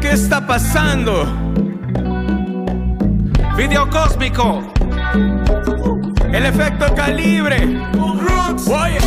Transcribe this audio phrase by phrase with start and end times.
[0.00, 1.26] ¿Qué está pasando?
[3.56, 4.62] Video cósmico.
[6.32, 7.58] El efecto calibre.
[8.66, 8.98] Oye.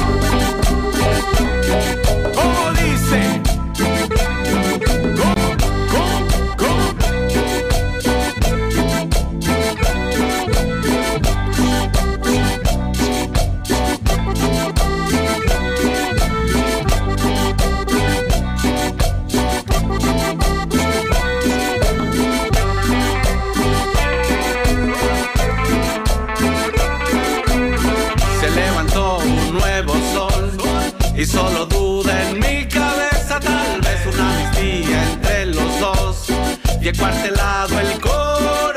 [31.32, 36.28] Solo duda en mi cabeza, tal vez una amnistía entre los dos
[36.82, 36.94] y he
[37.80, 38.71] el corazón.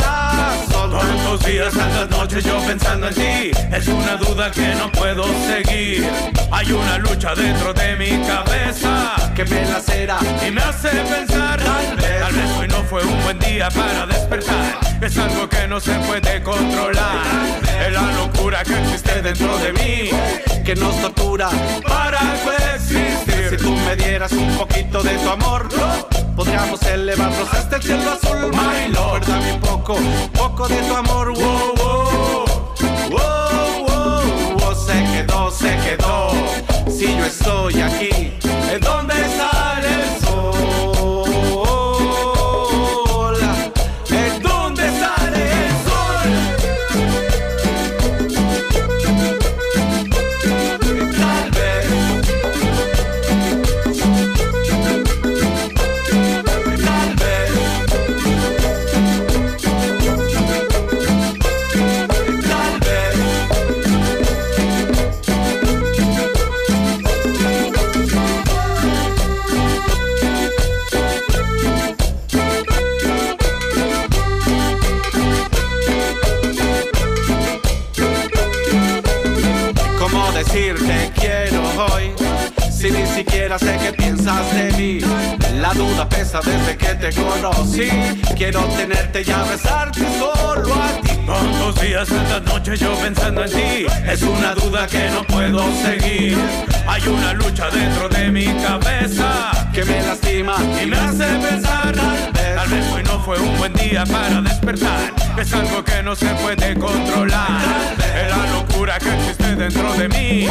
[1.35, 6.09] Tantos días, tantas noches yo pensando en ti, es una duda que no puedo seguir.
[6.53, 11.59] Hay una lucha dentro de mi cabeza que me lacera y me hace pensar.
[11.59, 14.79] Tal vez, tal vez hoy no fue un buen día para despertar.
[15.01, 17.27] Es algo que no se puede controlar.
[17.85, 20.11] Es la locura que existe dentro de mí,
[20.65, 21.51] que nos tortura
[21.83, 23.49] para coexistir.
[23.51, 25.69] Si tú me dieras un poquito de tu amor,
[26.35, 28.51] podríamos elevarnos hasta el cielo azul.
[28.53, 29.97] My Lord, dame un poco,
[30.33, 31.33] poco de tu amor.
[31.35, 32.45] Wow, wow,
[33.11, 34.75] wow, wow, wow.
[34.75, 36.31] Se quedó, se quedó.
[36.91, 38.33] Si yo estoy aquí,
[38.73, 40.24] ¿en dónde sale
[83.59, 85.01] siquiera sé qué piensas de mí.
[85.61, 87.89] La duda pesa desde que te conocí.
[88.37, 91.11] Quiero tenerte y abrazarte solo a ti.
[91.27, 93.87] Tantos días, tantas noches yo pensando en ti.
[94.07, 96.39] Es una duda que no puedo seguir.
[96.87, 102.33] Hay una lucha dentro de mi cabeza Que me lastima y me hace pensar Tal
[102.33, 105.13] vez, tal vez hoy no fue un buen día para despertar.
[105.39, 107.63] Es algo que no se puede controlar.
[107.99, 110.47] Es la que existe dentro de mí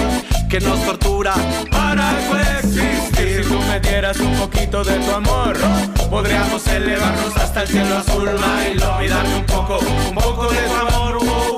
[0.50, 1.34] Que nos tortura
[1.72, 3.44] para coexistir.
[3.44, 5.56] Si tú me dieras un poquito de tu amor
[6.10, 9.80] Podríamos elevarnos hasta el cielo azul love, y darme un poco,
[10.10, 11.53] un poco de tu amor wow,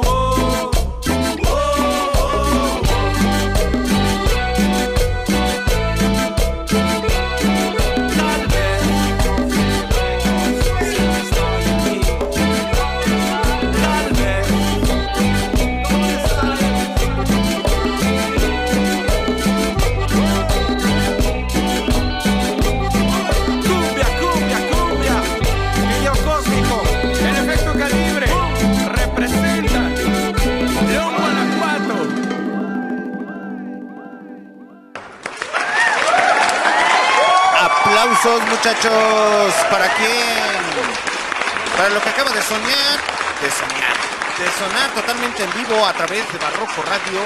[38.65, 39.53] muchachos.
[39.69, 40.09] ¿Para quién?
[41.77, 42.99] Para lo que acaba de soñar.
[43.39, 43.95] De soñar.
[44.39, 47.19] De sonar totalmente en vivo a través de Barroco Radio.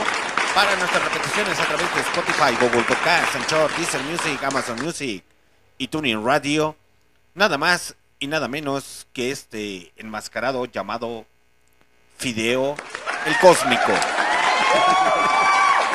[0.54, 5.24] Para nuestras repeticiones a través de Spotify, Google Podcast, Anchor, Deezer Music, Amazon Music
[5.78, 6.76] y Tuning Radio.
[7.36, 11.26] Nada más y nada menos que este enmascarado llamado
[12.18, 12.76] Fideo
[13.26, 13.94] el Cósmico.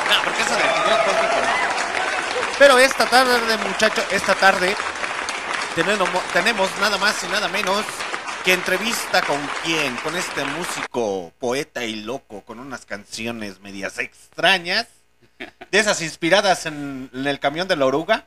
[0.05, 2.55] No, porque eso de Fideo Cósmico no.
[2.57, 4.75] Pero esta tarde, muchachos, esta tarde
[5.75, 7.83] tenemos, tenemos nada más y nada menos
[8.43, 14.87] que entrevista con quién, con este músico, poeta y loco, con unas canciones medias extrañas,
[15.37, 18.25] de esas inspiradas en, en el camión de la oruga,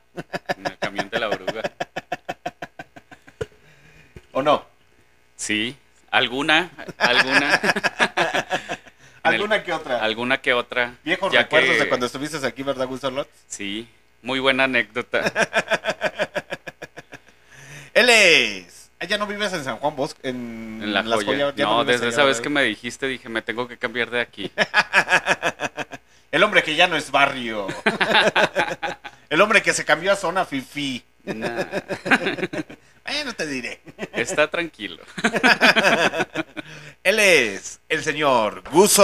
[0.57, 1.63] En el camión de la oruga.
[4.33, 4.65] ¿o no?
[5.37, 5.77] Sí,
[6.11, 7.61] alguna, alguna.
[9.25, 10.03] El- Alguna que otra.
[10.03, 10.95] alguna que otra.
[11.05, 13.29] Viejos recuerdos que- de cuando estuviste aquí, ¿verdad, Lot?
[13.47, 13.87] Sí,
[14.23, 15.21] muy buena anécdota.
[17.95, 18.91] Él es.
[19.01, 20.19] Ah, ¿Ya no vives en San Juan Bosco?
[20.23, 21.27] En, En la Las joya.
[21.27, 21.55] Joyas?
[21.57, 24.51] ¿Ya No, desde esa vez que me dijiste, dije, me tengo que cambiar de aquí.
[26.33, 27.69] El hombre que ya no es barrio.
[29.31, 31.03] El hombre que se cambió a zona fifi.
[31.25, 31.65] Nah,
[33.05, 33.81] Bueno, te diré.
[34.13, 35.03] está tranquilo.
[37.03, 38.99] Él es el señor Gus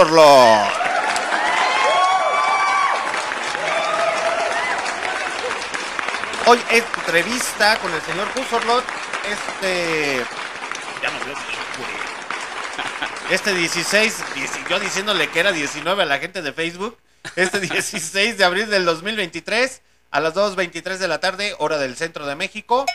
[6.47, 8.83] Hoy entrevista con el señor Gus Orlov.
[9.31, 10.17] Este.
[11.01, 11.35] Ya bien, güey.
[13.31, 16.97] Este 16, dieci- yo diciéndole que era 19 a la gente de Facebook.
[17.35, 19.81] Este 16 de abril del 2023
[20.11, 22.85] a las 2.23 de la tarde, hora del centro de México.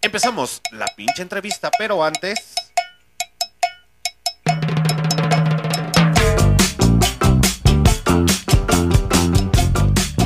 [0.00, 2.54] Empezamos la pinche entrevista, pero antes.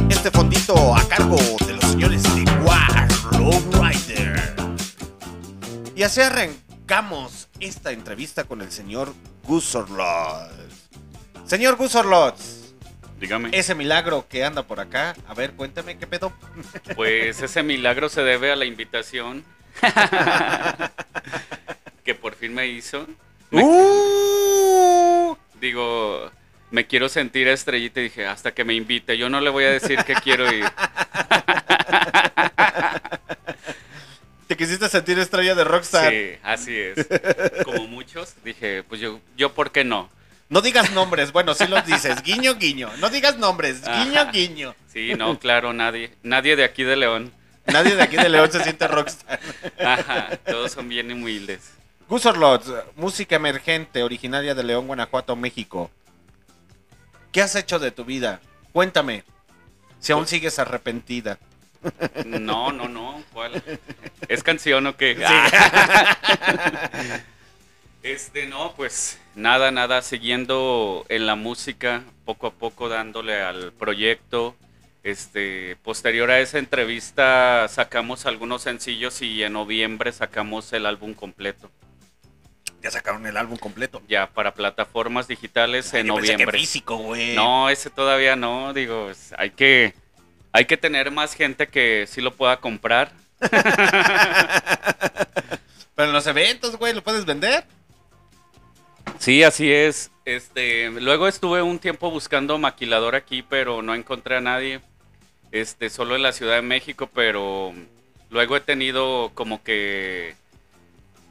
[0.09, 1.37] Este fondito a cargo
[1.67, 1.70] de
[3.51, 4.55] Rider.
[5.97, 9.15] Y así arrancamos esta entrevista con el señor
[9.45, 10.51] Gus Orlot.
[11.47, 12.37] Señor Gus Orlot,
[13.19, 13.49] Dígame.
[13.53, 16.33] ese milagro que anda por acá, a ver, cuéntame qué pedo.
[16.95, 19.45] Pues ese milagro se debe a la invitación
[22.05, 23.07] que por fin me hizo.
[23.51, 25.37] Me- ¡Uh!
[25.61, 26.31] Digo,
[26.71, 29.19] me quiero sentir estrellita y dije, hasta que me invite.
[29.19, 30.65] Yo no le voy a decir que quiero ir.
[34.51, 36.11] Te quisiste sentir estrella de Rockstar.
[36.11, 37.07] Sí, así es.
[37.65, 40.11] Como muchos, dije, pues yo, yo ¿por qué no?
[40.49, 42.21] No digas nombres, bueno, sí los dices.
[42.25, 42.91] Guiño, guiño.
[42.99, 43.81] No digas nombres.
[43.83, 44.33] Guiño, Ajá.
[44.33, 44.75] guiño.
[44.93, 46.11] Sí, no, claro, nadie.
[46.25, 47.33] Nadie de aquí de León.
[47.67, 49.39] Nadie de aquí de León se siente rockstar.
[49.79, 51.71] Ajá, todos son bien humildes.
[52.09, 55.93] Gus Orlot, música emergente, originaria de León, Guanajuato, México.
[57.31, 58.41] ¿Qué has hecho de tu vida?
[58.73, 59.23] Cuéntame.
[60.01, 61.39] Si aún sigues arrepentida.
[62.27, 63.63] No, no, no, ¿cuál?
[64.29, 65.17] ¿Es canción o qué?
[68.03, 74.57] Este, no, pues nada, nada, siguiendo en la música, poco a poco dándole al proyecto.
[75.03, 81.71] Este, posterior a esa entrevista sacamos algunos sencillos y en noviembre sacamos el álbum completo.
[82.83, 84.03] Ya sacaron el álbum completo.
[84.09, 86.59] Ya para plataformas digitales en Yo pensé que noviembre.
[86.59, 87.35] físico, güey.
[87.35, 89.95] No, ese todavía no, digo, es- hay que
[90.53, 93.13] hay que tener más gente que sí lo pueda comprar.
[95.95, 97.65] Pero en los eventos, güey, ¿lo puedes vender?
[99.19, 100.11] Sí, así es.
[100.25, 104.81] Este, luego estuve un tiempo buscando maquilador aquí, pero no encontré a nadie.
[105.53, 107.75] Este, solo en la Ciudad de México, pero
[108.31, 110.37] luego he tenido como que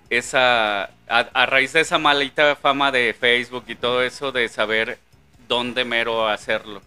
[0.09, 4.99] esa a, a raíz de esa malita fama de Facebook y todo eso de saber
[5.47, 6.81] dónde mero hacerlo.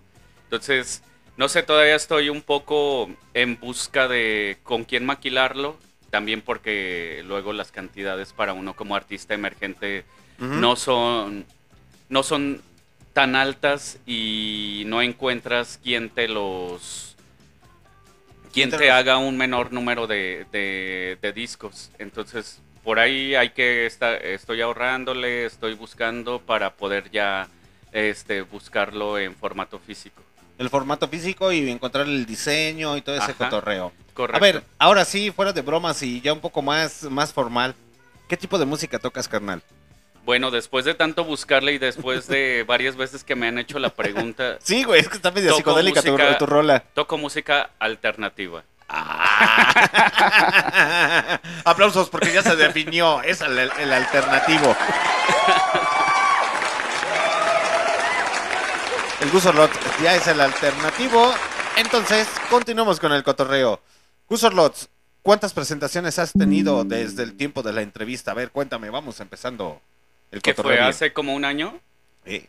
[0.44, 1.02] Entonces,
[1.42, 5.76] no sé, todavía estoy un poco en busca de con quién maquilarlo,
[6.08, 10.04] también porque luego las cantidades para uno como artista emergente
[10.38, 11.44] no son
[12.08, 12.62] no son
[13.12, 17.16] tan altas y no encuentras quien te los
[18.52, 21.90] quien te te los- haga un menor número de, de- de discos.
[21.98, 27.48] Entonces por ahí hay que estar estoy ahorrándole estoy buscando para poder ya
[27.90, 30.22] este buscarlo en formato físico
[30.58, 33.34] El formato físico y encontrar el diseño y todo ese Ajá.
[33.34, 33.92] cotorreo.
[34.14, 37.74] correcto A ver, ahora sí, fuera de bromas y ya un poco más, más formal.
[38.28, 39.62] ¿Qué tipo de música tocas, carnal?
[40.24, 43.88] bueno después de tanto buscarle y después de varias veces que me han hecho la
[43.88, 46.78] pregunta Sí, güey, es que está medio psicodélica tu, música- tu rola.
[46.94, 48.62] toco música alternativa
[51.64, 53.22] Aplausos porque ya se definió.
[53.22, 54.76] Es el, el alternativo.
[59.22, 59.70] El Gusorlot
[60.02, 61.32] ya es el alternativo.
[61.76, 63.80] Entonces, continuamos con el cotorreo.
[64.28, 64.88] Gusorlot,
[65.22, 68.32] ¿cuántas presentaciones has tenido desde el tiempo de la entrevista?
[68.32, 69.80] A ver, cuéntame, vamos empezando
[70.30, 71.78] el que fue hace como un año
[72.24, 72.46] Eh,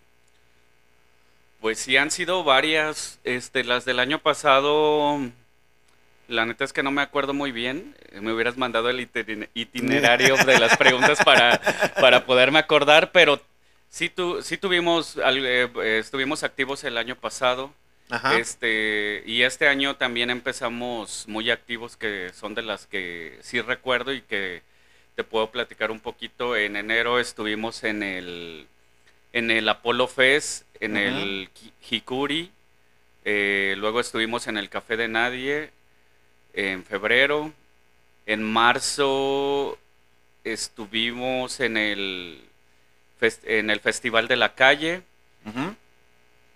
[1.61, 3.19] Pues sí, han sido varias.
[3.23, 5.19] Este, las del año pasado,
[6.27, 7.95] la neta es que no me acuerdo muy bien.
[8.13, 11.61] Me hubieras mandado el itine- itinerario de las preguntas para,
[11.99, 13.39] para poderme acordar, pero
[13.93, 15.69] sí, tu, sí tuvimos, eh,
[15.99, 17.71] estuvimos activos el año pasado.
[18.09, 18.37] Ajá.
[18.37, 24.11] Este, y este año también empezamos muy activos, que son de las que sí recuerdo
[24.11, 24.63] y que
[25.15, 26.57] te puedo platicar un poquito.
[26.57, 28.67] En enero estuvimos en el,
[29.31, 31.49] en el Apollo Fest, en el
[31.89, 32.51] Hikuri.
[33.25, 35.69] eh, luego estuvimos en el Café de Nadie
[36.53, 37.53] en febrero.
[38.25, 39.77] En marzo
[40.43, 42.41] estuvimos en el,
[43.43, 45.01] en el Festival de la Calle.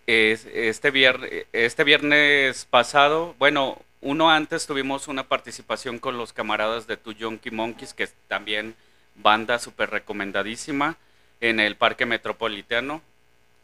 [0.05, 6.97] Es- este, este viernes pasado, bueno, uno antes tuvimos una participación con los camaradas de
[6.97, 8.75] Tu Yonky Monkeys, que es también
[9.15, 10.95] banda súper recomendadísima,
[11.41, 13.01] en el Parque Metropolitano.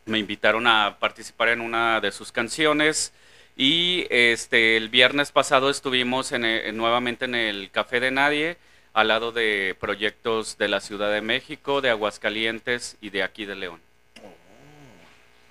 [0.06, 3.14] Me invitaron a participar en una de sus canciones.
[3.56, 8.58] Y este el viernes pasado estuvimos en el- nuevamente en el Café de Nadie,
[8.94, 13.56] al lado de proyectos de la Ciudad de México, de Aguascalientes y de aquí de
[13.56, 13.82] León.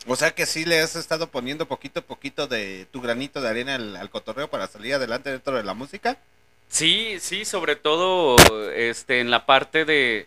[0.06, 3.48] O sea que sí le has estado poniendo poquito a poquito de tu granito de
[3.48, 6.18] arena al, al cotorreo para salir adelante dentro de la música.
[6.68, 8.36] Sí, sí, sobre todo
[8.74, 10.26] este, en la parte de,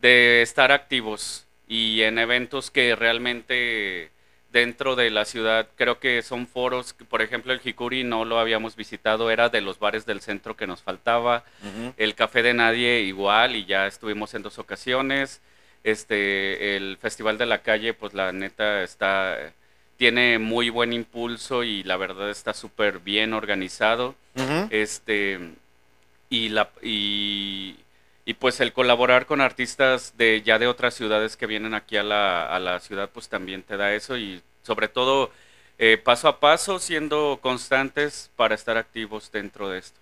[0.00, 4.10] de estar activos y en eventos que realmente
[4.52, 8.38] dentro de la ciudad creo que son foros, que, por ejemplo el Hikuri no lo
[8.38, 11.44] habíamos visitado, era de los bares del centro que nos faltaba,
[11.96, 15.40] el Café de Nadie igual y ya estuvimos en dos ocasiones,
[15.84, 19.36] este, el Festival de la Calle pues la neta está,
[19.96, 24.14] tiene muy buen impulso y la verdad está súper bien organizado.
[24.70, 25.38] Este
[26.30, 27.76] y la y,
[28.24, 32.02] y pues el colaborar con artistas de ya de otras ciudades que vienen aquí a
[32.02, 35.30] la, a la ciudad pues también te da eso y sobre todo
[35.78, 39.98] eh, paso a paso siendo constantes para estar activos dentro de esto.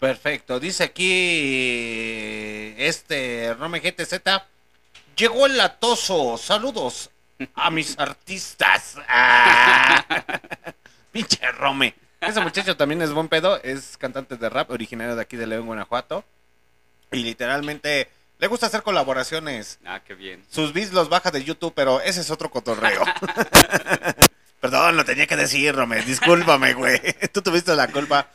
[0.00, 0.58] Perfecto.
[0.58, 4.14] Dice aquí este Rome GTZ.
[5.16, 6.38] Llegó el latoso.
[6.38, 7.10] Saludos
[7.54, 8.96] a mis artistas.
[9.06, 10.04] Ah.
[11.12, 11.94] Pinche Rome.
[12.20, 13.60] Ese muchacho también es buen pedo.
[13.62, 16.24] Es cantante de rap, originario de aquí de León, Guanajuato.
[17.12, 19.78] Y literalmente le gusta hacer colaboraciones.
[19.84, 20.44] Ah, qué bien.
[20.50, 23.04] Sus beats los baja de YouTube, pero ese es otro cotorreo.
[24.60, 26.02] Perdón, lo tenía que decir, Rome.
[26.02, 27.00] Discúlpame, güey.
[27.32, 28.28] Tú tuviste la culpa.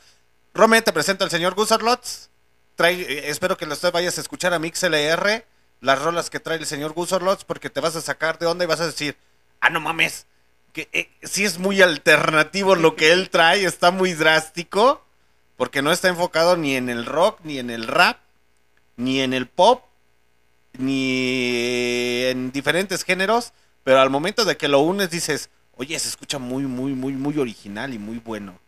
[0.54, 2.30] Rome, te presento al señor Gusorlots.
[2.76, 5.44] Trae, eh, espero que usted vayas a escuchar a MixLR,
[5.80, 8.68] las rolas que trae el señor Gusorlots, porque te vas a sacar de onda y
[8.68, 9.16] vas a decir,
[9.60, 10.26] ah, no mames,
[10.72, 15.04] que eh, sí es muy alternativo lo que él trae, está muy drástico,
[15.56, 18.18] porque no está enfocado ni en el rock, ni en el rap,
[18.96, 19.84] ni en el pop,
[20.78, 23.52] ni en diferentes géneros,
[23.84, 27.38] pero al momento de que lo unes dices, oye, se escucha muy, muy, muy, muy
[27.38, 28.58] original y muy bueno.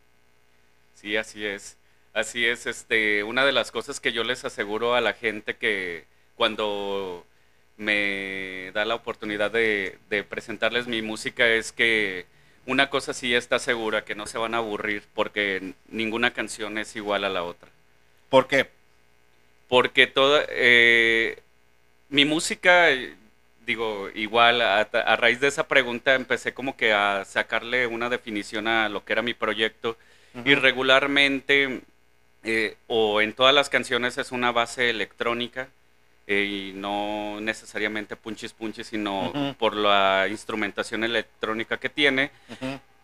[0.95, 1.77] Sí, así es.
[2.15, 6.05] Así es, este, una de las cosas que yo les aseguro a la gente que
[6.37, 7.25] cuando
[7.77, 12.27] me da la oportunidad de, de presentarles mi música es que
[12.67, 16.97] una cosa sí está segura, que no se van a aburrir, porque ninguna canción es
[16.97, 17.69] igual a la otra.
[18.29, 18.69] ¿Por qué?
[19.69, 21.39] Porque toda, eh,
[22.09, 22.89] mi música,
[23.67, 28.67] digo, igual, a, a raíz de esa pregunta empecé como que a sacarle una definición
[28.67, 29.97] a lo que era mi proyecto.
[30.45, 31.81] Y regularmente,
[32.45, 35.69] eh, o en todas las canciones es una base electrónica,
[36.27, 42.31] eh, y no necesariamente punchis punchis, sino por la instrumentación electrónica que tiene,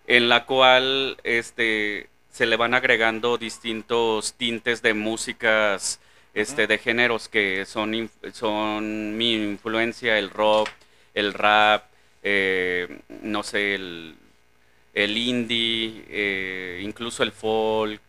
[0.06, 5.99] en la cual este, se le van agregando distintos tintes de músicas,
[6.34, 10.68] este, de géneros que son, son mi influencia, el rock,
[11.14, 11.84] el rap,
[12.22, 14.16] eh, no sé, el,
[14.94, 18.00] el indie, eh, incluso el folk,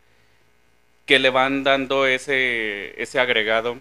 [1.05, 3.79] que le van dando ese, ese agregado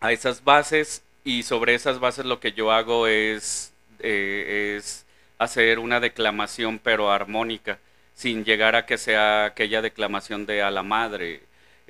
[0.00, 1.02] a esas bases.
[1.24, 5.06] Y sobre esas bases lo que yo hago es, eh, es
[5.38, 7.78] hacer una declamación pero armónica,
[8.14, 11.42] sin llegar a que sea aquella declamación de a la madre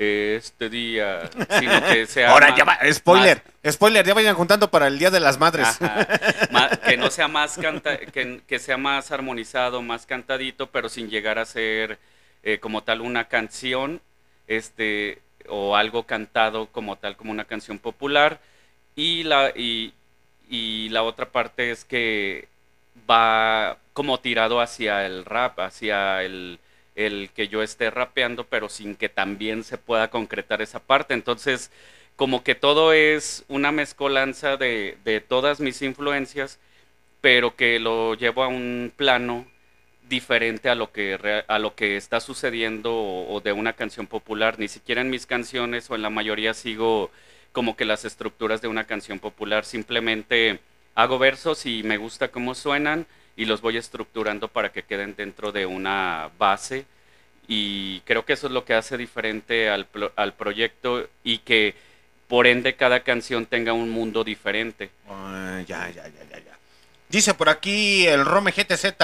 [0.02, 2.30] este día, sino que sea...
[2.32, 5.80] Ahora ya va, spoiler, spoiler, ya vayan juntando para el Día de las Madres.
[5.80, 6.06] Ajá.
[6.86, 11.38] Que no sea más canta que, que sea más armonizado, más cantadito, pero sin llegar
[11.38, 11.98] a ser
[12.42, 14.00] eh, como tal una canción,
[14.46, 18.40] este, o algo cantado como tal, como una canción popular.
[18.96, 19.94] Y la, y,
[20.48, 22.48] y la otra parte es que
[23.08, 26.58] va como tirado hacia el rap, hacia el,
[26.94, 31.14] el que yo esté rapeando, pero sin que también se pueda concretar esa parte.
[31.14, 31.70] Entonces,
[32.16, 36.58] como que todo es una mezcolanza de, de todas mis influencias,
[37.20, 39.46] pero que lo llevo a un plano
[40.08, 44.58] diferente a lo que a lo que está sucediendo o, o de una canción popular.
[44.58, 47.10] Ni siquiera en mis canciones o en la mayoría sigo
[47.52, 49.64] como que las estructuras de una canción popular.
[49.64, 50.60] Simplemente
[50.94, 55.52] hago versos y me gusta cómo suenan y los voy estructurando para que queden dentro
[55.52, 56.84] de una base.
[57.48, 59.86] Y creo que eso es lo que hace diferente al,
[60.16, 61.74] al proyecto y que
[62.28, 64.90] por ende cada canción tenga un mundo diferente.
[65.08, 66.58] Ah, ya, ya, ya, ya, ya.
[67.08, 68.94] Dice por aquí el Rome GTZ.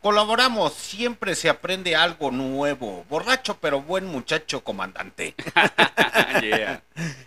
[0.00, 3.04] Colaboramos, siempre se aprende algo nuevo.
[3.08, 5.34] Borracho pero buen muchacho, comandante.
[6.42, 6.82] Yeah.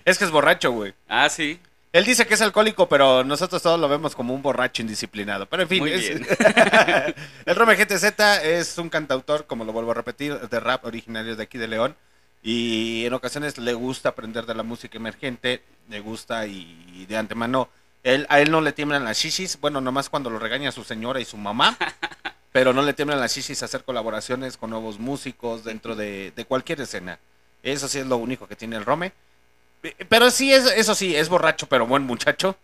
[0.05, 0.93] Es que es borracho, güey.
[1.07, 1.59] Ah, sí.
[1.93, 5.45] Él dice que es alcohólico, pero nosotros todos lo vemos como un borracho indisciplinado.
[5.47, 6.25] Pero en fin, Muy es- bien.
[7.45, 11.43] el Rome GTZ es un cantautor, como lo vuelvo a repetir, de rap originario de
[11.43, 11.95] aquí de León.
[12.43, 17.69] Y en ocasiones le gusta aprender de la música emergente, le gusta y de antemano.
[18.03, 21.19] Él, a él no le tiemblan las shishis, bueno, nomás cuando lo regaña su señora
[21.19, 21.77] y su mamá.
[22.51, 26.45] pero no le tiemblan las shishis a hacer colaboraciones con nuevos músicos dentro de, de
[26.45, 27.19] cualquier escena.
[27.63, 29.11] Eso sí es lo único que tiene el Rome.
[30.09, 32.55] Pero sí, es, eso sí, es borracho, pero buen muchacho.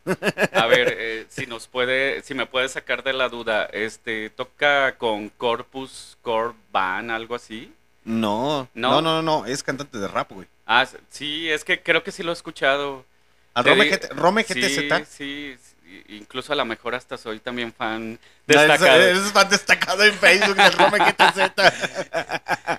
[0.53, 4.97] A ver, eh, si nos puede, si me puede sacar de la duda, este, toca
[4.97, 7.73] con Corpus Corban, algo así.
[8.05, 9.01] No, ¿No?
[9.01, 10.47] no, no, no, es cantante de rap, güey.
[10.65, 13.03] Ah, sí, es que creo que sí lo he escuchado.
[13.53, 15.07] Al Rome, Rome Sí, GTZ.
[15.09, 15.75] sí, sí,
[16.09, 19.01] incluso a lo mejor hasta soy también fan destacado.
[19.01, 21.51] Es, fan destacado en Facebook del Rome GTZ.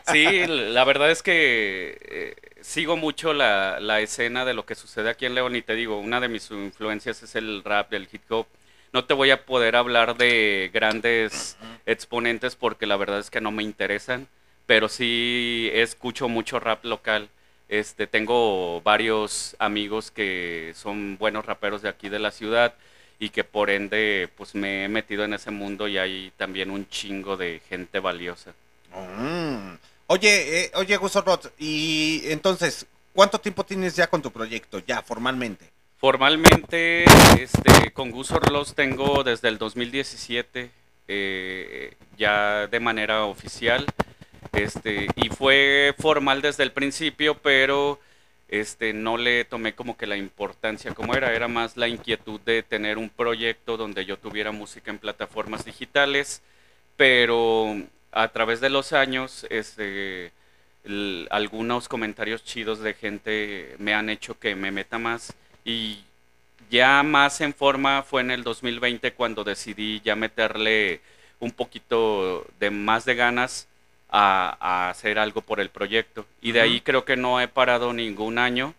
[0.13, 5.11] Sí, la verdad es que eh, sigo mucho la, la escena de lo que sucede
[5.11, 8.23] aquí en León y te digo, una de mis influencias es el rap, del hip
[8.31, 8.47] hop.
[8.93, 13.51] No te voy a poder hablar de grandes exponentes porque la verdad es que no
[13.51, 14.29] me interesan,
[14.67, 17.29] pero sí escucho mucho rap local.
[17.69, 22.75] Este, tengo varios amigos que son buenos raperos de aquí de la ciudad
[23.19, 26.89] y que por ende pues me he metido en ese mundo y hay también un
[26.89, 28.53] chingo de gente valiosa.
[28.95, 29.75] Mm.
[30.07, 35.03] Oye, eh, oye, Gus Rot, y entonces, ¿cuánto tiempo tienes ya con tu proyecto, ya
[35.03, 35.67] formalmente?
[35.99, 37.05] Formalmente,
[37.39, 40.71] este, con Gus Orlos tengo desde el 2017,
[41.09, 43.85] eh, ya de manera oficial,
[44.53, 48.01] este, y fue formal desde el principio, pero
[48.49, 52.63] este, no le tomé como que la importancia como era, era más la inquietud de
[52.63, 56.43] tener un proyecto donde yo tuviera música en plataformas digitales,
[56.97, 57.77] pero
[58.13, 60.33] a través de los años, este,
[61.31, 66.03] algunos comentarios chidos de gente me han hecho que me meta más y
[66.71, 71.01] ya más en forma fue en el 2020 cuando decidí ya meterle
[71.41, 73.69] un poquito de más de ganas
[74.11, 76.27] a, a hacer algo por el proyecto.
[76.41, 78.75] Y de ahí creo que no he parado ningún año,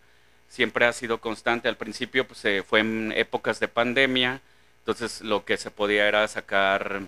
[0.50, 1.68] siempre ha sido constante.
[1.68, 4.42] Al principio pues, eh, fue en épocas de pandemia,
[4.80, 7.02] entonces lo que se podía era sacar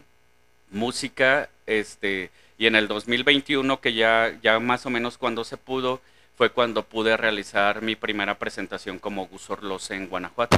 [0.70, 6.00] música, este, y en el 2021 que ya, ya más o menos cuando se pudo,
[6.36, 10.56] fue cuando pude realizar mi primera presentación como Gus Orlos en Guanajuato.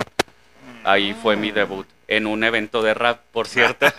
[0.84, 3.86] Ahí fue mi debut, en un evento de rap, por cierto.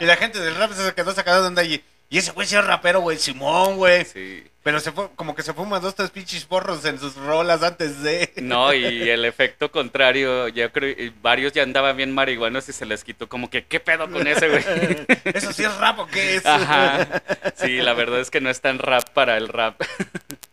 [0.00, 1.82] Y la gente del rap se quedó sacada de onda y,
[2.14, 4.04] y ese güey sí es rapero, güey, Simón, güey.
[4.04, 4.44] Sí.
[4.62, 8.04] Pero se fue, como que se fuma dos, tres pinches porros en sus rolas antes
[8.04, 8.32] de...
[8.36, 13.02] No, y el efecto contrario, yo creo, varios ya andaban bien marihuanos y se les
[13.02, 14.64] quitó como que, ¿qué pedo con ese güey?
[15.24, 16.46] ¿Eso sí es rap o qué es?
[16.46, 17.20] Ajá.
[17.56, 19.82] Sí, la verdad es que no es tan rap para el rap.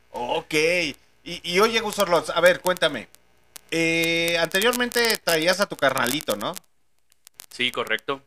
[0.10, 0.56] Ok.
[0.56, 3.08] Y, y oye, Gus Orloz, a ver, cuéntame.
[3.70, 6.56] Eh, anteriormente traías a tu carnalito, ¿no?
[7.52, 8.24] Sí, correcto.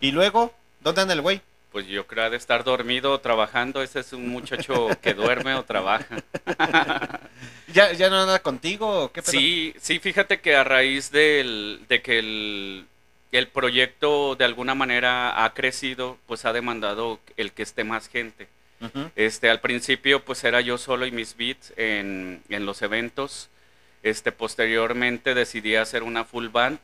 [0.00, 1.42] Y luego, ¿dónde anda el güey?
[1.72, 3.82] Pues yo creo de estar dormido o trabajando.
[3.82, 6.22] Ese es un muchacho que duerme o trabaja.
[7.72, 9.22] ¿Ya, ¿Ya no anda contigo o qué?
[9.22, 12.86] Sí, sí, fíjate que a raíz del, de que el,
[13.32, 18.48] el proyecto de alguna manera ha crecido, pues ha demandado el que esté más gente.
[19.14, 23.48] Este, al principio pues era yo solo y mis beats en, en los eventos.
[24.02, 26.78] Este, posteriormente decidí hacer una full band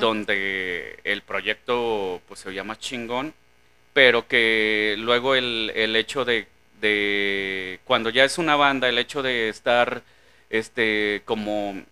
[0.00, 3.32] donde el proyecto pues se más chingón,
[3.92, 6.46] pero que luego el, el hecho de,
[6.80, 10.02] de cuando ya es una banda, el hecho de estar
[10.50, 11.82] este como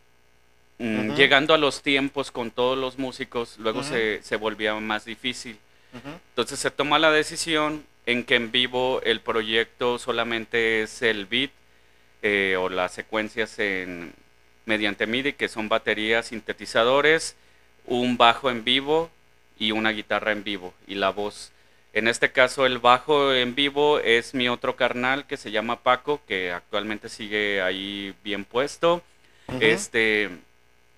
[0.78, 5.58] mm, llegando a los tiempos con todos los músicos, luego se, se volvía más difícil.
[6.30, 11.50] Entonces se toma la decisión en que en vivo el proyecto solamente es el beat
[12.22, 14.12] eh, o las secuencias en,
[14.66, 17.36] mediante MIDI, que son baterías, sintetizadores,
[17.86, 19.10] un bajo en vivo
[19.58, 21.50] y una guitarra en vivo y la voz.
[21.92, 26.20] En este caso el bajo en vivo es mi otro carnal que se llama Paco,
[26.28, 29.02] que actualmente sigue ahí bien puesto.
[29.58, 30.24] Este,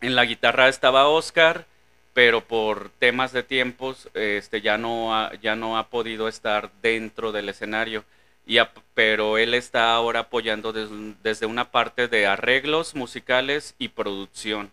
[0.03, 1.65] en la guitarra estaba Oscar,
[2.13, 7.33] pero por temas de tiempos, este, ya no ha, ya no ha podido estar dentro
[7.33, 8.05] del escenario.
[8.47, 8.59] Y
[8.93, 10.91] pero él está ahora apoyando des-
[11.23, 14.71] desde una parte de arreglos musicales y producción.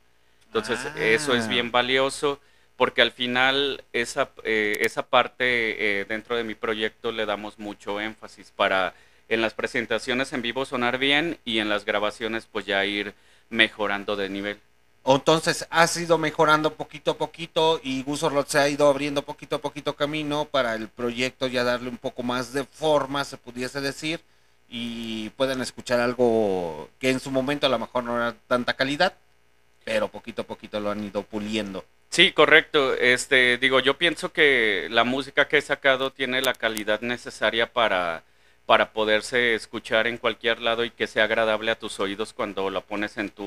[0.48, 1.48] Entonces, eso es Ah.
[1.48, 2.42] bien valioso
[2.80, 8.00] porque al final esa, eh, esa parte eh, dentro de mi proyecto le damos mucho
[8.00, 8.94] énfasis para
[9.28, 13.13] en las presentaciones en vivo sonar bien y en las grabaciones pues ya ir
[13.50, 14.62] mejorando de nivel.
[15.06, 19.58] Entonces has ido mejorando poquito a poquito y Gus Orlot se ha ido abriendo poquito
[19.58, 23.82] a poquito camino para el proyecto ya darle un poco más de forma, se pudiese
[23.82, 24.22] decir,
[24.70, 29.13] y puedan escuchar algo que en su momento a lo mejor no era tanta calidad.
[29.84, 31.84] pero poquito a poquito lo han ido puliendo.
[32.10, 32.95] Sí, correcto.
[32.95, 38.24] Este, digo, yo pienso que la música que he sacado tiene la calidad necesaria para,
[38.65, 42.82] para poderse escuchar en cualquier lado y que sea agradable a tus oídos cuando la
[42.82, 43.45] pones en tu,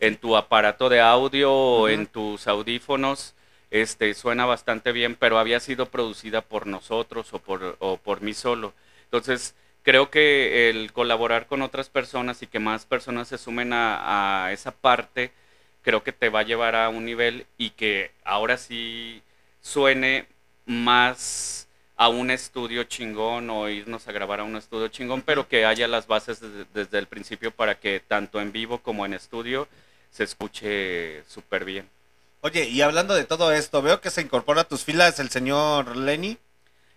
[0.00, 3.34] en tu aparato de audio o en tus audífonos.
[3.70, 8.34] Este, suena bastante bien, pero había sido producida por nosotros o por, o por mí
[8.34, 8.74] solo.
[9.04, 14.44] Entonces, creo que el colaborar con otras personas y que más personas se sumen a,
[14.46, 15.32] a esa parte,
[15.82, 19.22] creo que te va a llevar a un nivel y que ahora sí
[19.60, 20.26] suene
[20.66, 25.66] más a un estudio chingón o irnos a grabar a un estudio chingón, pero que
[25.66, 29.68] haya las bases desde, desde el principio para que tanto en vivo como en estudio
[30.10, 31.88] se escuche súper bien.
[32.40, 35.96] Oye, y hablando de todo esto, veo que se incorpora a tus filas el señor
[35.96, 36.38] Lenny.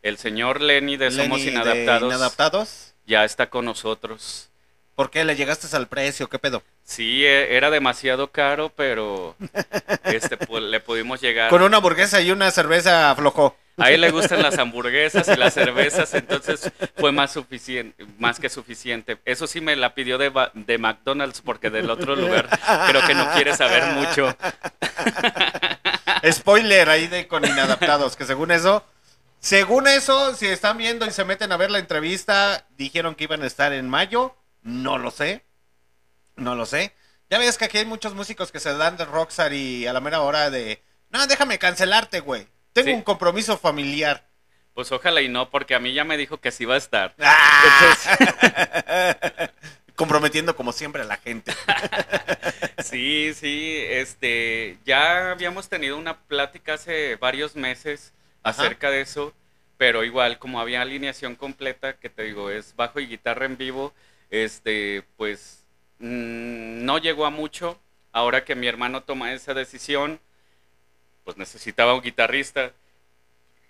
[0.02, 2.94] El señor Lenny de Somos Lenny de Inadaptados Inadaptados.
[3.06, 4.50] ya está con nosotros.
[4.96, 6.30] ¿Por qué le llegaste al precio?
[6.30, 6.64] ¿Qué pedo?
[6.84, 9.36] Sí, e- era demasiado caro, pero
[10.06, 11.50] este pues, le pudimos llegar.
[11.50, 13.58] Con una hamburguesa y una cerveza aflojó.
[13.78, 18.48] A él le gustan las hamburguesas y las cervezas, entonces fue más suficiente, más que
[18.48, 19.18] suficiente.
[19.26, 22.48] Eso sí me la pidió de, de McDonald's porque del otro lugar
[22.88, 24.34] creo que no quiere saber mucho.
[26.32, 28.82] Spoiler ahí de con Inadaptados, que según eso,
[29.40, 33.44] según eso, si están viendo y se meten a ver la entrevista, dijeron que iban
[33.44, 34.34] a estar en mayo.
[34.66, 35.44] No lo sé.
[36.36, 36.92] No lo sé.
[37.30, 40.02] Ya ves que aquí hay muchos músicos que se dan de Rockstar y a la
[40.02, 42.48] mera hora de, no, déjame cancelarte, güey.
[42.74, 42.94] Tengo Sí.
[42.94, 44.28] un compromiso familiar.
[44.74, 47.14] Pues ojalá y no, porque a mí ya me dijo que sí va a estar.
[47.20, 48.10] ¡Ah!
[49.96, 51.54] Comprometiendo como siempre a la gente.
[52.84, 58.62] Sí, sí, este, ya habíamos tenido una plática hace varios meses Ajá.
[58.62, 59.34] acerca de eso,
[59.78, 63.92] pero igual como había alineación completa, que te digo, es bajo y guitarra en vivo,
[64.30, 65.66] este, pues
[66.00, 67.80] mm, no llegó a mucho.
[68.12, 70.20] Ahora que mi hermano toma esa decisión,
[71.24, 72.74] pues necesitaba un guitarrista.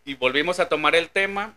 [0.05, 1.55] Y volvimos a tomar el tema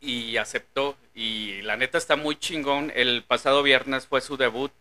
[0.00, 0.96] y aceptó.
[1.14, 2.92] Y la neta está muy chingón.
[2.96, 4.72] El pasado viernes fue su debut.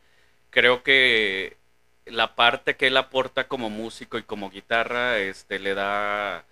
[0.52, 1.58] Creo que
[2.06, 6.46] la parte que él aporta como músico y como guitarra este, le da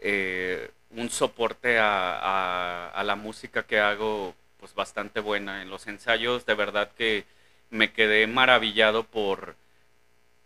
[0.00, 5.62] eh, un soporte a, a- a la música que hago pues bastante buena.
[5.62, 7.24] En los ensayos de verdad que
[7.70, 9.56] me quedé maravillado por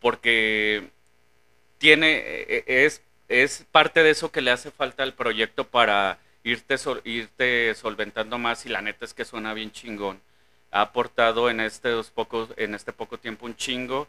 [0.00, 0.90] porque
[1.78, 6.76] tiene eh, es es parte de eso que le hace falta al proyecto para irte
[7.04, 10.20] irte solventando más y la neta es que suena bien chingón.
[10.70, 14.08] Ha aportado en estos pocos en este poco tiempo un chingo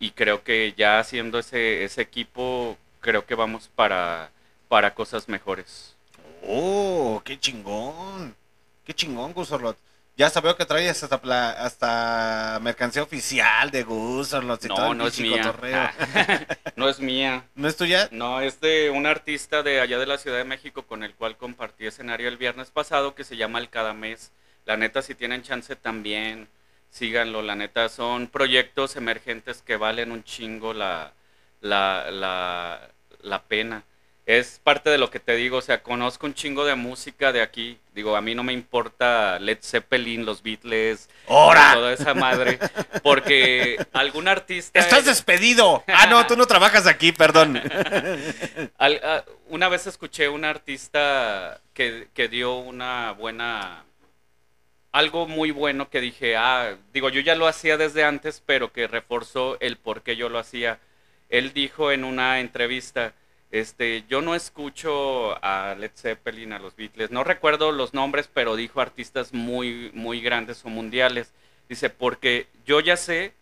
[0.00, 4.30] y creo que ya haciendo ese ese equipo creo que vamos para
[4.68, 5.96] para cosas mejores.
[6.48, 8.34] Oh, qué chingón.
[8.86, 9.76] Qué chingón, Gusorlot.
[10.16, 14.98] Ya veo que traes hasta, pla- hasta mercancía oficial de Gusorlot y todo No, el
[14.98, 15.42] no es pinche mía.
[15.42, 15.90] cotorreo.
[16.76, 17.44] no es mía.
[17.54, 18.08] ¿No es tuya?
[18.12, 21.36] No, es de un artista de allá de la Ciudad de México con el cual
[21.36, 24.32] compartí escenario el viernes pasado que se llama El Cada Mes.
[24.64, 26.48] La neta, si tienen chance también,
[26.90, 27.42] síganlo.
[27.42, 31.12] La neta, son proyectos emergentes que valen un chingo la,
[31.60, 32.88] la, la,
[33.20, 33.84] la pena.
[34.26, 37.40] Es parte de lo que te digo, o sea, conozco un chingo de música de
[37.42, 37.78] aquí.
[37.94, 41.08] Digo, a mí no me importa Led Zeppelin, los Beatles,
[41.74, 42.58] toda esa madre,
[43.04, 44.80] porque algún artista...
[44.80, 45.84] ¡Estás despedido!
[45.86, 47.62] Ah, no, tú no trabajas aquí, perdón.
[48.78, 53.84] Al- a- una vez escuché un artista que, que dio una buena...
[54.90, 58.88] Algo muy bueno que dije, ah, digo, yo ya lo hacía desde antes, pero que
[58.88, 60.80] reforzó el por qué yo lo hacía.
[61.28, 63.12] Él dijo en una entrevista,
[63.50, 68.56] este, yo no escucho a Led Zeppelin, a los Beatles, no recuerdo los nombres, pero
[68.56, 71.32] dijo artistas muy, muy grandes o mundiales.
[71.68, 73.32] Dice, porque yo ya sé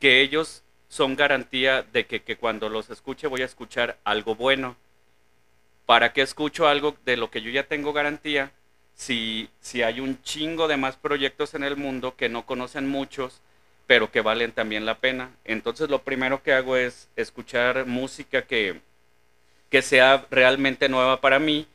[0.00, 4.76] que ellos son garantía de que, que cuando los escuche voy a escuchar algo bueno.
[5.86, 8.52] ¿Para qué escucho algo de lo que yo ya tengo garantía
[8.94, 13.40] si, si hay un chingo de más proyectos en el mundo que no conocen muchos,
[13.86, 15.30] pero que valen también la pena?
[15.44, 18.80] Entonces lo primero que hago es escuchar música que,
[19.74, 21.66] que sea realmente nueva para mí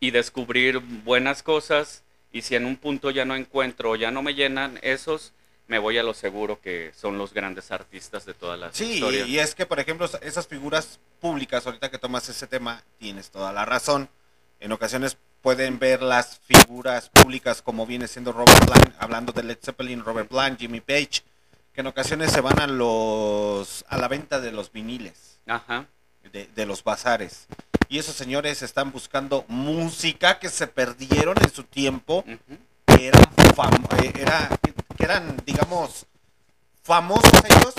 [0.00, 2.02] y descubrir buenas cosas.
[2.32, 5.32] Y si en un punto ya no encuentro o ya no me llenan esos,
[5.68, 9.26] me voy a lo seguro que son los grandes artistas de toda la Sí, historia.
[9.28, 13.52] y es que, por ejemplo, esas figuras públicas, ahorita que tomas ese tema, tienes toda
[13.52, 14.08] la razón.
[14.58, 19.58] En ocasiones pueden ver las figuras públicas como viene siendo Robert Plant, hablando de Led
[19.62, 21.22] Zeppelin, Robert Plant, Jimmy Page,
[21.72, 25.86] que en ocasiones se van a los a la venta de los viniles, Ajá.
[26.32, 27.46] De, de los bazares.
[27.88, 32.24] Y esos señores están buscando música que se perdieron en su tiempo,
[32.86, 34.48] que eran, fam- eh, era-
[34.96, 36.06] que eran, digamos,
[36.82, 37.74] famosos ellos,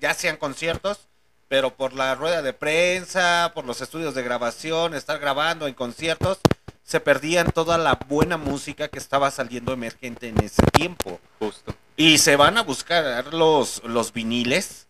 [0.00, 1.08] ya hacían conciertos,
[1.48, 6.38] pero por la rueda de prensa, por los estudios de grabación, estar grabando en conciertos,
[6.82, 11.18] se perdían toda la buena música que estaba saliendo emergente en ese tiempo.
[11.40, 11.74] Justo.
[11.96, 14.86] Y se van a buscar los, los viniles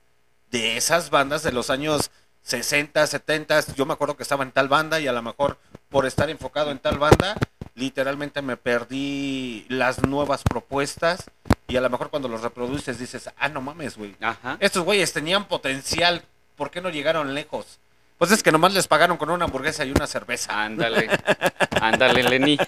[0.50, 2.10] de esas bandas de los años
[2.46, 3.74] 60, 70.
[3.74, 6.70] Yo me acuerdo que estaba en tal banda y a lo mejor por estar enfocado
[6.70, 7.36] en tal banda,
[7.74, 11.24] literalmente me perdí las nuevas propuestas.
[11.66, 14.14] Y a lo mejor cuando los reproduces dices, ah, no mames, güey.
[14.60, 16.22] Estos güeyes tenían potencial.
[16.54, 17.80] ¿Por qué no llegaron lejos?
[18.16, 20.62] Pues es que nomás les pagaron con una hamburguesa y una cerveza.
[20.62, 21.10] Ándale,
[21.80, 22.58] ándale, Lenny.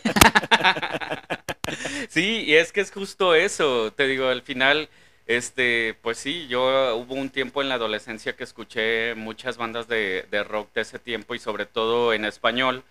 [2.09, 3.93] sí, y es que es justo eso.
[3.93, 4.89] Te digo, al final,
[5.29, 10.27] este, pues sí, yo hubo un tiempo en la adolescencia que escuché muchas bandas de,
[10.31, 12.83] de rock de ese tiempo y sobre todo en español,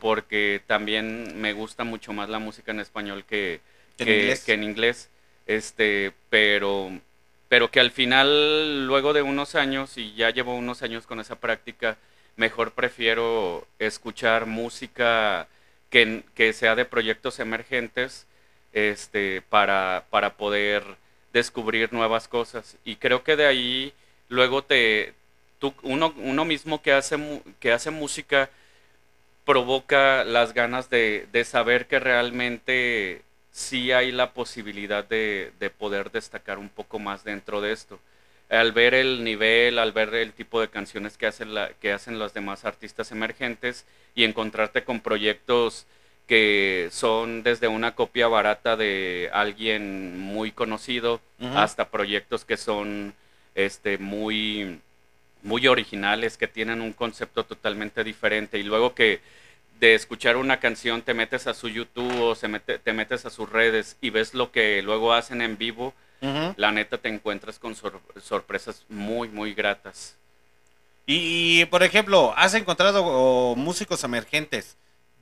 [0.00, 3.60] porque también me gusta mucho más la música en español que,
[3.96, 4.44] ¿Que en que- inglés?
[4.44, 5.10] que en inglés.
[5.46, 6.92] Este, pero,
[7.48, 11.36] pero que al final, luego de unos años, y ya llevo unos años con esa
[11.36, 11.96] práctica,
[12.36, 15.48] mejor prefiero escuchar música
[15.90, 18.26] que, que sea de proyectos emergentes
[18.72, 20.84] este, para, para poder
[21.32, 22.76] descubrir nuevas cosas.
[22.84, 23.92] Y creo que de ahí
[24.28, 25.14] luego te,
[25.82, 28.50] uno, uno mismo que hace, que hace música
[29.44, 36.10] provoca las ganas de, de saber que realmente sí hay la posibilidad de, de poder
[36.10, 37.98] destacar un poco más dentro de esto.
[38.50, 42.18] Al ver el nivel, al ver el tipo de canciones que hacen, la, que hacen
[42.18, 45.86] los demás artistas emergentes y encontrarte con proyectos
[46.28, 51.20] que son desde una copia barata de alguien muy conocido
[51.56, 53.14] hasta proyectos que son
[53.54, 54.78] este muy
[55.42, 58.58] muy originales que tienen un concepto totalmente diferente.
[58.58, 59.20] Y luego que
[59.80, 63.30] de escuchar una canción te metes a su YouTube o se mete- te metes a
[63.30, 65.94] sus redes y ves lo que luego hacen en vivo,
[66.56, 70.16] la neta te encuentras con sor- sorpresas muy muy gratas.
[71.06, 74.76] Y, por ejemplo, ¿has encontrado músicos emergentes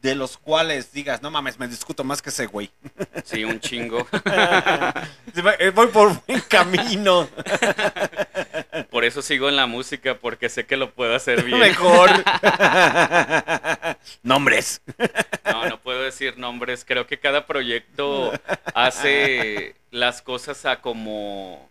[0.06, 2.70] de los cuales digas, no mames, me discuto más que ese güey?
[3.24, 4.06] Sí, un chingo.
[5.58, 7.28] Eh, Voy por buen camino.
[8.90, 11.58] Por eso sigo en la música porque sé que lo puedo hacer bien.
[11.58, 12.08] Mejor.
[14.22, 14.80] Nombres.
[15.44, 16.84] No, no puedo decir nombres.
[16.86, 18.32] Creo que cada proyecto
[18.72, 21.68] hace las cosas a como,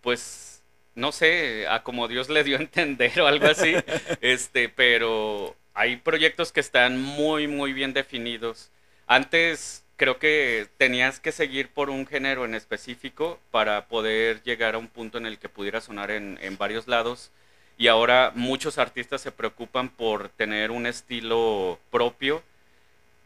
[0.00, 0.62] pues,
[0.96, 3.76] no sé, a como Dios le dio a entender o algo así.
[4.20, 8.70] Este, pero hay proyectos que están muy, muy bien definidos.
[9.06, 14.78] Antes creo que tenías que seguir por un género en específico para poder llegar a
[14.78, 17.30] un punto en el que pudiera sonar en, en varios lados.
[17.76, 22.42] Y ahora muchos artistas se preocupan por tener un estilo propio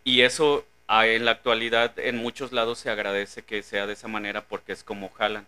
[0.03, 4.43] y eso en la actualidad en muchos lados se agradece que sea de esa manera
[4.43, 5.47] porque es como jalan.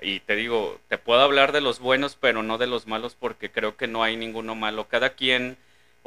[0.00, 3.50] Y te digo, te puedo hablar de los buenos, pero no de los malos porque
[3.50, 4.86] creo que no hay ninguno malo.
[4.86, 5.56] Cada quien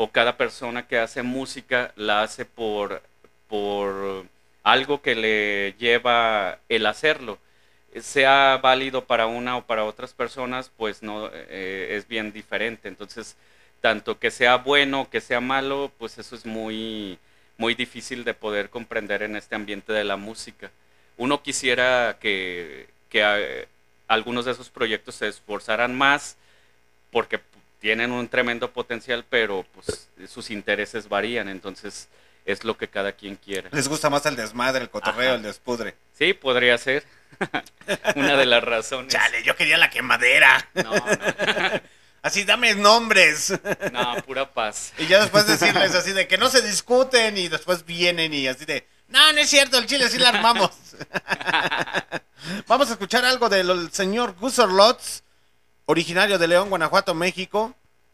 [0.02, 3.02] o cada persona que hace música la hace por,
[3.50, 4.26] por
[4.64, 7.38] algo que le lleva el hacerlo.
[8.00, 12.88] Sea válido para una o para otras personas, pues no eh, es bien diferente.
[12.88, 13.36] Entonces,
[13.82, 17.20] tanto que sea bueno que sea malo, pues eso es muy,
[17.58, 20.72] muy difícil de poder comprender en este ambiente de la música.
[21.18, 23.68] Uno quisiera que, que eh,
[24.08, 26.38] algunos de esos proyectos se esforzaran más
[27.12, 27.40] porque
[27.80, 32.10] tienen un tremendo potencial, pero pues sus intereses varían, entonces
[32.46, 33.70] es lo que cada quien quiere.
[33.72, 35.36] Les gusta más el desmadre, el cotorreo, Ajá.
[35.36, 35.96] el despudre.
[36.18, 37.04] Sí, podría ser
[38.16, 39.14] una de las razones.
[39.14, 40.68] Chale, yo quería la quemadera.
[40.74, 41.06] No, no,
[42.22, 43.54] Así, dame nombres.
[43.94, 44.92] no, pura paz.
[44.98, 48.66] Y ya después decirles así de que no se discuten y después vienen y así
[48.66, 50.72] de, no, no es cierto, el chile sí la armamos.
[52.68, 55.24] Vamos a escuchar algo del señor Gus Orlots,
[55.90, 57.74] originario de León, Guanajuato, México,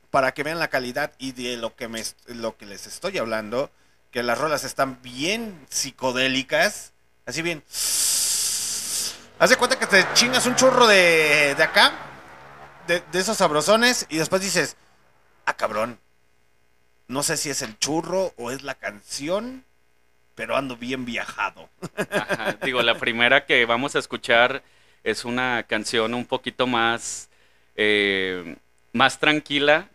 [0.10, 3.70] para que vean la calidad y de lo que, me, lo que les estoy hablando,
[4.12, 6.94] que las rolas están bien psicodélicas,
[7.26, 7.66] así bien...
[9.40, 11.92] Haz de cuenta que te chingas un churro de, de acá,
[12.88, 14.78] de, de esos sabrosones, y después dices,
[15.46, 16.00] ah, cabrón,
[17.10, 19.66] no sé si es el churro o es la canción,
[20.34, 21.68] pero ando bien viajado.
[22.64, 24.64] Digo, la primera que vamos a escuchar
[25.04, 27.28] es una canción un poquito más,
[27.76, 28.56] eh,
[28.94, 29.90] más tranquila,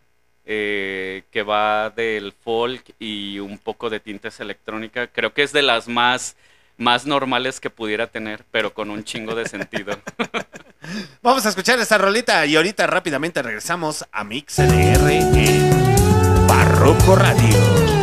[0.45, 5.07] eh, que va del folk y un poco de tintes electrónica.
[5.07, 6.37] Creo que es de las más,
[6.77, 9.99] más normales que pudiera tener, pero con un chingo de sentido.
[11.23, 18.00] Vamos a escuchar esta rolita y ahorita rápidamente regresamos a MixLR en Barroco Radio.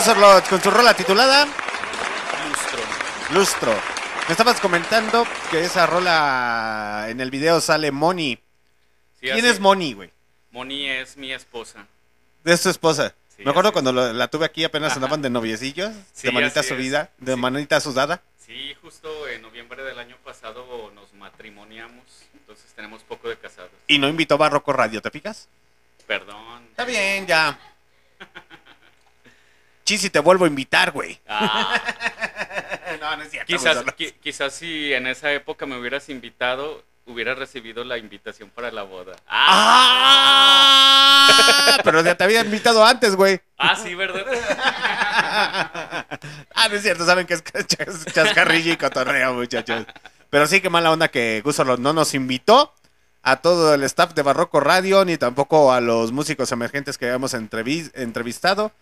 [0.00, 1.46] Con su rola titulada
[2.50, 2.82] Lustro.
[3.32, 3.72] Lustro.
[4.28, 8.34] Me estabas comentando que esa rola en el video sale Moni.
[8.34, 10.10] Sí, ¿Quién así- es Moni, güey?
[10.50, 11.86] Moni es mi esposa.
[12.44, 13.14] Es tu esposa.
[13.34, 16.60] Sí, Me acuerdo cuando lo- la tuve aquí apenas andaban de noviecillos, Sí, de manita
[16.60, 16.76] así es.
[16.76, 17.40] subida, de Sí.
[17.40, 18.20] manita sudada.
[18.44, 22.02] Sí, justo en noviembre del año pasado nos matrimoniamos,
[22.34, 23.70] entonces tenemos poco de casados.
[23.86, 25.48] Y no invitó Barroco Radio, ¿te fijas?
[26.06, 26.66] Perdón.
[26.70, 27.58] Está bien, ya.
[29.86, 31.18] Chisi, te vuelvo a invitar, güey.
[31.28, 31.80] Ah,
[33.00, 33.46] No, no es cierto.
[33.46, 38.70] quizás, qui- quizás si en esa época me hubieras invitado, hubiera recibido la invitación para
[38.72, 39.14] la boda.
[39.28, 41.78] Ah, ¡Ah!
[41.84, 43.40] Pero ya te había invitado antes, güey.
[43.58, 44.24] ah sí, ¿verdad?
[46.58, 49.84] Ah, no es cierto, saben que es chas- chascarrillo y cotorreo, muchachos.
[50.30, 52.72] Pero sí, qué mala onda que Gusserlot no nos invitó
[53.22, 57.34] a todo el staff de Barroco Radio, ni tampoco a los músicos emergentes que habíamos
[57.34, 58.72] entrevis- entrevistado.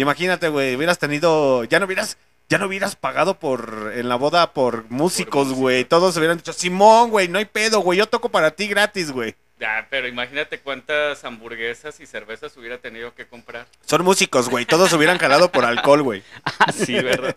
[0.00, 4.52] Imagínate, güey, hubieras tenido, ya no hubieras, ya no hubieras pagado por, en la boda
[4.52, 5.84] por músicos, güey.
[5.84, 9.34] Todos hubieran dicho, Simón, güey, no hay pedo, güey, yo toco para ti gratis, güey.
[9.60, 13.66] Ah, pero imagínate cuántas hamburguesas y cervezas hubiera tenido que comprar.
[13.84, 16.22] Son músicos, güey, todos hubieran jalado por alcohol, güey.
[16.44, 17.34] Ah, sí, ¿verdad?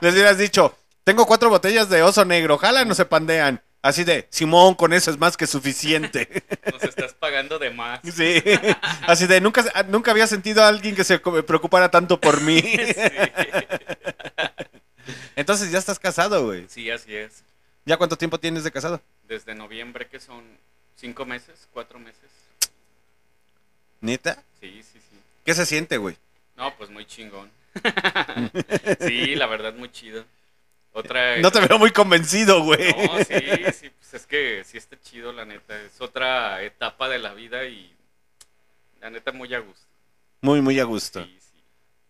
[0.00, 3.62] Les hubieras dicho, tengo cuatro botellas de oso negro, jala, no se pandean.
[3.88, 6.28] Así de, Simón, con eso es más que suficiente.
[6.70, 8.00] Nos estás pagando de más.
[8.02, 8.42] sí.
[9.06, 12.62] Así de, nunca, nunca había sentido a alguien que se preocupara tanto por mí.
[15.36, 16.66] Entonces ya estás casado, güey.
[16.68, 17.42] Sí, así es.
[17.86, 19.00] ¿Ya cuánto tiempo tienes de casado?
[19.26, 20.44] Desde noviembre, que son
[20.94, 22.28] cinco meses, cuatro meses.
[24.02, 24.42] ¿Neta?
[24.60, 25.18] Sí, sí, sí.
[25.46, 26.18] ¿Qué se siente, güey?
[26.58, 27.50] No, pues muy chingón.
[29.00, 30.26] sí, la verdad, muy chido.
[30.98, 31.36] Otra.
[31.40, 32.92] No te veo muy convencido, güey.
[32.92, 33.34] No, sí,
[33.72, 35.80] sí, pues es que sí está chido, la neta.
[35.80, 37.94] Es otra etapa de la vida y
[39.00, 39.86] la neta muy a gusto.
[40.40, 41.24] Muy, muy a gusto.
[41.24, 41.62] Sí, sí.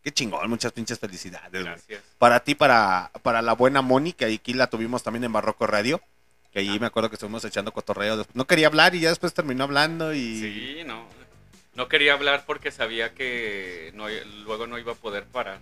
[0.03, 1.65] Qué chingón, muchas pinches felicidades, güey.
[1.65, 2.03] Gracias.
[2.19, 6.01] Para ti, para, para la buena Moni, que aquí la tuvimos también en Barroco Radio.
[6.53, 8.27] Que ahí me acuerdo que estuvimos echando cotorreo.
[8.33, 10.41] No quería hablar y ya después terminó hablando y...
[10.41, 11.07] Sí, no.
[11.75, 14.07] No quería hablar porque sabía que no,
[14.45, 15.59] luego no iba a poder parar.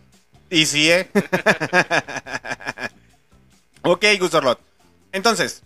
[0.49, 1.11] Y sí, ¿eh?
[3.87, 4.61] ok, Gustorlot.
[5.13, 5.63] Entonces,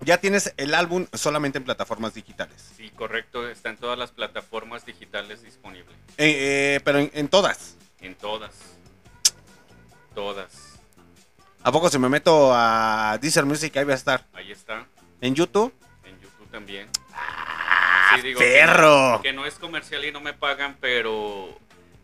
[0.00, 2.72] ya tienes el álbum solamente en plataformas digitales.
[2.76, 3.48] Sí, correcto.
[3.48, 5.92] Está en todas las plataformas digitales disponible.
[6.18, 7.76] Eh, eh, pero en, en todas.
[8.00, 8.52] En todas.
[10.14, 10.80] Todas.
[11.62, 14.26] ¿A poco si me meto a Deezer Music ahí va a estar?
[14.32, 14.86] Ahí está.
[15.20, 15.72] ¿En YouTube?
[16.04, 16.88] En YouTube también.
[17.14, 19.20] ¡Ah, Sí, digo, perro!
[19.22, 21.56] Que no es comercial y no me pagan, pero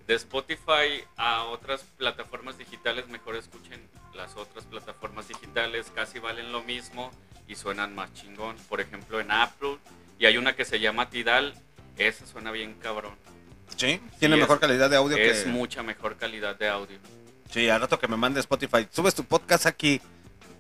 [0.07, 3.87] de Spotify a otras plataformas digitales, mejor escuchen
[4.19, 7.11] las otras plataformas digitales, casi valen lo mismo
[7.47, 8.57] y suenan más chingón.
[8.69, 9.79] Por ejemplo, en Apple,
[10.19, 11.55] y hay una que se llama Tidal,
[11.97, 13.15] esa suena bien cabrón.
[13.77, 15.51] Sí, tiene Sí, mejor es- calidad de audio Es que...
[15.51, 16.99] mucha mejor calidad de audio.
[17.51, 18.87] Sí, al rato que me mande Spotify.
[18.91, 20.01] Subes tu podcast aquí.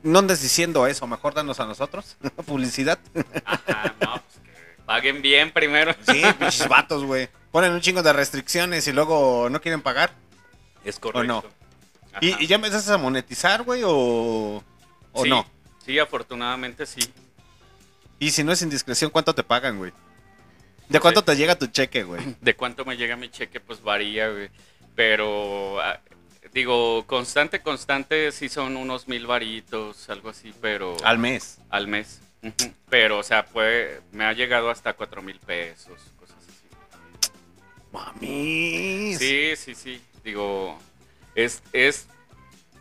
[0.04, 2.16] No andes diciendo eso, mejor danos a nosotros.
[2.46, 2.98] Publicidad.
[3.44, 5.92] Ajá, no, pues que paguen bien primero.
[6.10, 7.28] Sí, pinches vatos, güey.
[7.50, 10.12] Ponen un chingo de restricciones y luego no quieren pagar.
[10.84, 11.24] Es correcto.
[11.24, 11.44] no?
[12.20, 14.62] ¿Y, y ya empezaste a monetizar, güey, o,
[15.12, 15.46] o Sí, no?
[15.84, 17.00] Sí, afortunadamente sí.
[18.18, 19.92] Y si no es indiscreción, ¿cuánto te pagan, güey?
[20.88, 22.36] ¿De cuánto te llega tu cheque, güey?
[22.40, 24.50] de cuánto me llega mi cheque, pues varía, güey.
[24.96, 26.00] Pero, ah,
[26.52, 31.58] digo, constante, constante, sí son unos mil varitos, algo así, pero Al mes.
[31.70, 32.20] al mes.
[32.88, 37.30] Pero, o sea, puede, me ha llegado hasta cuatro mil pesos, cosas así.
[37.92, 39.14] Mami.
[39.18, 40.00] Sí, sí, sí.
[40.24, 40.78] Digo,
[41.44, 42.08] es,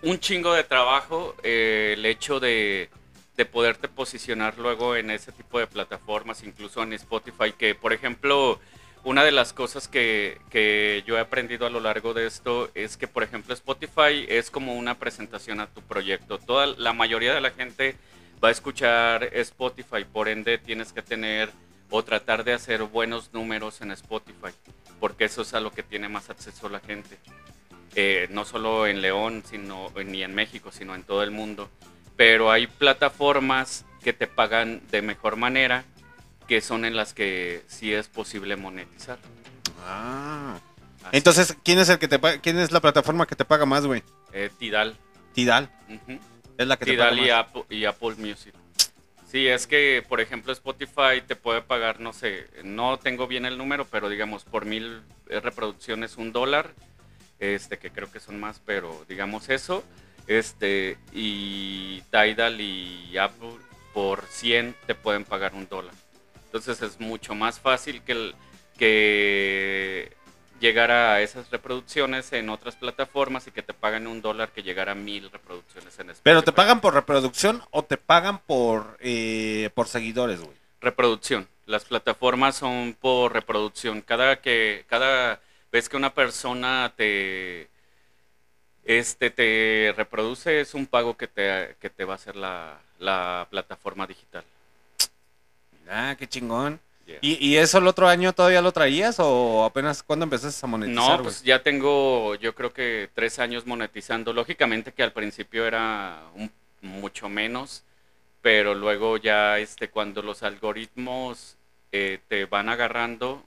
[0.01, 2.89] un chingo de trabajo eh, el hecho de,
[3.35, 8.59] de poderte posicionar luego en ese tipo de plataformas, incluso en Spotify, que por ejemplo,
[9.03, 12.97] una de las cosas que, que yo he aprendido a lo largo de esto es
[12.97, 16.39] que, por ejemplo, Spotify es como una presentación a tu proyecto.
[16.39, 17.95] Toda la mayoría de la gente
[18.43, 21.51] va a escuchar Spotify, por ende tienes que tener
[21.89, 24.51] o tratar de hacer buenos números en Spotify,
[24.99, 27.17] porque eso es a lo que tiene más acceso la gente.
[27.95, 31.69] Eh, no solo en León, sino ni en México, sino en todo el mundo.
[32.15, 35.83] Pero hay plataformas que te pagan de mejor manera,
[36.47, 39.17] que son en las que sí es posible monetizar.
[39.85, 40.59] Ah.
[41.03, 43.85] Así, Entonces, ¿quién es el que te quién es la plataforma que te paga más,
[43.85, 44.03] güey?
[44.33, 44.95] eh, Tidal.
[45.33, 45.69] Tidal.
[45.89, 46.19] Ujú.
[46.57, 47.39] Es la que te Tidal paga y más.
[47.39, 48.53] Apple, y Apple Music.
[49.29, 53.57] Sí, es que, por ejemplo, Spotify te puede pagar, no sé, no tengo bien el
[53.57, 56.73] número, pero digamos, por mil eh, reproducciones un dólar,
[57.39, 59.83] este, que creo que son más, pero digamos eso,
[60.27, 63.53] este, y Tidal y Apple
[63.93, 65.93] por 100 te pueden pagar un dólar.
[66.45, 68.35] Entonces es mucho más fácil que, el-
[68.77, 70.11] que
[70.59, 74.93] llegar a esas reproducciones en otras plataformas y que te pagan un dólar que llegara
[74.93, 76.21] a mil reproducciones en Spotify.
[76.23, 80.55] ¿Pero te pagan por reproducción o te pagan por, eh, por seguidores, güey?
[80.81, 81.47] Reproducción.
[81.65, 84.01] Las plataformas son por reproducción.
[84.01, 85.41] Cada que cada
[85.71, 87.67] vez que una persona te
[88.83, 93.47] este te reproduce es un pago que te, que te va a hacer la, la
[93.49, 94.43] plataforma digital.
[95.89, 96.79] Ah, qué chingón.
[97.05, 97.19] Yeah.
[97.21, 101.17] ¿Y, ¿Y eso el otro año todavía lo traías o apenas cuando empezaste a monetizar?
[101.17, 104.33] No, pues ya tengo, yo creo que tres años monetizando.
[104.33, 106.51] Lógicamente que al principio era un-
[106.81, 107.83] mucho menos,
[108.41, 111.55] pero luego ya este, cuando los algoritmos
[111.93, 113.43] eh, te van agarrando,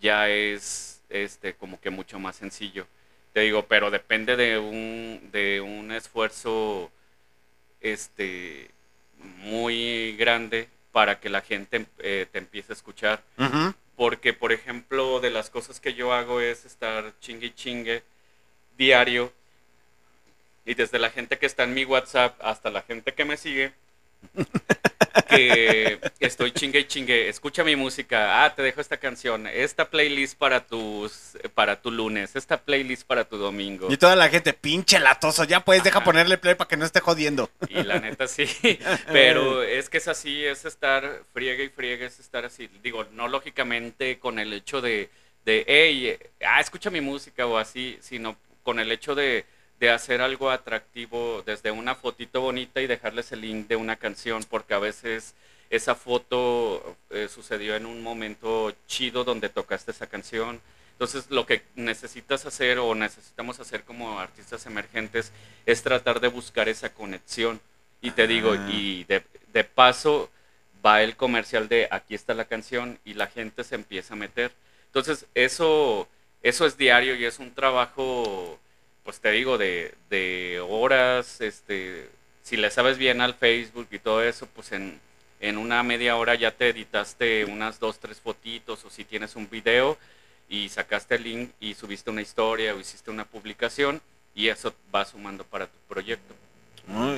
[0.00, 2.86] ya es este, como que mucho más sencillo.
[3.32, 6.90] Te digo, pero depende de un, de un esfuerzo
[7.80, 8.70] este,
[9.38, 13.22] muy grande para que la gente eh, te empiece a escuchar.
[13.96, 18.02] Porque, por ejemplo, de las cosas que yo hago es estar chingue y chingue
[18.76, 19.32] diario.
[20.64, 23.72] Y desde la gente que está en mi WhatsApp hasta la gente que me sigue,
[25.28, 30.38] que estoy chingue y chingue, escucha mi música, ah, te dejo esta canción, esta playlist
[30.38, 33.88] para tus para tu lunes, esta playlist para tu domingo.
[33.90, 36.04] Y toda la gente, pinche latoso, ya puedes, deja Ajá.
[36.04, 37.50] ponerle play para que no esté jodiendo.
[37.68, 38.46] Y la neta sí,
[39.12, 42.68] pero es que es así, es estar friegue y friegue, es estar así.
[42.82, 45.10] Digo, no lógicamente con el hecho de,
[45.44, 49.44] de hey, ah, escucha mi música o así, sino con el hecho de,
[49.82, 54.44] de hacer algo atractivo desde una fotito bonita y dejarles el link de una canción,
[54.48, 55.34] porque a veces
[55.70, 60.60] esa foto eh, sucedió en un momento chido donde tocaste esa canción.
[60.92, 65.32] Entonces, lo que necesitas hacer o necesitamos hacer como artistas emergentes
[65.66, 67.60] es tratar de buscar esa conexión.
[68.00, 68.68] Y te digo, Ah.
[68.70, 70.30] y de, de paso
[70.86, 74.52] va el comercial de aquí está la canción y la gente se empieza a meter.
[74.86, 76.06] Entonces, eso,
[76.40, 78.60] eso es diario y es un trabajo,
[79.04, 82.08] pues te digo, de, de horas, este,
[82.42, 85.00] si le sabes bien al Facebook y todo eso, pues en,
[85.40, 89.48] en una media hora ya te editaste unas dos, tres fotitos o si tienes un
[89.50, 89.98] video
[90.48, 94.00] y sacaste el link y subiste una historia o hiciste una publicación
[94.34, 96.34] y eso va sumando para tu proyecto.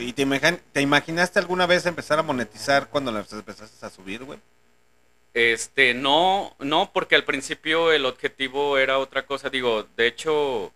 [0.00, 0.26] ¿Y te,
[0.72, 4.38] te imaginaste alguna vez empezar a monetizar cuando las empezaste a subir, güey?
[5.32, 9.50] Este, no, no, porque al principio el objetivo era otra cosa.
[9.50, 10.72] Digo, de hecho,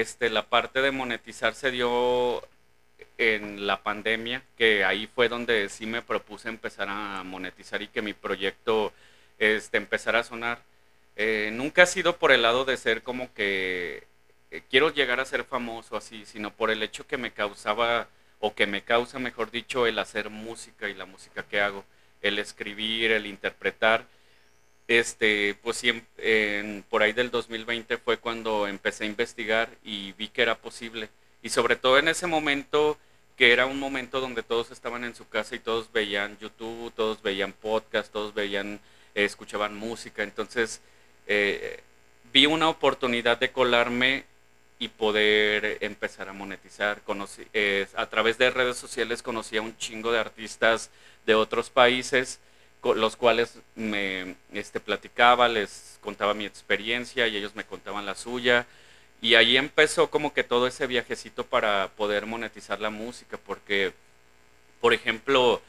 [0.00, 2.42] este, la parte de monetizar se dio
[3.18, 8.02] en la pandemia, que ahí fue donde sí me propuse empezar a monetizar y que
[8.02, 8.92] mi proyecto
[9.38, 10.60] este, empezara a sonar.
[11.16, 14.06] Eh, nunca ha sido por el lado de ser como que
[14.50, 18.08] eh, quiero llegar a ser famoso así, sino por el hecho que me causaba,
[18.40, 21.84] o que me causa, mejor dicho, el hacer música y la música que hago
[22.22, 24.06] el escribir, el interpretar.
[24.88, 30.28] Este, pues en- en- por ahí del 2020 fue cuando empecé a investigar y vi
[30.28, 31.08] que era posible.
[31.42, 32.96] Y sobre todo en ese momento,
[33.36, 37.20] que era un momento donde todos estaban en su casa y todos veían YouTube, todos
[37.22, 38.80] veían podcast, todos veían,
[39.14, 40.22] eh, escuchaban música.
[40.22, 40.80] Entonces,
[41.26, 41.80] eh,
[42.32, 44.24] vi una oportunidad de colarme
[44.78, 47.02] y poder empezar a monetizar.
[47.02, 50.90] Conocí, eh, a través de redes sociales conocí a un chingo de artistas
[51.26, 52.38] de otros países,
[52.82, 58.66] los cuales me este, platicaba, les contaba mi experiencia y ellos me contaban la suya.
[59.20, 63.92] Y ahí empezó como que todo ese viajecito para poder monetizar la música, porque,
[64.80, 65.62] por ejemplo,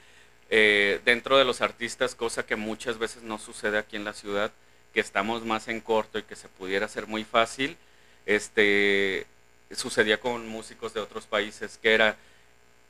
[0.49, 4.51] eh, dentro de los artistas, cosa que muchas veces no sucede aquí en la ciudad,
[4.93, 7.77] que estamos más en corto y que se pudiera hacer muy fácil,
[8.25, 9.25] este,
[9.71, 12.15] sucedía con músicos de otros países, que era,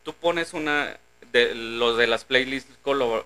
[0.04, 0.98] tú pones una,
[1.32, 2.72] de los de las playlists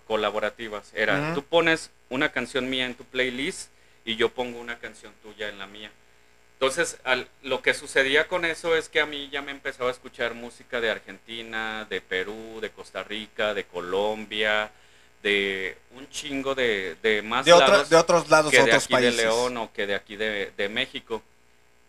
[0.08, 3.70] colaborativas, era, tú pones una canción mía en tu playlist
[4.06, 5.92] y yo pongo una canción tuya en la mía.
[6.54, 9.94] Entonces, al- lo que sucedía con eso es que a mí ya me empezaba a
[9.94, 14.72] escuchar música de Argentina, de Perú, de Costa Rica, de Colombia,
[15.24, 18.84] de un chingo de, de más De, otro- lados de otros lados, que de otros
[18.84, 19.18] aquí países.
[19.18, 21.22] de León o que de aquí de, de México.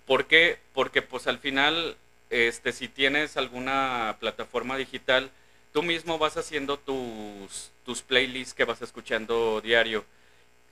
[0.06, 0.58] ¿Por qué?
[0.74, 1.96] Porque pues al final,
[2.30, 5.30] este, si tienes alguna plataforma digital,
[5.72, 10.04] tú mismo vas haciendo tus, tus playlists que vas escuchando diario.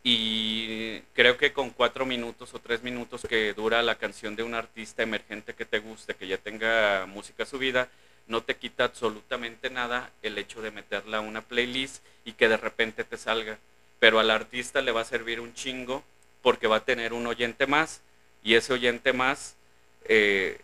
[0.03, 4.55] Y creo que con cuatro minutos o tres minutos que dura la canción de un
[4.55, 7.89] artista emergente que te guste, que ya tenga música subida,
[8.27, 12.57] no te quita absolutamente nada el hecho de meterla a una playlist y que de
[12.57, 13.59] repente te salga.
[13.99, 16.03] Pero al artista le va a servir un chingo
[16.41, 18.01] porque va a tener un oyente más
[18.43, 19.57] y ese oyente más
[20.05, 20.61] eh,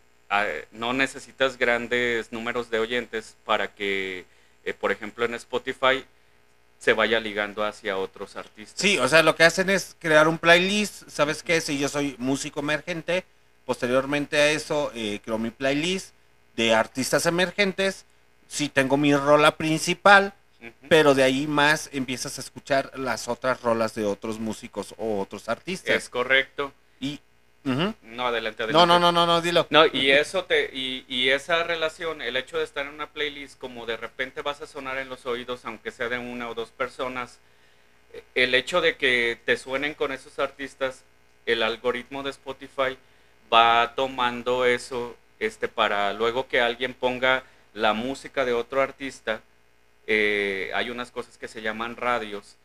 [0.73, 4.25] no necesitas grandes números de oyentes para que,
[4.65, 6.05] eh, por ejemplo, en Spotify
[6.79, 8.79] se vaya ligando hacia otros artistas.
[8.81, 11.09] Sí, o sea, lo que hacen es crear un playlist.
[11.09, 11.61] ¿Sabes qué?
[11.61, 13.25] Si yo soy músico emergente,
[13.65, 16.15] posteriormente a eso eh, creo mi playlist
[16.55, 18.05] de artistas emergentes.
[18.49, 20.35] Si tengo mi rola principal,
[20.89, 25.49] pero de ahí más empiezas a escuchar las otras rolas de otros músicos o otros
[25.49, 25.95] artistas.
[25.95, 26.73] Es correcto.
[27.01, 27.21] Y.
[27.67, 28.73] No, adelante, adelante.
[28.73, 29.67] No, no, no, no, no, dilo.
[29.71, 33.59] No, y eso te, y, y esa relación, el hecho de estar en una playlist,
[33.59, 36.71] como de repente vas a sonar en los oídos, aunque sea de una o dos
[36.71, 37.41] personas,
[38.13, 41.03] eh, el hecho de que te suenen con esos artistas,
[41.45, 42.97] el algoritmo de Spotify
[43.53, 47.43] va tomando eso, este, para luego que alguien ponga
[47.75, 49.41] la música de otro artista,
[50.07, 52.57] eh, hay unas cosas que se llaman radios,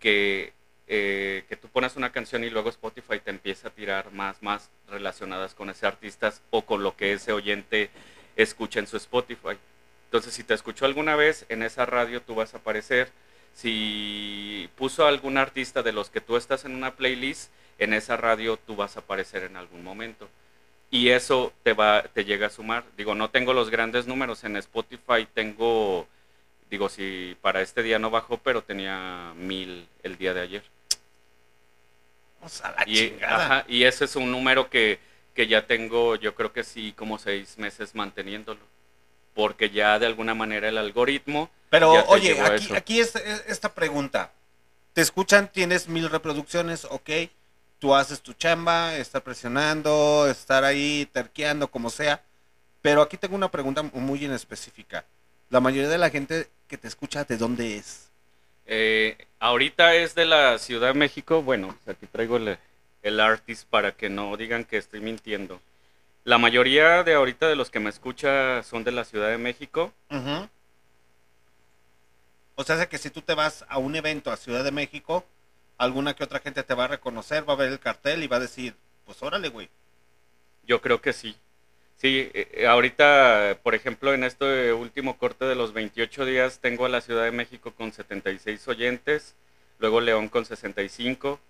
[0.00, 0.52] que,
[0.88, 4.70] eh, que tú pones una canción y luego Spotify te empieza a tirar más, más
[4.88, 7.90] relacionadas con ese artista o con lo que ese oyente
[8.36, 9.58] escucha en su Spotify.
[10.04, 13.10] Entonces, si te escuchó alguna vez en esa radio, tú vas a aparecer.
[13.52, 18.56] Si puso algún artista de los que tú estás en una playlist, en esa radio
[18.56, 20.28] tú vas a aparecer en algún momento.
[20.90, 22.84] Y eso te va, te llega a sumar.
[22.96, 26.06] Digo, no tengo los grandes números en Spotify, tengo,
[26.70, 30.75] digo, si para este día no bajó, pero tenía mil el día de ayer.
[32.46, 33.44] Vamos a la Y, chingada.
[33.44, 35.00] ajá, y ese es un número que,
[35.34, 38.60] que ya tengo, yo creo que sí, como seis meses manteniéndolo.
[39.34, 41.50] Porque ya de alguna manera el algoritmo.
[41.70, 44.30] Pero oye, aquí, aquí es, es- esta pregunta.
[44.94, 47.10] Te escuchan, tienes mil reproducciones, ok.
[47.80, 52.22] Tú haces tu chamba, estar presionando, estar ahí terqueando, como sea.
[52.80, 55.04] Pero aquí tengo una pregunta muy en específica.
[55.50, 58.08] La mayoría de la gente que te escucha, ¿de dónde es?
[58.66, 61.42] Eh, ahorita es de la Ciudad de México.
[61.42, 62.58] Bueno, aquí traigo el,
[63.02, 65.60] el artist para que no digan que estoy mintiendo.
[66.24, 69.92] La mayoría de ahorita de los que me escucha son de la Ciudad de México.
[72.56, 75.24] O sea, que si tú te vas a un evento a Ciudad de México,
[75.78, 78.38] alguna que otra gente te va a reconocer, va a ver el cartel y va
[78.38, 79.68] a decir, pues órale, güey.
[80.66, 81.36] Yo creo que sí.
[81.96, 86.84] Sí, eh, eh, ahorita, por ejemplo, en este último corte de los 28 días, tengo
[86.84, 89.34] a la Ciudad de México con 76 oyentes,
[89.78, 91.40] luego León con 65,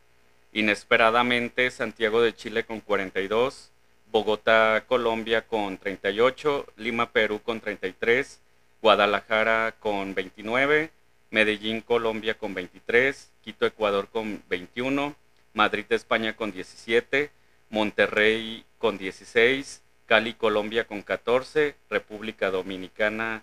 [0.53, 3.73] inesperadamente Santiago de Chile con 42,
[4.13, 8.41] Bogotá, Colombia con 38, Lima, Perú con 33,
[8.81, 10.93] Guadalajara con 29,
[11.31, 15.17] Medellín, Colombia con 23, Quito, Ecuador con 21,
[15.55, 17.33] Madrid, España con 17,
[17.69, 23.43] Monterrey con 16, Cali, Colombia con 14, República Dominicana,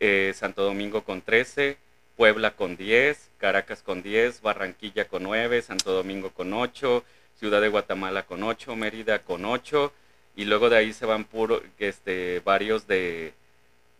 [0.00, 1.76] eh, Santo Domingo con 13,
[2.16, 7.04] Puebla con 10, Caracas con 10, Barranquilla con 9, Santo Domingo con 8,
[7.38, 9.92] Ciudad de Guatemala con 8, Mérida con 8,
[10.36, 13.32] y luego de ahí se van puro, este, varios de,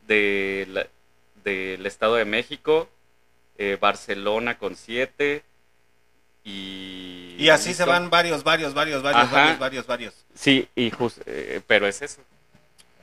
[0.06, 0.86] de la-
[1.44, 2.88] del Estado de México,
[3.58, 5.42] eh, Barcelona con 7,
[6.44, 7.36] y...
[7.38, 9.36] Y así se van varios, varios, varios, varios, Ajá.
[9.36, 10.14] varios, varios, varios.
[10.34, 10.92] Sí, y
[11.26, 12.20] eh, pero es eso.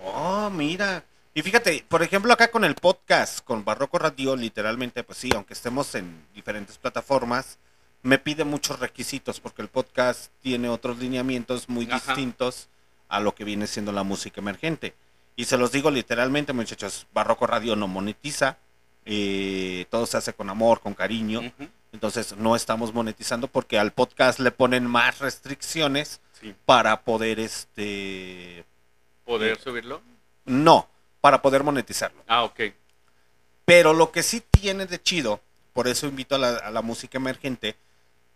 [0.04, 1.04] Oh, mira.
[1.34, 5.54] Y fíjate, por ejemplo, acá con el podcast, con Barroco Radio, literalmente, pues sí, aunque
[5.54, 7.58] estemos en diferentes plataformas,
[8.04, 12.14] me pide muchos requisitos porque el podcast tiene otros lineamientos muy Ajá.
[12.14, 12.70] distintos
[13.10, 14.94] a lo que viene siendo la música emergente.
[15.36, 18.58] Y se los digo literalmente, muchachos, Barroco Radio no monetiza,
[19.06, 21.42] eh, todo se hace con amor, con cariño.
[21.98, 26.54] Entonces no estamos monetizando porque al podcast le ponen más restricciones Sí.
[26.66, 28.64] para poder, este,
[29.26, 30.00] ¿Poder subirlo?
[30.46, 30.88] no,
[31.22, 32.22] para poder monetizarlo.
[32.28, 32.60] Ah, ok.
[33.66, 35.42] Pero lo que sí tiene de chido,
[35.74, 37.76] por eso invito a la, a la música emergente,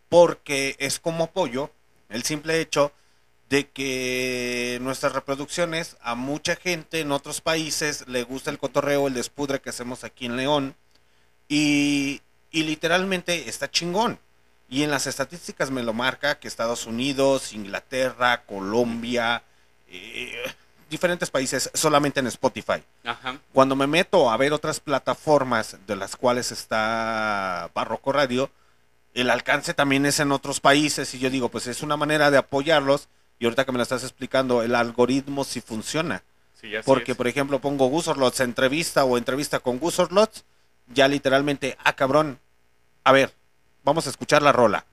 [0.09, 1.70] porque es como apoyo
[2.09, 2.91] el simple hecho
[3.49, 9.14] de que nuestras reproducciones a mucha gente en otros países le gusta el cotorreo, el
[9.14, 10.76] despudre que hacemos aquí en León
[11.47, 12.22] y,
[12.52, 14.20] y literalmente está chingón.
[14.70, 19.43] Y en las estadísticas me lo marca que Estados Unidos, Inglaterra, Colombia,
[19.89, 20.34] eh,
[20.89, 23.39] diferentes países solamente en Spotify Ajá.
[23.54, 28.52] cuando me meto a ver otras plataformas de las cuales está Barroco Radio,
[29.14, 32.38] el alcance también es en otros países y yo digo, pues es una manera de
[32.38, 33.08] apoyarlos
[33.39, 36.24] y ahorita que me lo estás explicando, el algoritmo sí funciona.
[36.60, 37.18] Sí, Porque, es.
[37.18, 40.43] por ejemplo, pongo Gusorlots entrevista o entrevista con Gusorlots,
[40.94, 42.39] ya literalmente, ah, cabrón,
[43.04, 43.34] a ver,
[43.84, 44.86] vamos a escuchar la rola.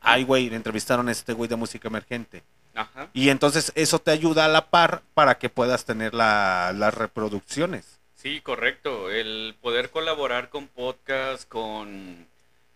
[0.00, 2.42] Ay, güey, entrevistaron a este güey de música emergente.
[2.74, 3.08] Ajá.
[3.14, 7.98] Y entonces eso te ayuda a la par para que puedas tener la- las reproducciones.
[8.16, 9.10] Sí, correcto.
[9.10, 12.26] El poder colaborar con podcasts, con,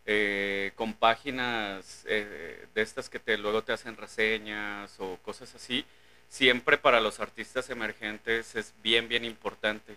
[0.07, 5.85] eh, con páginas eh, de estas que te, luego te hacen reseñas o cosas así,
[6.29, 9.97] siempre para los artistas emergentes es bien, bien importante.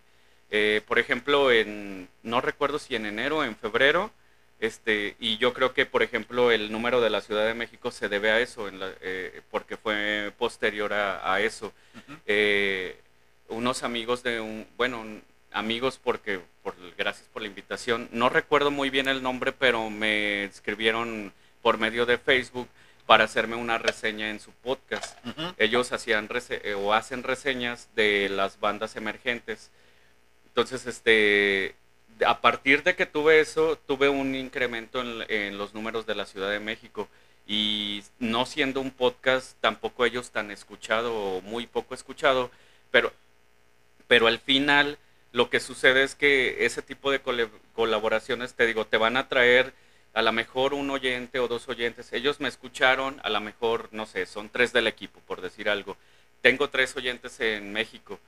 [0.51, 4.11] Eh, por ejemplo, en, no recuerdo si en enero o en febrero,
[4.59, 8.09] Este, y yo creo que, por ejemplo, el número de la Ciudad de México se
[8.09, 11.73] debe a eso, en la- eh, porque fue posterior a, a eso.
[12.27, 12.95] Eh,
[13.47, 15.03] unos amigos de un, bueno,
[15.51, 18.07] amigos porque, por, gracias por la invitación.
[18.11, 21.33] No recuerdo muy bien el nombre, pero me escribieron
[21.63, 22.67] por medio de Facebook
[23.07, 25.17] para hacerme una reseña en su podcast.
[25.57, 29.71] Ellos hacían rese- eh, o hacen reseñas de las bandas emergentes.
[30.51, 31.75] Entonces, este,
[32.25, 36.51] a partir de que tuve eso, tuve un incremento en, los números de la Ciudad
[36.51, 37.07] de México.
[37.47, 42.51] Y no siendo un podcast, tampoco ellos tan escuchado o muy poco escuchado,
[42.91, 43.11] pero,
[44.07, 44.97] pero al final
[45.31, 47.21] lo que sucede es que ese tipo de
[47.73, 49.73] colaboraciones, te digo, te van a traer
[50.13, 52.11] a lo mejor un oyente o dos oyentes.
[52.13, 55.95] Ellos me escucharon, a lo mejor, no sé, son tres del equipo, por decir algo.
[56.41, 58.19] Tengo tres oyentes en México,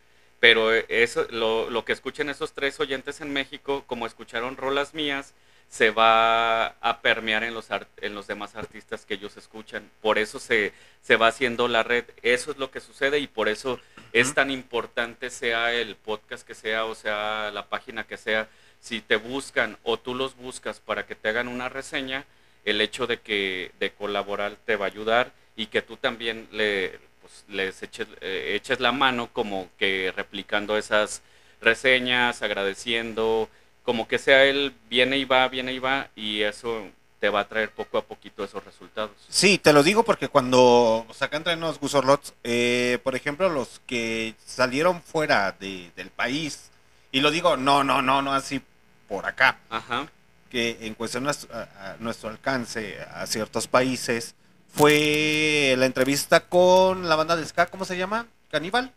[0.43, 5.33] pero eso, lo, lo que escuchen esos tres oyentes en México, como escucharon rolas mías,
[5.69, 7.69] se va a permear en los,
[8.01, 9.89] en los demás artistas que ellos escuchan.
[10.01, 12.03] Por eso se, se va haciendo la red.
[12.23, 13.79] Eso es lo que sucede y por eso
[14.11, 18.49] es tan importante sea el podcast que sea o sea la página que sea.
[18.81, 22.25] Si te buscan o tú los buscas para que te hagan una reseña,
[22.65, 26.99] el hecho de que de colaborar te va a ayudar y que tú también le,
[27.33, 31.21] pues, les eches, eh, eches la mano como que replicando esas
[31.61, 33.49] reseñas, agradeciendo,
[33.83, 36.87] como que sea él viene y va, viene y va y eso
[37.19, 39.11] te va a traer poco a poquito esos resultados.
[39.29, 45.01] Sí, te lo digo porque cuando sacan trenos Gusorlots, eh, por ejemplo, los que salieron
[45.01, 46.69] fuera de- del país,
[47.13, 48.61] y lo digo, no, no, no, no así
[49.07, 50.07] por acá, Ajá.
[50.49, 51.31] que en cuestión a-
[51.79, 54.35] a nuestro alcance a ciertos países,
[54.73, 58.27] fue la entrevista con la banda de Ska, ¿cómo se llama?
[58.49, 58.91] ¿Caníbal?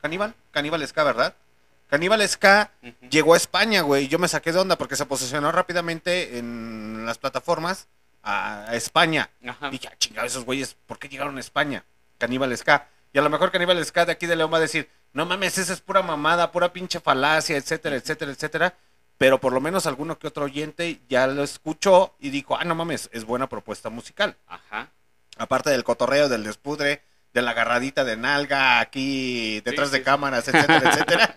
[0.00, 0.34] ¿Caníbal?
[0.50, 1.34] Caníbal Ska, ¿verdad?
[1.88, 2.70] Caníbal Ska
[3.10, 4.08] llegó a España, güey.
[4.08, 7.86] Yo me saqué de onda porque se posicionó rápidamente en las plataformas
[8.22, 9.28] a, a España.
[9.46, 9.68] Ajá.
[9.68, 11.84] Dije, ah, chingado, esos güeyes, ¿por qué llegaron a España?
[12.16, 12.88] Caníbal Ska.
[13.12, 15.58] Y a lo mejor Caníbal Ska de aquí de León va a decir, no mames,
[15.58, 18.74] esa es pura mamada, pura pinche falacia, etcétera, etcétera, etcétera.
[19.22, 22.74] Pero por lo menos alguno que otro oyente ya lo escuchó y dijo, ah, no
[22.74, 24.36] mames, es buena propuesta musical.
[24.48, 24.90] Ajá.
[25.36, 27.02] Aparte del cotorreo, del despudre,
[27.32, 30.04] de la agarradita de nalga aquí detrás Sí, de sí.
[30.04, 31.36] cámaras, etcétera, etcétera.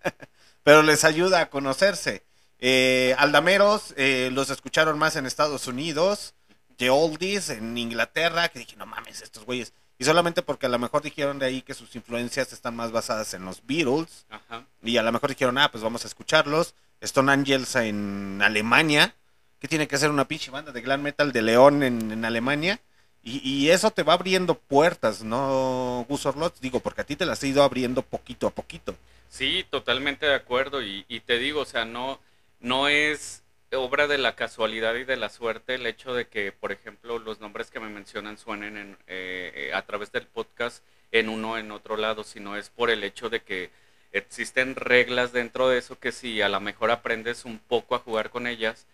[0.64, 2.24] Pero les ayuda a conocerse.
[2.58, 6.34] Eh, Aldameros eh, los escucharon más en Estados Unidos
[6.76, 9.72] que Oldies en Inglaterra, que dije, no mames, estos güeyes.
[9.96, 13.32] Y solamente porque a lo mejor dijeron de ahí que sus influencias están más basadas
[13.32, 14.26] en los Beatles.
[14.28, 14.66] Ajá.
[14.82, 16.74] Y a lo mejor dijeron, ah, pues vamos a escucharlos.
[17.04, 19.14] Stone Angels en Alemania.
[19.60, 22.80] que tiene que ser una pinche banda de glam metal de León en, Alemania?
[23.22, 26.60] Y, y eso te va abriendo puertas, ¿no, Gus Orlot?
[26.60, 28.94] Digo, porque a ti te las he ido abriendo poquito a poquito.
[29.30, 30.82] Sí, totalmente de acuerdo.
[30.82, 32.20] Y, y te digo, o sea, no,
[32.60, 33.42] no es
[33.74, 37.40] obra de la casualidad y de la suerte el hecho de que, por ejemplo, los
[37.40, 41.70] nombres que me mencionan suenen en, eh, eh, a través del podcast en uno en
[41.70, 43.70] otro lado, sino es por el hecho de que
[44.14, 48.30] existen reglas dentro de eso que si a lo mejor aprendes un poco a jugar
[48.30, 48.86] con ellas,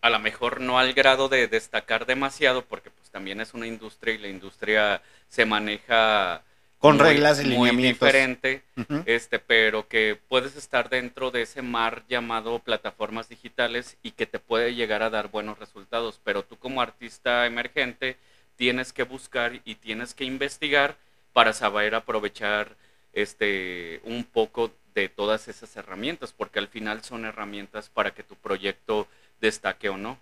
[0.00, 4.14] a lo mejor no al grado de destacar demasiado, porque pues también es una industria
[4.14, 6.42] y la industria se maneja
[6.78, 8.62] Con muy- reglas y muy diferente
[9.06, 14.38] este, pero que puedes estar dentro de ese mar llamado plataformas digitales y que te
[14.38, 16.20] puede llegar a dar buenos resultados.
[16.24, 18.16] Pero tú como artista emergente
[18.56, 20.96] tienes que buscar y tienes que investigar
[21.32, 22.76] para saber aprovechar
[23.12, 28.34] este un poco de todas esas herramientas, porque al final son herramientas para que tu
[28.36, 29.06] proyecto
[29.40, 30.18] destaque o no.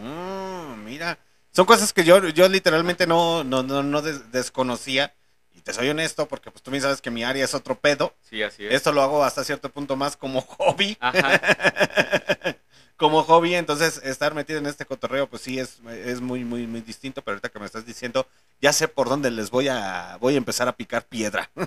[0.00, 1.18] Mm, mira,
[1.52, 5.14] son cosas que yo, yo literalmente no, no, no, no des- desconocía.
[5.54, 8.14] Y te soy honesto, porque pues tú bien sabes que mi área es otro pedo.
[8.22, 8.74] Sí, así es.
[8.74, 10.96] Esto lo hago hasta cierto punto más como hobby.
[11.00, 11.40] Ajá.
[12.98, 16.82] como hobby, entonces estar metido en este cotorreo, pues sí es, es muy, muy, muy
[16.82, 17.22] distinto.
[17.22, 18.26] Pero ahorita que me estás diciendo,
[18.60, 21.48] ya sé por dónde les voy a, voy a empezar a picar piedra.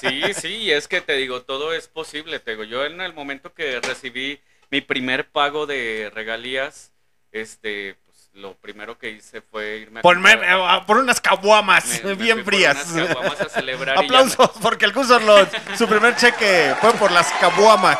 [0.00, 2.38] Sí, sí, es que te digo, todo es posible.
[2.40, 4.40] Te digo, yo en el momento que recibí
[4.70, 6.90] mi primer pago de regalías,
[7.30, 11.84] este, pues lo primero que hice fue irme a Ponme, comprar- eh, por unas caguamas
[12.04, 12.90] me- me bien fui por frías.
[12.92, 17.30] unas caguamas a celebrar y Aplausos, porque el Cusorlot, su primer cheque fue por las
[17.32, 17.98] caguamas.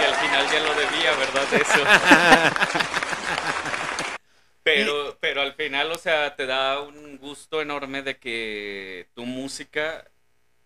[0.00, 1.54] Y al final ya lo debía, ¿verdad?
[1.54, 1.84] Eso.
[4.62, 10.04] Pero, pero al final, o sea, te da un gusto enorme de que tu música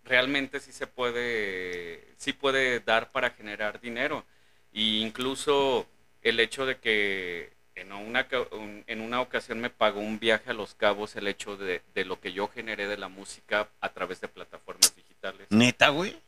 [0.05, 4.25] realmente sí se puede, sí puede dar para generar dinero.
[4.73, 5.87] Y incluso
[6.23, 8.27] el hecho de que en una,
[8.87, 12.21] en una ocasión me pagó un viaje a Los Cabos el hecho de, de lo
[12.21, 15.47] que yo generé de la música a través de plataformas digitales.
[15.51, 16.21] Neta, güey.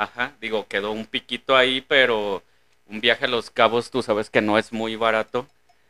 [0.00, 2.42] Ajá, digo, quedó un piquito ahí, pero
[2.86, 5.46] un viaje a Los Cabos, tú sabes que no es muy barato.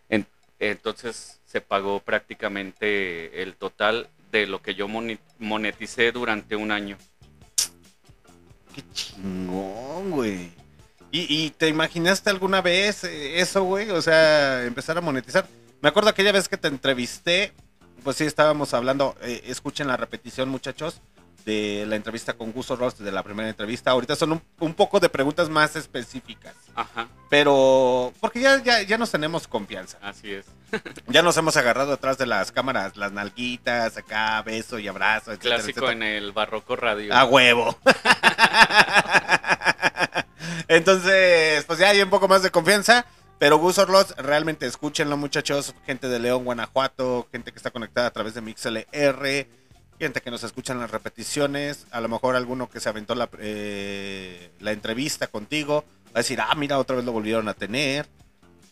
[0.08, 0.26] En-
[0.58, 4.88] entonces se pagó prácticamente el total de lo que yo
[5.38, 6.98] moneticé durante un año.
[8.74, 10.50] Qué chingón, güey.
[11.12, 13.90] ¿Y, y te imaginaste alguna vez eh, eso, güey?
[13.90, 15.46] O sea, empezar a monetizar.
[15.80, 17.52] Me acuerdo aquella vez que te entrevisté,
[18.02, 21.00] pues sí, estábamos hablando, eh, escuchen la repetición, muchachos,
[21.44, 23.90] de la entrevista con Gusto Ross, de la primera entrevista.
[23.90, 26.54] Ahorita son un, un poco de preguntas más específicas.
[26.74, 29.98] Ajá, Pero, porque ya, ya, ya nos tenemos confianza.
[30.02, 30.46] así es.
[31.08, 35.56] Ya nos hemos agarrado atrás de las cámaras, las nalguitas, acá, beso y abrazo, etcétera,
[35.56, 35.92] Clásico etcétera.
[35.92, 37.12] en el Barroco Radio.
[37.12, 37.76] A huevo.
[40.68, 43.06] Entonces, pues ya hay un poco más de confianza.
[43.38, 45.74] Pero Gus Orloz, realmente escúchenlo, muchachos.
[45.86, 49.46] Gente de León, Guanajuato, gente que está conectada a través de MixLR,
[50.00, 51.86] gente que nos escucha en las repeticiones.
[51.90, 56.40] A lo mejor alguno que se aventó la, eh, la entrevista contigo va a decir,
[56.40, 58.06] ah, mira, otra vez lo volvieron a tener.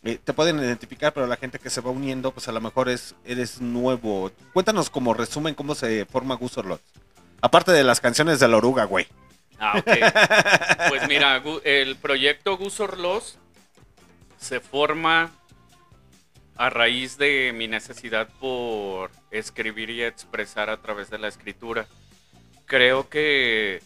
[0.04, 2.88] Eh, te pueden identificar, pero la gente que se va uniendo, pues a lo mejor
[2.88, 4.32] es, eres nuevo.
[4.52, 6.80] Cuéntanos como resumen cómo se forma Gus Orloz.
[7.40, 9.06] Aparte de las canciones de la oruga, güey.
[9.58, 9.90] Ah, ok.
[10.88, 13.36] Pues mira, el proyecto Gus Orloz
[14.38, 15.30] se forma
[16.58, 21.86] a raíz de mi necesidad por escribir y expresar a través de la escritura.
[22.66, 23.80] Creo que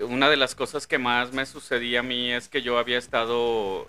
[0.00, 3.88] una de las cosas que más me sucedía a mí es que yo había estado,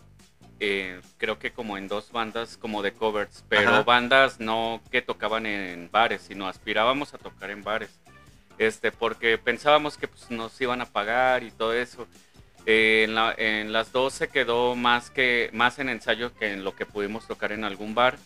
[0.60, 3.84] eh, creo que como en dos bandas como de covers, pero Ajá.
[3.84, 8.00] bandas no que tocaban en bares, sino aspirábamos a tocar en bares
[8.60, 12.08] este, porque pensábamos que pues, nos iban a pagar y todo eso.
[12.66, 16.64] Eh, en, la- en las dos se quedó más, que, más en ensayo que en
[16.64, 18.18] lo que pudimos tocar en algún bar,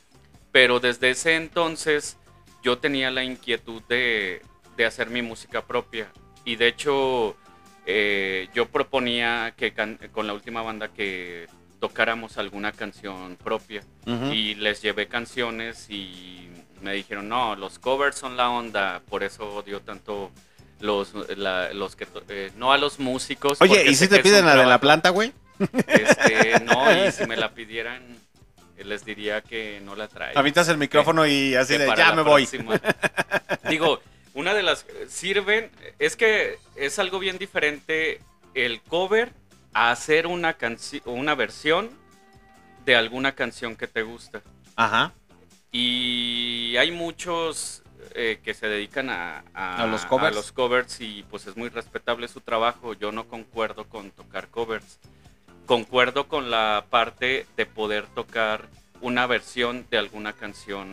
[0.51, 2.17] pero desde ese entonces
[2.63, 4.41] yo tenía la inquietud de,
[4.75, 6.11] de hacer mi música propia.
[6.45, 7.35] Y de hecho
[7.85, 11.47] eh, yo proponía que can- con la última banda que
[11.79, 13.81] tocáramos alguna canción propia.
[14.31, 16.49] Y les llevé canciones y
[16.81, 20.31] me dijeron, no, los covers son la onda, por eso odio tanto
[20.79, 23.61] los, la- los que, eh, no a los músicos.
[23.61, 24.81] Oye, ¿y si te piden la de la trabajo".
[24.81, 25.33] planta, güey?
[25.87, 28.01] Este, no, y si me la pidieran,
[28.77, 30.37] eh, les diría que no la traigo.
[30.39, 32.47] Avientas el micrófono y así de, ya me voy.
[33.69, 34.01] Digo,
[34.33, 35.69] una de las sirven,
[35.99, 38.19] es que es algo bien diferente
[38.55, 39.31] el cover
[39.73, 41.89] a hacer una canción, una versión
[42.85, 44.41] de alguna canción que te gusta.
[44.75, 45.13] Ajá.
[45.71, 47.82] Y hay muchos
[48.15, 50.35] eh, que se dedican a, ¿A los covers?
[50.35, 52.93] los covers y pues es muy respetable su trabajo.
[52.93, 54.99] Yo no concuerdo con tocar covers.
[55.65, 58.67] Concuerdo con la parte de poder tocar
[59.01, 60.89] una versión de alguna canción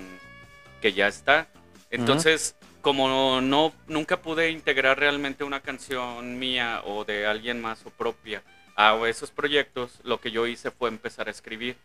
[0.80, 1.48] que ya está.
[1.90, 7.90] Entonces, como no nunca pude integrar realmente una canción mía o de alguien más o
[7.90, 8.42] propia
[8.76, 11.76] a esos proyectos, lo que yo hice fue empezar a escribir.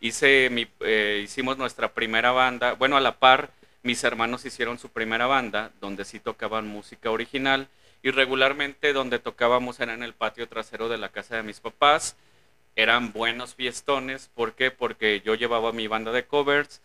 [0.00, 3.50] Hice mi, eh, hicimos nuestra primera banda, bueno, a la par,
[3.82, 7.68] mis hermanos hicieron su primera banda, donde sí tocaban música original,
[8.02, 12.16] y regularmente donde tocábamos era en el patio trasero de la casa de mis papás.
[12.76, 14.70] Eran buenos fiestones, ¿por qué?
[14.70, 16.80] Porque yo llevaba mi banda de covers,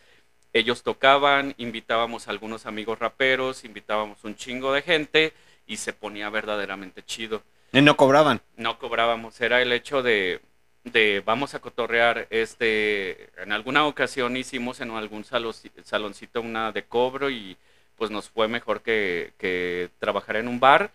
[0.53, 5.33] ellos tocaban, invitábamos a algunos amigos raperos, invitábamos un chingo de gente
[5.65, 7.41] y se ponía verdaderamente chido
[7.71, 8.41] Y no cobraban.
[8.55, 10.41] no cobrábamos, era el hecho de,
[10.83, 15.53] de vamos a cotorrear, este, en alguna ocasión hicimos en algún salo-
[15.83, 17.57] saloncito una de cobro y
[17.97, 20.91] pues nos fue mejor que, que trabajar en un bar.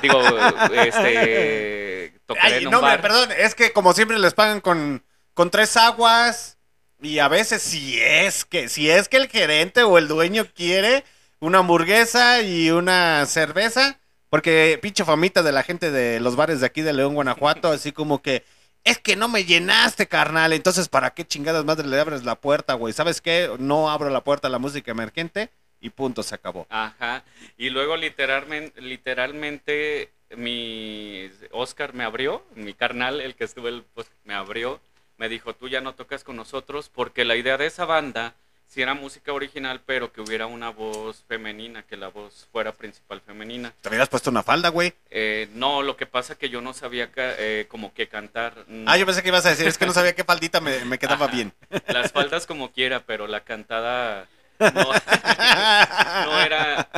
[0.00, 0.20] Digo,
[0.72, 3.00] este, tocar en un no, bar.
[3.00, 5.04] perdón, es que como siempre les pagan con,
[5.34, 6.58] con tres aguas
[7.00, 11.04] y a veces si es que si es que el gerente o el dueño quiere
[11.40, 16.66] una hamburguesa y una cerveza, porque pinche famita de la gente de los bares de
[16.66, 18.44] aquí de León, Guanajuato, así como que
[18.84, 22.74] es que no me llenaste, carnal, entonces ¿para qué chingadas madre le abres la puerta,
[22.74, 22.92] güey?
[22.92, 23.50] ¿Sabes qué?
[23.58, 25.50] No abro la puerta a la música emergente
[25.80, 26.66] y punto, se acabó.
[26.70, 27.24] Ajá.
[27.56, 34.34] Y luego literalmente, literalmente mi Oscar me abrió, mi carnal, el que estuvo pues, me
[34.34, 34.80] abrió,
[35.16, 38.34] me dijo, tú ya no tocas con nosotros, porque la idea de esa banda
[38.70, 43.20] si era música original, pero que hubiera una voz femenina, que la voz fuera principal
[43.20, 43.74] femenina.
[43.80, 44.94] Te hubieras puesto una falda, güey.
[45.10, 48.64] Eh, no, lo que pasa que yo no sabía eh, como que cantar.
[48.68, 50.84] mm, Ah, yo pensé que ibas a decir, es que no sabía qué faldita me,
[50.84, 51.34] me quedaba Ajá.
[51.34, 51.52] bien.
[51.88, 54.28] Las faldas como quiera, pero la cantada
[54.60, 54.68] no,
[56.26, 56.88] no era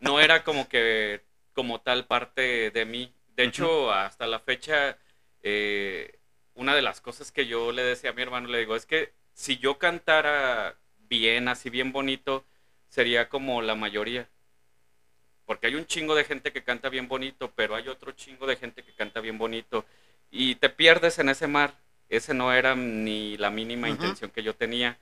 [0.00, 1.20] no era como que
[1.52, 3.12] como tal parte de mí.
[3.36, 4.96] De hecho, hasta la fecha,
[5.42, 6.18] eh,
[6.54, 9.12] una de las cosas que yo le decía a mi hermano, le digo, es que
[9.34, 10.74] si yo cantara
[11.08, 12.44] bien, así bien bonito,
[12.88, 14.28] sería como la mayoría.
[15.46, 18.56] Porque hay un chingo de gente que canta bien bonito, pero hay otro chingo de
[18.56, 19.84] gente que canta bien bonito.
[20.30, 21.74] Y te pierdes en ese mar.
[22.10, 24.98] ese no era ni la mínima intención que yo tenía.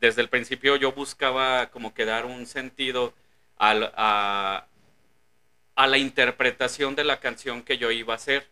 [0.00, 3.14] Desde el principio yo buscaba como que dar un sentido
[3.56, 4.66] al- a,
[5.76, 8.48] a la interpretación de la canción que yo iba a hacer.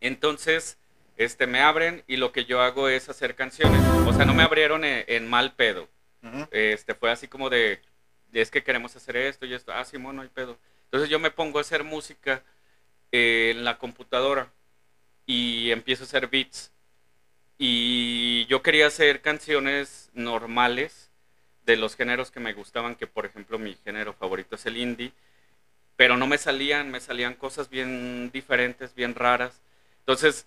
[0.00, 0.78] Entonces,
[1.16, 3.80] este, me abren y lo que yo hago es hacer canciones.
[4.06, 5.88] O sea, no me abrieron en, en mal pedo.
[6.22, 6.48] Ujú.
[6.50, 7.80] Este, fue así como de,
[8.32, 9.72] es que queremos hacer esto y esto.
[9.72, 10.58] Ah, Simón, no hay pedo.
[10.84, 12.42] Entonces yo me pongo a hacer música
[13.12, 14.50] eh, en la computadora
[15.26, 16.72] y empiezo a hacer beats.
[17.58, 21.10] Y yo quería hacer canciones normales
[21.64, 25.12] de los géneros que me gustaban, que por ejemplo mi género favorito es el indie,
[25.96, 29.60] pero no me salían, me salían cosas bien diferentes, bien raras.
[30.00, 30.46] Entonces,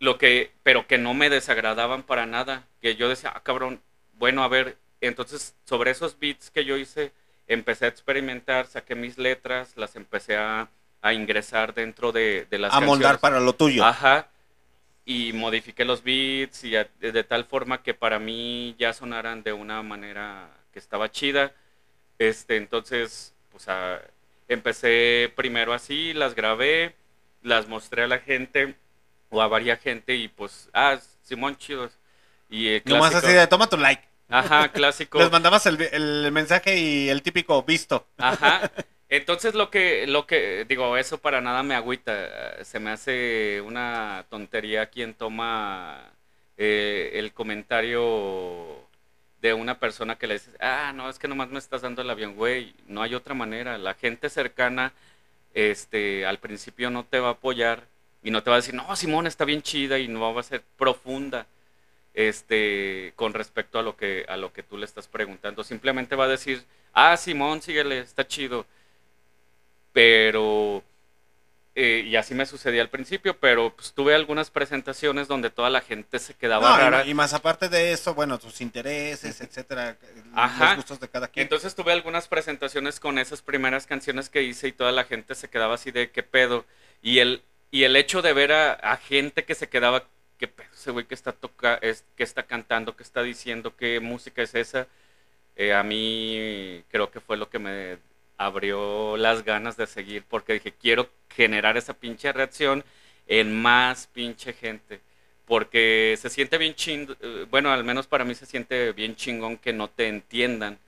[0.00, 3.80] lo que, pero que no me desagradaban para nada, que yo decía, ah, cabrón,
[4.14, 7.12] bueno, a ver, entonces sobre esos beats que yo hice,
[7.46, 10.68] empecé a experimentar, saqué mis letras, las empecé a,
[11.02, 13.84] a ingresar dentro de, de las A moldar para lo tuyo.
[13.84, 14.28] Ajá.
[15.04, 19.42] Y modifiqué los beats y a- de, de tal forma que para mí ya sonaran
[19.42, 21.52] de una manera que estaba chida.
[22.18, 24.02] Este, entonces, pues a-
[24.48, 26.94] empecé primero así, las grabé,
[27.42, 28.74] las mostré a la gente
[29.30, 31.92] o a varias gente y pues, ah, Simón chidos.
[32.50, 34.02] Y Nomás clásico- así de, toma tu like.
[34.28, 35.18] Ajá, clásico.
[35.18, 38.06] Les mandabas el, el mensaje y el típico visto.
[38.18, 38.70] Ajá.
[39.10, 42.62] Entonces lo que, lo que, digo, eso para nada me agüita.
[42.64, 46.10] Se me hace una tontería quien toma
[46.58, 48.86] eh, el comentario
[49.40, 52.10] de una persona que le dice, ah, no, es que nomás me estás dando el
[52.10, 52.74] avión, güey.
[52.86, 53.78] No hay otra manera.
[53.78, 54.92] La gente cercana,
[55.54, 57.84] este, al principio no te va a apoyar
[58.22, 60.44] y no te va a decir, no, Simón está bien chida y no va a
[60.44, 61.46] ser profunda
[62.14, 66.24] este con respecto a lo que a lo que tú le estás preguntando simplemente va
[66.24, 68.66] a decir ah Simón síguele está chido
[69.92, 70.82] pero
[71.74, 75.80] eh, y así me sucedía al principio pero pues tuve algunas presentaciones donde toda la
[75.80, 79.96] gente se quedaba No, y- rara y, más aparte de eso, bueno, tus intereses, etcétera,
[80.34, 80.68] Ajá.
[80.70, 81.44] los gustos de cada quien.
[81.44, 85.48] Entonces tuve algunas presentaciones con esas primeras canciones que hice y toda la gente se
[85.48, 86.64] quedaba así de qué pedo.
[87.00, 90.04] Y el, y el hecho de ver a, gente que se quedaba,
[90.38, 94.00] qué pedo ese güey que está toca, es, que está cantando, que está diciendo, qué
[94.00, 94.88] música es esa,
[95.56, 97.98] eh, a mí creo que fue lo que me
[98.38, 102.84] abrió las ganas de seguir porque dije, quiero generar esa pinche reacción
[103.26, 105.00] en más pinche gente.
[105.46, 107.16] Porque se siente bien chingón,
[107.50, 110.78] bueno, al menos para mí se siente bien chingón que no te entiendan,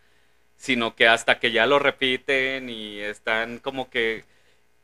[0.56, 4.24] sino que hasta que ya lo repiten y están como que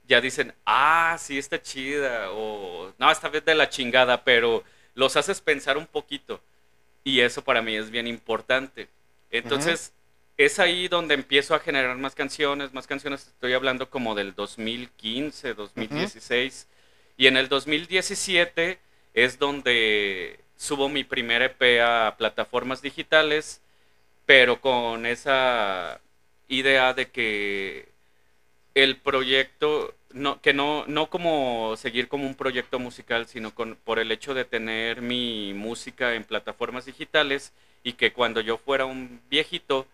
[0.06, 5.16] ya dicen, ah, sí está chida, o no, esta vez de la chingada, pero los
[5.16, 6.40] haces pensar un poquito.
[7.04, 8.88] Y eso para mí es bien importante.
[9.30, 9.92] Entonces,
[10.36, 15.54] es ahí donde empiezo a generar más canciones, más canciones, estoy hablando como del 2015,
[15.54, 16.66] 2016.
[17.16, 18.78] Y en el 2017
[19.14, 23.60] es donde subo mi primer EP a plataformas digitales,
[24.26, 26.00] pero con esa
[26.48, 27.88] idea de que
[28.76, 33.98] el proyecto, no, que no, no como seguir como un proyecto musical, sino con, por
[33.98, 39.22] el hecho de tener mi música en plataformas digitales y que cuando yo fuera un
[39.30, 39.86] viejito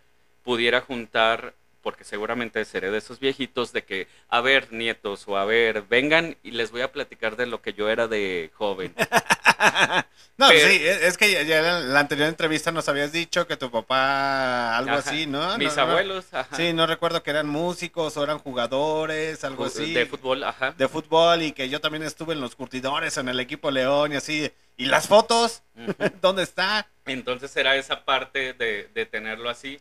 [0.42, 5.44] pudiera juntar, porque seguramente seré de esos viejitos, de que, a ver, nietos, o a
[5.44, 8.94] ver, vengan y les voy a platicar de lo que yo era de joven.
[10.38, 13.46] no, pero- sí, es es que ya, ya en la anterior entrevista nos habías dicho
[13.46, 15.10] que tu papá, algo Ajá.
[15.10, 15.58] así, ¿no?
[15.58, 19.92] Mis No, abuelos, ajá, Sí, no recuerdo que eran músicos o eran jugadores, algo así.
[19.92, 20.72] de fútbol, ajá.
[20.76, 24.16] de fútbol y que yo también estuve en los curtidores, en el equipo León y
[24.16, 24.50] así.
[24.76, 25.62] ¿Y las fotos?
[26.22, 26.88] ¿Dónde está?
[27.06, 29.80] Entonces era esa parte de, de tenerlo así.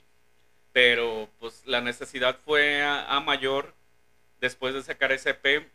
[0.73, 3.73] Pero pues la necesidad fue a, mayor
[4.39, 5.67] después de sacar ese EP.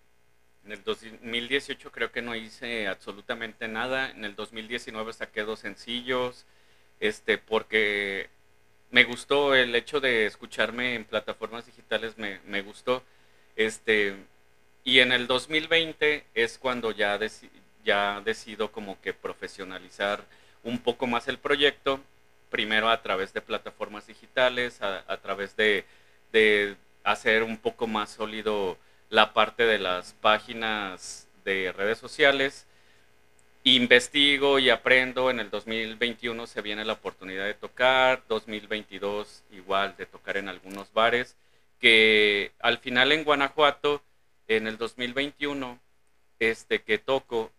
[0.65, 4.11] En el 2018 creo que no hice absolutamente nada.
[4.11, 6.47] En el 2019 saqué dos sencillos.
[7.01, 8.31] Este, porque
[8.91, 13.03] me gustó el hecho de escucharme en plataformas digitales, me, me gustó.
[13.57, 14.17] Este,
[14.85, 17.19] y en el 2020 es cuando ya,
[17.85, 20.25] ya decido como que profesionalizar
[20.63, 22.01] un poco más el proyecto,
[22.57, 25.85] primero a través de plataformas digitales, a, través de,
[27.05, 28.79] hacer un poco más sólido
[29.11, 32.67] la parte de las páginas de redes sociales.
[33.63, 40.07] Investigo y aprendo, en el 2021 se viene la oportunidad de tocar, 2022 igual de
[40.07, 41.37] tocar en algunos bares,
[41.79, 44.03] que al final en Guanajuato,
[44.49, 45.79] en el 2021,
[46.39, 47.53] este, que toco,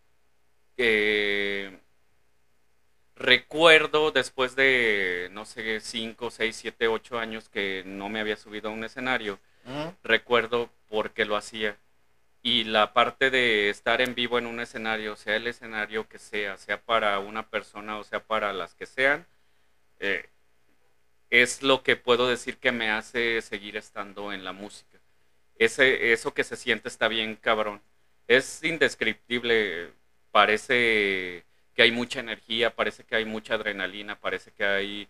[3.18, 8.70] recuerdo después de, no sé, 5, 6, 7, 8 años que no me había subido
[8.70, 9.40] a un escenario,
[10.04, 11.78] recuerdo por qué lo hacía.
[12.44, 16.58] y la parte de estar en vivo en un escenario, sea el escenario que sea,
[16.58, 19.26] sea para una persona o sea para las que sean,
[20.00, 20.30] eh,
[21.30, 25.00] es lo que puedo decir que me hace seguir estando en la música.
[25.58, 27.82] Ese, eso que se siente está bien cabrón.
[28.28, 29.92] Es indescriptible,
[30.32, 31.47] parece
[31.78, 35.08] que hay mucha energía, parece que hay mucha adrenalina, parece que hay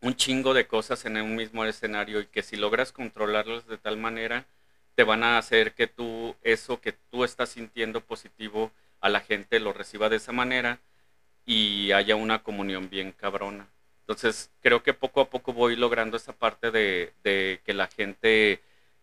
[0.00, 3.96] un chingo de cosas en un mismo escenario y que si logras controlarlos de tal
[3.96, 4.46] manera,
[4.94, 8.70] te van a hacer que tú, eso que tú estás sintiendo positivo
[9.00, 10.78] a la gente lo reciba de esa manera
[11.44, 13.66] y haya una comunión bien cabrona.
[14.02, 17.12] Entonces, creo que poco a poco voy logrando esa parte de,
[17.64, 18.60] que la gente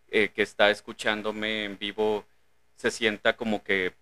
[0.08, 2.24] eh, que está escuchándome en vivo
[2.76, 3.92] se sienta como que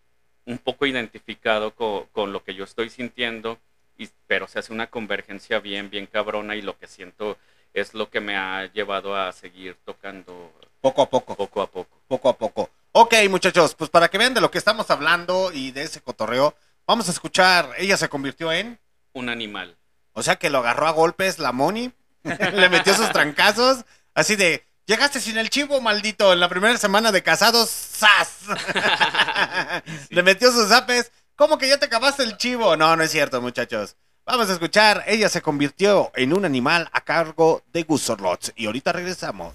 [0.50, 3.58] un poco identificado con, con lo que yo estoy sintiendo,
[3.98, 7.36] y, pero se hace una convergencia bien, bien cabrona y lo que siento
[7.74, 11.36] es lo que me ha llevado a seguir tocando Poco a poco.
[11.36, 11.98] poco a poco.
[12.08, 12.70] Poco a poco.
[12.92, 16.54] Ok, muchachos, pues para que vean de lo que estamos hablando y de ese cotorreo,
[16.86, 17.70] vamos a escuchar.
[17.78, 18.78] Ella se convirtió en.
[19.12, 19.76] Un animal.
[20.12, 21.92] O sea que lo agarró a golpes la Moni,
[22.24, 23.84] le metió sus trancazos,
[24.14, 24.64] así de.
[24.86, 28.40] Llegaste sin el chivo, maldito, en la primera semana de casados, ¡zas!
[30.10, 31.12] Le metió sus zapes.
[31.36, 32.76] ¿Cómo que ya te acabaste el chivo?
[32.76, 33.96] No, no es cierto, muchachos.
[34.26, 35.04] Vamos a escuchar.
[35.06, 38.52] Ella se convirtió en un animal a cargo de Gusorlots.
[38.56, 39.54] Y ahorita regresamos.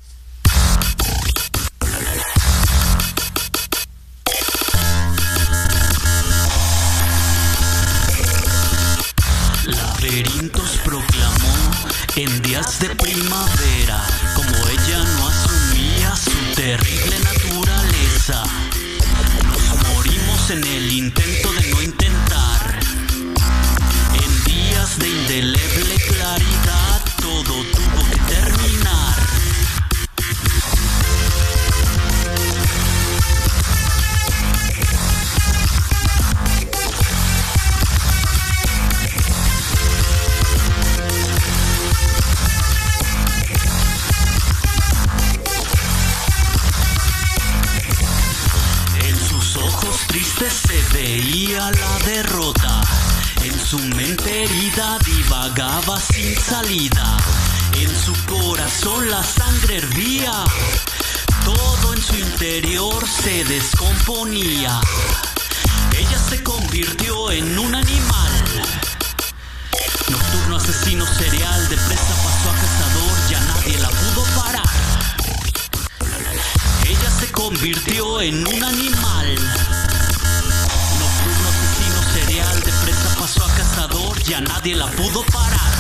[9.65, 11.55] Laberintos proclamó
[12.15, 14.03] en días de primavera,
[16.56, 18.43] terrible naturaleza.
[19.43, 22.80] Nos morimos en el intento de no intentar.
[24.14, 25.64] En días de indeleble
[50.36, 52.81] ojos tristes se veía la derrota.
[53.43, 57.17] En su mente herida divagaba sin salida.
[57.73, 60.43] En su corazón la sangre hervía.
[61.43, 64.79] Todo en su interior se descomponía.
[65.97, 68.31] Ella se convirtió en un animal.
[70.09, 74.69] Nocturno asesino serial, de presa pasó a cazador, ya nadie la pudo parar.
[76.88, 79.64] Ella se convirtió en un animal.
[84.28, 85.74] Ya nadie la pudo parar.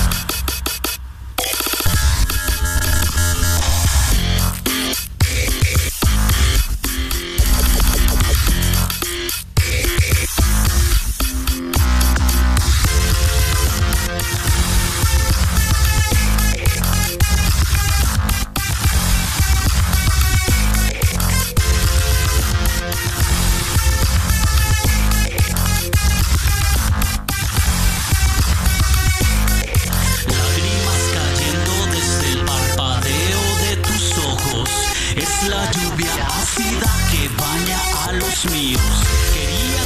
[38.47, 38.77] Quería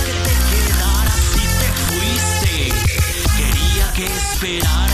[0.05, 2.73] que te quedaras y te fuiste.
[3.37, 4.88] Quería que esperaras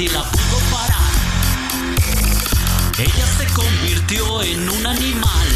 [0.00, 1.12] nadie la pudo parar.
[2.96, 5.48] Ella se convirtió en un animal.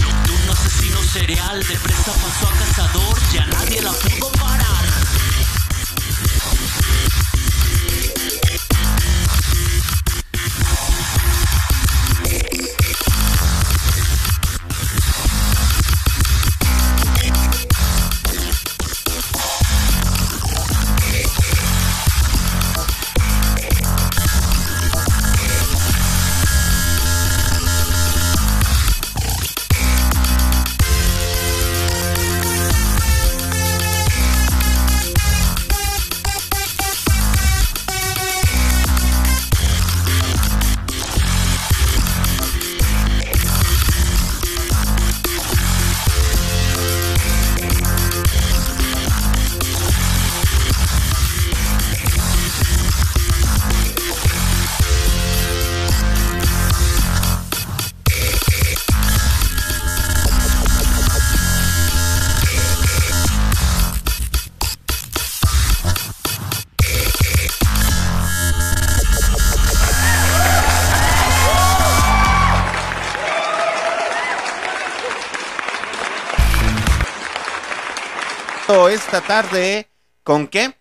[0.00, 5.11] Nocturno asesino serial, de presa pasó a cazador, ya nadie la pudo parar.
[79.22, 79.88] Tarde
[80.22, 80.74] con qué?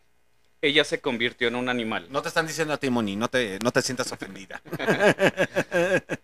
[0.62, 2.08] Ella se convirtió en un animal.
[2.12, 4.62] No te están diciendo a ti, Moni, no te, no te sientas ofendida.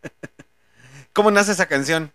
[1.13, 2.11] ¿Cómo nace esa canción?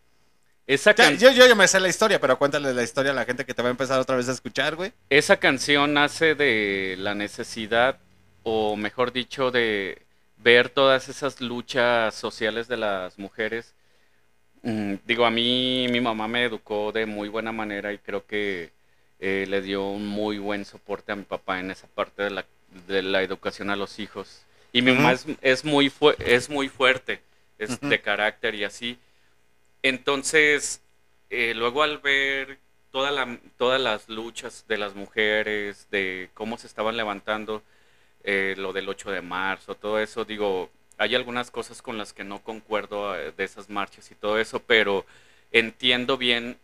[0.66, 3.14] Esa, Ya, can- yo, yo ya me sé la historia, pero cuéntale la historia a
[3.14, 4.92] la gente que te va a empezar otra vez a escuchar, güey.
[5.10, 7.98] esa canción nace de la necesidad,
[8.44, 10.02] o mejor dicho, de
[10.36, 13.74] ver todas esas luchas sociales de las mujeres.
[14.62, 18.70] Mm, digo, a mí mi mamá me educó de muy buena manera y creo que
[19.22, 22.46] eh, le dio un muy buen soporte a mi papá en esa parte de la,
[22.88, 24.44] de la educación a los hijos.
[24.74, 27.22] Y mi mamá es, es muy, fu- es muy fuerte,
[27.58, 28.98] es de carácter y así.
[29.82, 30.82] Entonces,
[31.30, 32.58] eh, luego al ver
[32.90, 37.62] toda la- todas las luchas de las mujeres, de cómo se estaban levantando,
[38.24, 42.24] eh, lo del 8 de marzo, todo eso, digo, hay algunas cosas con las que
[42.24, 45.06] no concuerdo eh, de esas marchas y todo eso, pero
[45.52, 46.58] entiendo bien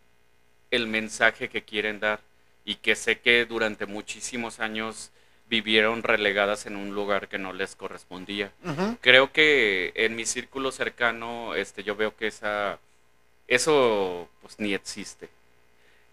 [0.71, 2.21] el mensaje que quieren dar
[2.65, 5.11] y que sé que durante muchísimos años
[5.49, 8.51] vivieron relegadas en un lugar que no les correspondía.
[9.01, 12.79] Creo que en mi círculo cercano este yo veo que esa
[13.47, 15.29] eso pues ni existe.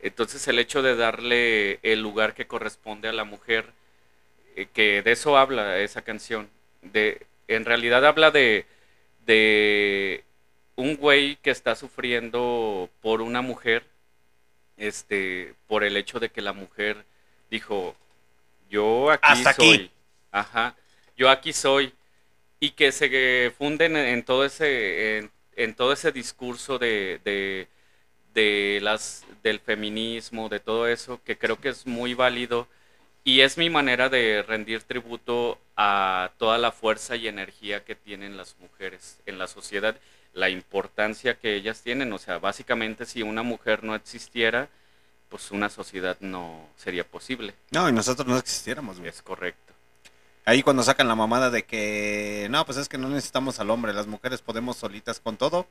[0.01, 3.67] Entonces el hecho de darle el lugar que corresponde a la mujer
[4.57, 6.49] eh, que de eso habla esa canción.
[6.81, 8.65] De en realidad habla de
[9.27, 10.25] de
[10.77, 13.85] un güey que está sufriendo por una mujer
[14.77, 17.05] este por el hecho de que la mujer
[17.51, 17.97] dijo
[18.71, 19.79] yo aquí Hasta aquí.
[19.79, 19.91] soy
[20.33, 20.77] ajá.
[21.17, 21.95] Yo aquí soy
[22.61, 27.69] y que se funden en, en todo ese en, en todo ese discurso de, de,
[28.35, 32.69] de las del feminismo de todo eso que creo que es muy válido
[33.27, 38.37] y es mi manera de rendir tributo a toda la fuerza y energía que tienen
[38.37, 39.97] las mujeres en la sociedad
[40.33, 44.69] la importancia que ellas tienen o sea básicamente si una mujer no existiera
[45.29, 49.11] pues una sociedad no sería posible No, y nosotros no existiéramos, güey.
[49.11, 49.67] es correcto
[50.45, 53.93] Ahí cuando sacan la mamada de que, no, pues es que no necesitamos al hombre,
[53.93, 55.67] las mujeres podemos solitas con todo.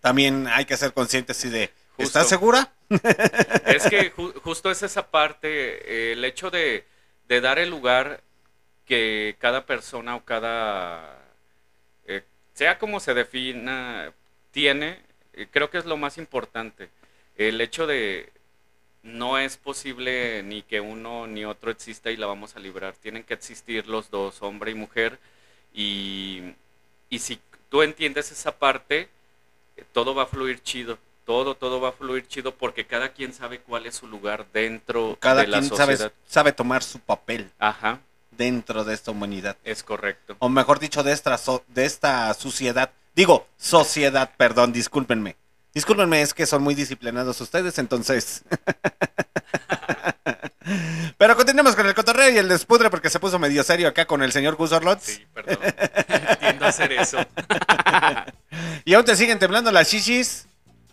[0.00, 2.18] También hay que ser conscientes sí de, Justo.
[2.18, 2.72] ¿estás segura?
[3.64, 5.48] Es que ju- justo es esa parte,
[6.10, 6.84] eh, el hecho de,
[7.28, 8.22] de dar el lugar
[8.86, 11.18] que cada persona o cada,
[12.06, 12.24] eh,
[12.54, 14.12] sea como se defina,
[14.52, 15.02] tiene,
[15.34, 16.90] eh, creo que es lo más importante.
[17.36, 18.32] El hecho de
[19.02, 22.94] no es posible ni que uno ni otro exista y la vamos a librar.
[22.96, 25.18] Tienen que existir los dos, hombre y mujer.
[25.74, 26.54] Y,
[27.10, 27.40] y si
[27.70, 29.08] tú entiendes esa parte,
[29.92, 30.98] todo va a fluir chido.
[31.24, 35.16] Todo, todo va a fluir chido porque cada quien sabe cuál es su lugar dentro
[35.20, 36.12] Cada de la quien sabe, sociedad.
[36.26, 38.00] sabe tomar su papel Ajá,
[38.32, 39.56] dentro de esta humanidad.
[39.64, 40.34] es correcto.
[40.40, 42.90] O mejor dicho, de esta, so- de esta sociedad.
[43.14, 45.36] Digo, sociedad, perdón, discúlpenme.
[45.74, 48.42] Discúlpenme, es que son muy disciplinados ustedes, entonces.
[51.18, 54.22] Pero continuemos con el cotorreo y el despudre porque se puso medio serio acá con
[54.22, 54.70] el señor Gus.
[55.00, 55.58] Sí, perdón.
[56.40, 57.18] Tiendo a hacer eso.
[58.84, 60.46] ¿Y aún te siguen temblando las shishis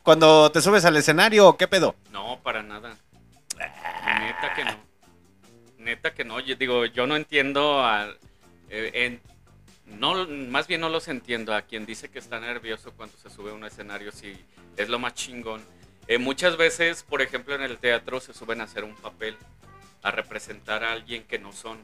[0.10, 1.94] cuando te subes al escenario o qué pedo?
[2.12, 2.98] No, para nada.
[4.20, 4.76] Neta que no.
[5.78, 6.40] Neta que no.
[6.40, 8.08] Yo digo, yo no entiendo a,
[8.72, 9.22] eh, en-
[9.86, 13.52] no, más bien no los entiendo a quien dice que está nervioso cuando se sube
[13.52, 14.36] a un escenario si
[14.78, 15.62] es lo más chingón.
[16.08, 19.38] Eh, muchas veces, por ejemplo, en el teatro se suben a hacer un papel,
[20.02, 21.78] a representar a alguien que no son.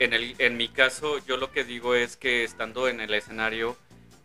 [0.00, 3.76] En, el, en mi caso, yo lo que digo es que estando en el escenario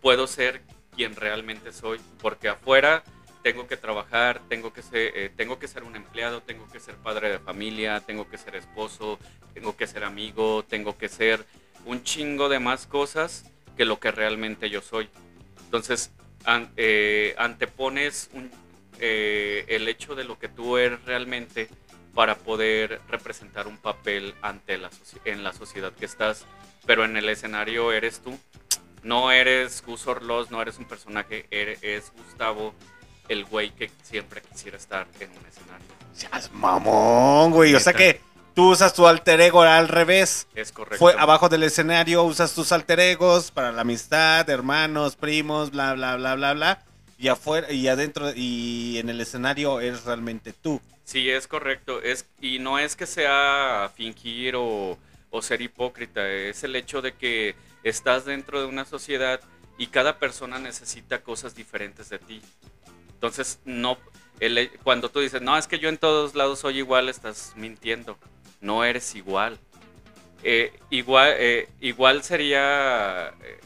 [0.01, 0.63] puedo ser
[0.97, 3.03] quien realmente soy, porque afuera
[3.43, 6.95] tengo que trabajar, tengo que ser, eh, tengo que ser un empleado, tengo que ser
[6.95, 9.19] padre de familia, tengo que ser esposo,
[9.53, 11.45] tengo que ser amigo, tengo que ser
[11.85, 13.45] un chingo de más cosas
[13.77, 15.07] que lo que realmente yo soy.
[15.65, 16.11] Entonces,
[16.45, 18.51] an- eh, antepones un-
[18.99, 21.69] eh, el hecho de lo que tú eres realmente
[22.15, 24.89] para poder representar un papel ante la
[25.25, 26.45] en la sociedad que estás,
[26.87, 28.37] pero en el escenario eres tú.
[29.07, 32.73] No eres Gus Orlos, no eres un personaje, eres, es Gustavo,
[33.29, 35.87] el güey que siempre quisiera estar en un escenario.
[36.11, 37.73] Seas mamón, güey.
[37.73, 38.19] O sea que
[38.53, 40.45] tú usas tu alter ego al revés.
[40.55, 40.97] Es correcto.
[40.97, 46.17] Fue abajo del escenario, usas tus alter egos para la amistad, hermanos, primos, bla, bla,
[46.17, 46.83] bla, bla, bla.
[47.17, 50.81] Y afuera, y adentro, y en el escenario eres realmente tú.
[51.05, 52.01] Sí, es correcto.
[52.01, 54.97] Es, y no es que sea fingir o,
[55.29, 57.55] o ser hipócrita, es el hecho de que
[57.89, 59.39] estás dentro de una sociedad
[59.77, 62.41] y cada persona necesita cosas diferentes de ti.
[63.13, 63.97] Entonces, no,
[64.83, 68.17] cuando tú dices, no, es que yo en todos lados soy igual, estás mintiendo.
[68.61, 69.57] No eres igual.
[70.43, 73.33] Eh, igual, eh, igual sería...
[73.41, 73.59] eh,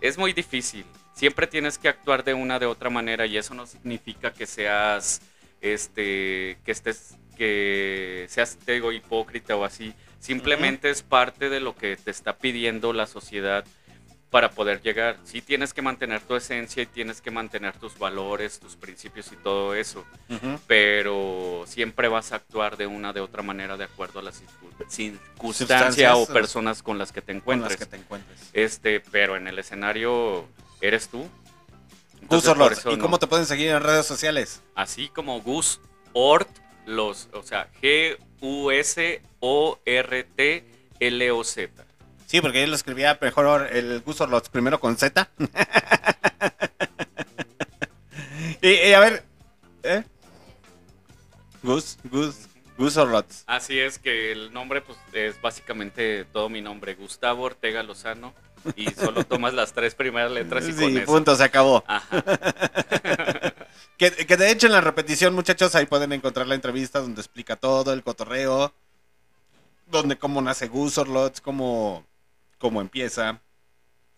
[0.00, 0.84] es muy difícil.
[1.14, 5.20] Siempre tienes que actuar de una de otra manera y eso no significa que seas
[5.60, 9.92] este, que estés, que seas te digo, hipócrita o así.
[10.20, 13.64] Simplemente es parte de lo que te está pidiendo la sociedad
[14.30, 15.16] para poder llegar.
[15.24, 19.36] Sí tienes que mantener tu esencia y tienes que mantener tus valores, tus principios y
[19.36, 20.04] todo eso,
[20.66, 24.88] pero siempre vas a actuar de una de otra manera de acuerdo a la circun-
[24.88, 27.70] circunstancia Circunstancias, o personas con las que te Con encuentres.
[27.72, 28.38] las que te encuentres.
[28.52, 30.46] Este, pero en el escenario
[30.82, 31.20] eres tú.
[32.28, 34.62] Gus Entonces, eso ¿y no- cómo te pueden seguir en redes sociales?
[34.74, 35.80] Así como Gus
[36.12, 36.50] Ort,
[36.84, 37.68] los, o sea,
[40.48, 41.84] G-U-S-O-R-T-L-O-Z.
[42.26, 45.30] Sí, porque yo lo escribía mejor el Gus Orlots primero con Z.
[48.62, 49.24] y, y a ver,
[49.82, 50.04] ¿eh?
[51.62, 52.36] Gus, Gus,
[52.76, 53.44] Gus Orlots.
[53.46, 58.34] Así es que el nombre pues es básicamente todo mi nombre, Gustavo Ortega Lozano,
[58.76, 61.06] y solo tomas las tres primeras letras y con Sí, eso.
[61.06, 61.82] punto, se acabó.
[61.86, 62.22] Ajá.
[63.96, 67.56] Que, que de hecho en la repetición, muchachos, ahí pueden encontrar la entrevista donde explica
[67.56, 68.72] todo, el cotorreo,
[69.86, 72.04] donde cómo nace Gus Orlots, cómo,
[72.58, 73.40] cómo empieza,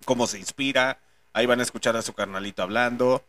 [0.04, 0.98] cómo se inspira.
[1.32, 3.24] Ahí van a escuchar a su carnalito hablando.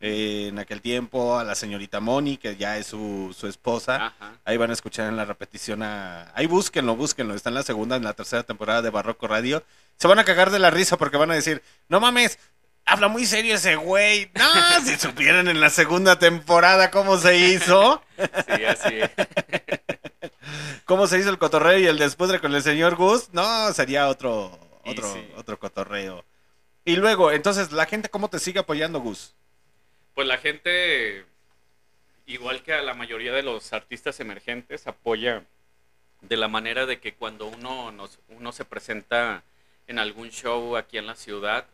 [0.00, 4.06] eh, en aquel tiempo a la señorita Moni, que ya es su, su esposa.
[4.06, 4.38] Ajá.
[4.44, 6.32] Ahí van a escuchar en la repetición a...
[6.34, 7.34] Ahí búsquenlo, búsquenlo.
[7.34, 9.62] Está en la segunda, en la tercera temporada de Barroco Radio.
[9.96, 12.38] Se van a cagar de la risa porque van a decir, no mames,
[12.86, 14.30] habla muy serio ese güey.
[14.34, 19.10] No, si supieran en la segunda temporada cómo se hizo, Sí, así es.
[20.84, 24.08] cómo se hizo el cotorreo y el después de con el señor Gus, no, sería
[24.08, 25.28] otro, otro, sí.
[25.36, 26.24] otro cotorreo.
[26.84, 29.34] Y luego, entonces, la gente, ¿cómo te sigue apoyando, Gus?
[30.14, 31.26] Pues la gente,
[32.26, 35.44] igual que a la mayoría de los artistas emergentes, apoya
[36.22, 39.42] de la manera de que cuando uno, nos, uno se presenta
[39.88, 41.66] en algún show aquí en la ciudad,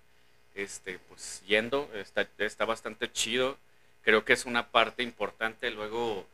[0.54, 3.56] este, pues yendo, está, está bastante chido.
[4.02, 5.70] Creo que es una parte importante.
[5.70, 6.26] Luego,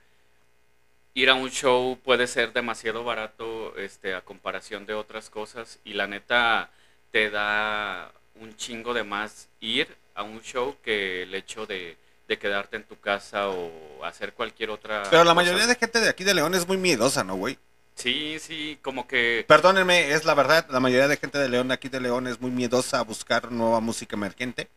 [1.15, 5.95] ir a un show puede ser demasiado barato este, a comparación de otras cosas y
[5.95, 6.70] la neta
[7.11, 11.97] te da un chingo de más ir a un show que el hecho de,
[12.28, 15.35] de quedarte en tu casa o hacer cualquier otra Pero la cosa.
[15.35, 17.59] mayoría de gente de aquí de León es muy miedosa, ¿no, güey?
[17.98, 19.44] Sí, sí, como que...
[19.48, 22.52] Perdónenme, es la verdad, la mayoría de gente de León, aquí de León, es muy
[22.52, 24.68] miedosa a buscar nueva música emergente.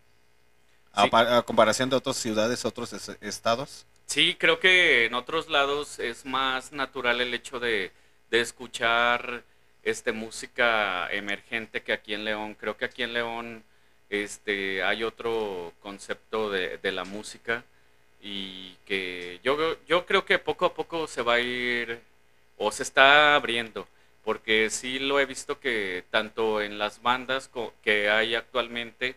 [0.91, 1.09] A, Sí.
[1.11, 3.85] pa- a comparación de otras ciudades, otros es- estados.
[4.07, 7.91] Sí, creo que en otros lados es más natural el hecho de,
[8.31, 9.43] de escuchar
[9.83, 12.55] este música emergente que aquí en León.
[12.55, 13.63] Creo que aquí en León
[14.09, 17.63] este hay otro concepto de, de la música
[18.21, 22.01] y que yo, yo creo que poco a poco se va a ir
[22.63, 23.87] o se está abriendo
[24.23, 27.49] porque sí lo he visto que tanto en las bandas
[27.83, 29.15] que hay actualmente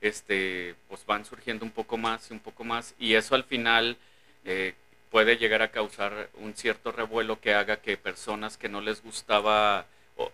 [0.00, 3.96] este pues van surgiendo un poco más y un poco más y eso al final
[4.44, 4.74] eh,
[5.10, 9.86] puede llegar a causar un cierto revuelo que haga que personas que no les gustaba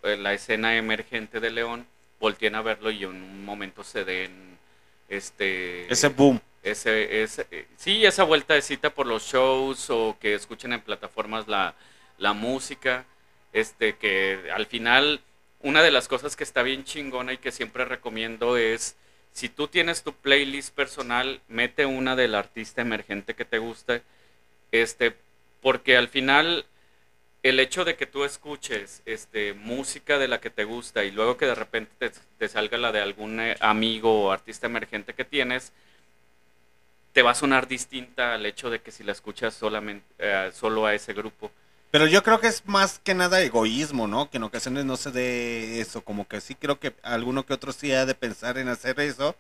[0.03, 1.87] eh, la escena emergente de León
[2.21, 4.59] volteen a verlo y en un momento se den
[5.09, 6.41] este Ese boom.
[6.63, 10.81] ese, ese, eh, sí, esa vuelta de cita por los shows o que escuchen en
[10.83, 11.75] plataformas la,
[12.19, 13.05] la música,
[13.53, 15.21] este, que al final
[15.61, 18.97] una de las cosas que está bien chingona y que siempre recomiendo es,
[19.33, 24.03] si tú tienes tu playlist personal, mete una del artista emergente que te guste,
[24.73, 25.17] este,
[25.61, 26.67] porque al final
[27.43, 31.37] el hecho de que tú escuches este, música de la que te gusta y luego
[31.37, 35.73] que de repente te, salga la de algún eh, amigo o artista emergente que tienes,
[37.13, 40.87] te va a sonar distinta al hecho de que si la escuchas solamente eh, solo
[40.87, 41.51] a ese grupo.
[41.97, 44.29] Pero yo creo que es más que nada egoísmo, ¿no?
[44.29, 46.05] Que en ocasiones no se dé eso.
[46.05, 49.35] Como que sí creo que alguno que otro sí ha de pensar en hacer eso.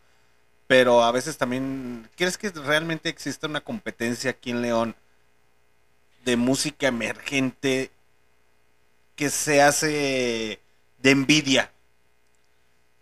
[0.66, 2.08] Pero a veces también...
[2.16, 4.96] ¿Crees que realmente existe una competencia aquí en León
[6.24, 7.90] de música emergente
[9.16, 10.58] que se hace
[11.02, 11.70] de envidia?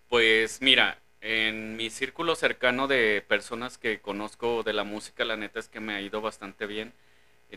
[0.09, 5.61] Pues mira, en mi círculo cercano de personas que conozco de la música, la neta
[5.61, 6.93] es que me ha ido bastante bien.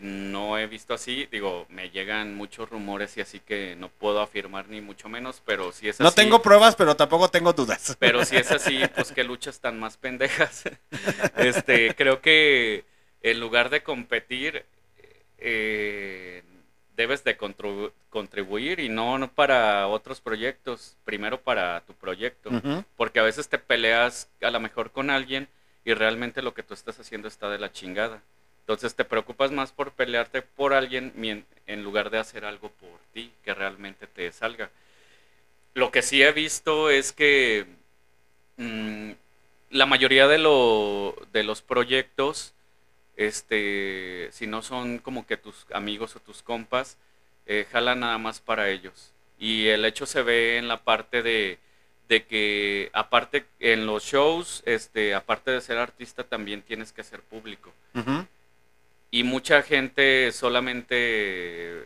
[0.02, 4.68] No he visto así, digo, me llegan muchos rumores y así que no puedo afirmar
[4.68, 7.96] ni mucho menos, pero si es No así, tengo pruebas, pero tampoco tengo dudas.
[7.98, 10.64] pero si es así, pues qué luchas tan más pendejas.
[11.36, 12.84] Este, creo que
[13.22, 14.64] en lugar de competir,
[15.38, 16.42] eh,
[16.96, 17.36] debes de
[18.10, 22.50] contribuir y no, no para otros proyectos, primero para tu proyecto,
[22.96, 25.48] porque a veces te peleas a lo mejor con alguien
[25.84, 28.20] y realmente lo que tú estás haciendo está de la chingada.
[28.68, 31.14] Entonces te preocupas más por pelearte por alguien
[31.66, 34.68] en lugar de hacer algo por ti que realmente te salga.
[35.72, 37.64] Lo que sí he visto es que
[38.58, 39.12] mm,
[39.70, 42.52] la mayoría de, lo- de los proyectos
[43.16, 46.98] este, si no son como que tus amigos o tus compas,
[47.46, 49.12] eh, jala nada más para ellos.
[49.38, 51.58] Y el hecho se ve en la parte de,
[52.28, 57.72] que aparte en los shows, este, aparte de ser artista, también tienes que ser público.
[57.94, 58.26] Ujú.
[59.10, 61.84] Y mucha gente solamente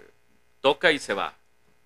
[0.60, 1.34] toca y se va.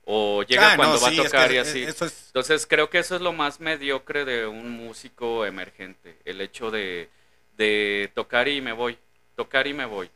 [0.04, 1.84] O llega Ah, no, cuando va sí, a es tocar que y así.
[1.84, 6.70] Es, Entonces creo que eso es lo más mediocre de un músico emergente, el hecho
[6.70, 7.10] de,
[7.56, 8.98] de tocar y me voy,
[9.36, 10.10] tocar y me voy.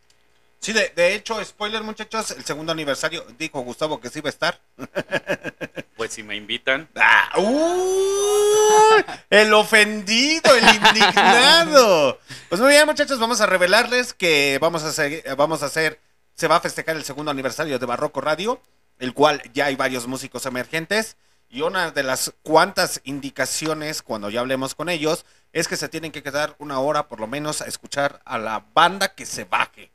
[0.60, 4.30] Sí, de, de hecho, spoiler muchachos, el segundo aniversario, dijo Gustavo que sí iba a
[4.30, 4.60] estar.
[5.96, 9.04] Pues si me invitan, Ah, ¡uy!
[9.28, 12.18] el ofendido, el indignado.
[12.48, 16.00] Pues muy bien muchachos, vamos a revelarles que vamos a, hacer, vamos a hacer,
[16.34, 18.62] se va a festejar el segundo aniversario de Barroco Radio,
[18.98, 21.18] el cual ya hay varios músicos emergentes.
[21.50, 26.12] Y una de las cuantas indicaciones cuando ya hablemos con ellos es que se tienen
[26.12, 29.90] que quedar una hora por lo menos a escuchar a la banda que se baje.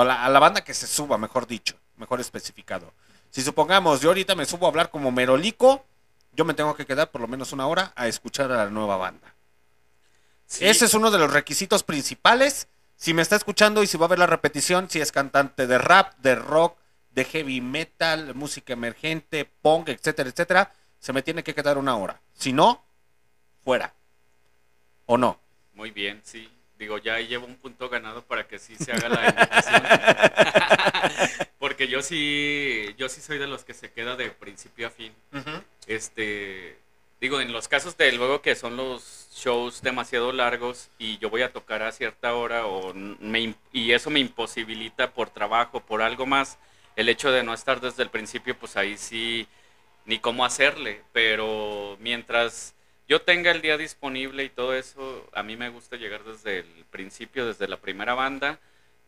[0.00, 2.92] A la, a la banda que se suba, mejor dicho, mejor especificado.
[3.30, 5.84] Si supongamos, yo ahorita me subo a hablar como Merolico,
[6.32, 8.96] yo me tengo que quedar por lo menos una hora a escuchar a la nueva
[8.96, 9.34] banda.
[10.46, 12.68] sí, Ese es uno de los requisitos principales.
[12.96, 15.78] Si me está escuchando y si va a ver la repetición, si es cantante de
[15.78, 16.78] rap, de rock,
[17.10, 22.20] de heavy metal, música emergente, punk, etcétera, etcétera, se me tiene que quedar una hora.
[22.34, 22.84] Si no,
[23.64, 23.94] fuera.
[25.06, 25.38] ¿O no?
[25.74, 26.50] muy bien, sí.
[26.78, 29.82] Digo, ya ahí llevo un punto ganado para que sí se haga la invitación.
[31.58, 35.12] Porque yo sí, yo sí soy de los que se queda de principio a fin.
[35.86, 36.78] Este,
[37.20, 41.42] digo, en los casos de luego que son los shows demasiado largos y yo voy
[41.42, 46.26] a tocar a cierta hora o me, y eso me imposibilita por trabajo, por algo
[46.26, 46.58] más,
[46.94, 49.48] el hecho de no estar desde el principio, pues ahí sí,
[50.04, 52.75] ni cómo hacerle, pero mientras
[53.08, 56.84] yo tenga el día disponible y todo eso, a mí me gusta llegar desde el
[56.90, 58.58] principio, desde la primera banda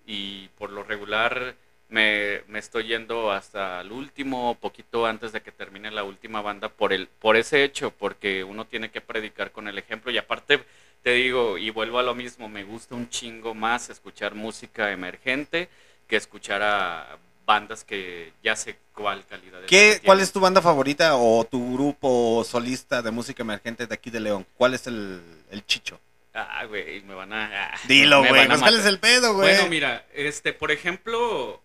[0.06, 1.54] y por lo regular
[1.88, 6.68] me, me estoy yendo hasta el último, poquito antes de que termine la última banda,
[6.68, 10.10] por, el, por ese hecho, porque uno tiene que predicar con el ejemplo.
[10.10, 10.62] Y aparte,
[11.02, 15.68] te digo, y vuelvo a lo mismo, me gusta un chingo más escuchar música emergente
[16.06, 17.18] que escuchar a
[17.48, 22.44] bandas que ya sé cuál calidad ¿Qué, ¿Cuál es tu banda favorita o tu grupo
[22.44, 24.46] solista de música emergente de aquí de León?
[24.58, 25.20] ¿Cuál es el,
[25.50, 25.98] el chicho?
[26.34, 27.70] Ah, güey, me van a...
[27.72, 28.30] ah, Dilo, güey.
[28.32, 28.80] van a Pues, ¿Cuál matar.
[28.80, 29.54] es el pedo, güey?
[29.54, 31.62] Bueno, mira, este, por ejemplo,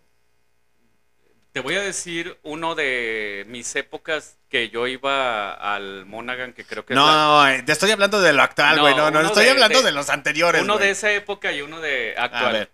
[1.51, 6.85] te voy a decir uno de mis épocas que yo iba al Monaghan, que creo
[6.85, 8.95] que es la- no, eh, te estoy hablando de lo actual, No, güey.
[8.95, 10.61] No, no, uno estoy de- hablando de, de- los anteriores.
[10.61, 12.53] uno de esa época y uno de A actual.
[12.53, 12.71] ver.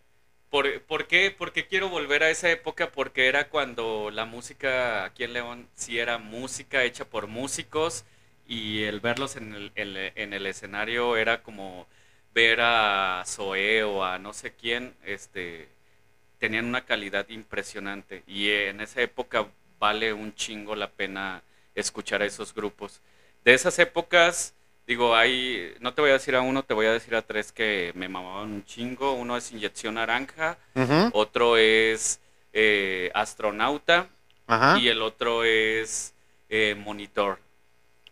[0.50, 1.36] ¿Por, por qué?
[1.70, 6.18] Quiero volver a esa época porque era cuando la música aquí en León sí era
[6.18, 8.04] música hecha por músicos
[8.48, 11.88] y el verlos en el, el- en el escenario era como
[12.34, 15.70] ver a Zoé o a no sé quién, este,
[16.40, 19.48] tenían una calidad impresionante y en esa época
[19.80, 21.44] vale un chingo la pena
[21.76, 23.02] escuchar a esos grupos.
[23.46, 24.54] De esas épocas,
[24.90, 27.52] digo, hay, no te voy a decir a uno, te voy a decir a tres
[27.52, 29.14] que me mamaban un chingo.
[29.14, 30.58] Uno es Inyección Naranja,
[31.14, 32.20] otro es
[32.54, 34.08] eh, Astronauta
[34.48, 34.80] Ajá.
[34.80, 36.14] y el otro es
[36.50, 37.38] eh, Monitor.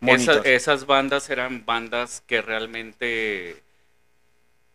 [0.00, 0.36] Monitor.
[0.46, 3.60] Esa- esas bandas eran bandas que realmente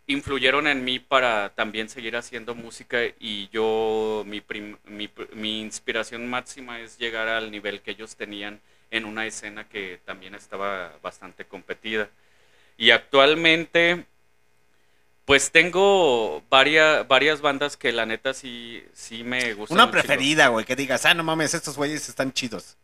[0.07, 5.61] influyeron en mí para también seguir haciendo música y yo, mi, prim- mi, pr- mi
[5.61, 8.59] inspiración máxima es llegar al nivel que ellos tenían
[8.94, 12.10] en una escena que también estaba bastante competida.
[12.78, 14.06] Y actualmente,
[15.26, 19.78] pues tengo varias, varias bandas que la neta sí, sí me gustan.
[19.78, 22.78] Una preferida, güey, que digas, ah, no mames, estos güeyes están chidos.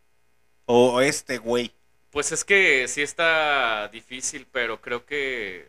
[0.66, 1.72] O, o este güey.
[2.10, 5.68] Pues es que sí está difícil, pero creo que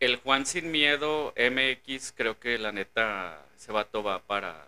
[0.00, 4.66] el Juan Sin Miedo MX, creo que la neta ese vato va para,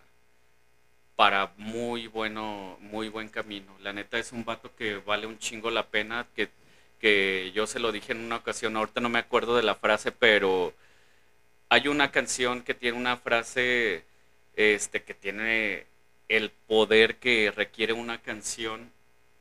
[1.17, 3.77] para muy bueno, muy buen camino.
[3.81, 6.49] La neta es un vato que vale un chingo la pena, que,
[7.01, 10.13] que yo se lo dije en una ocasión, ahorita no me acuerdo de la frase,
[10.13, 10.73] pero
[11.69, 14.05] hay una canción que tiene una frase
[14.57, 15.87] este que tiene
[16.29, 18.91] el poder que requiere una canción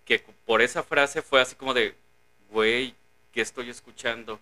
[0.06, 1.96] que por esa frase fue así como de,
[2.50, 2.96] güey,
[3.32, 4.40] ¿qué estoy escuchando?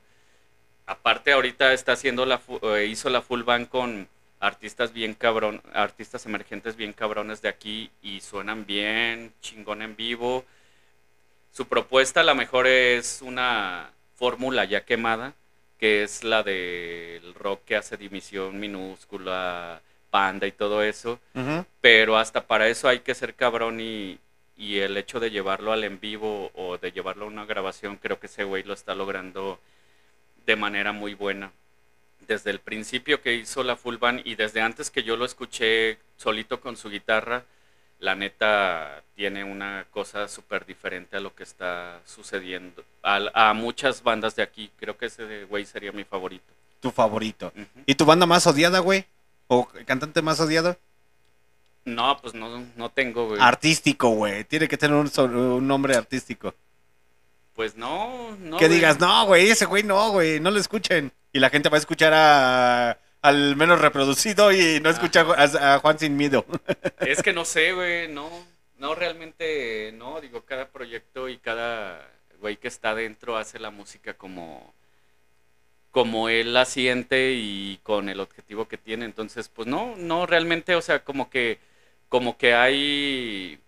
[0.85, 4.07] Aparte ahorita está haciendo la, eh, hizo la full band con
[4.39, 10.45] artistas bien cabrón, artistas emergentes bien cabrones de aquí y suenan bien, chingón en vivo.
[11.51, 15.33] Su propuesta a lo mejor es una fórmula ya quemada,
[15.79, 21.19] que es la del rock que hace dimisión minúscula, panda y todo eso
[21.81, 24.19] pero hasta para eso hay que ser cabrón y,
[24.57, 28.19] y el hecho de llevarlo al en vivo o de llevarlo a una grabación, creo
[28.19, 29.59] que ese güey lo está logrando
[30.45, 31.51] de manera muy buena.
[32.29, 35.97] Desde el principio que hizo la full band y desde antes que yo lo escuché
[36.15, 37.43] solito con su guitarra,
[37.99, 42.85] la neta tiene una cosa súper diferente a lo que está sucediendo.
[43.01, 46.45] A, a muchas bandas de aquí, creo que ese güey sería mi favorito.
[46.79, 47.51] Tu favorito.
[47.87, 49.05] ¿Y tu banda más odiada, güey?
[49.47, 50.77] ¿O cantante más odiado?
[51.83, 53.41] No, pues no, no tengo, güey.
[53.41, 54.43] Artístico, güey.
[54.43, 56.53] Tiene que tener un, nombre artístico.
[57.55, 58.57] Pues no, no.
[58.57, 58.77] que güey.
[58.77, 61.11] digas, no, güey, ese güey no, güey, no lo escuchen.
[61.31, 65.79] Y la gente va a escuchar a, al menos reproducido y no escucha a, a
[65.79, 66.45] Juan Sin Miedo.
[66.99, 68.29] Es que no sé, güey, no,
[68.77, 72.07] no realmente, no, digo, cada proyecto y cada
[72.39, 74.73] güey que está dentro hace la música como,
[75.91, 80.75] como él la siente y con el objetivo que tiene, entonces, pues no, no realmente,
[80.75, 81.59] o sea, como que,
[82.09, 83.59] como que hay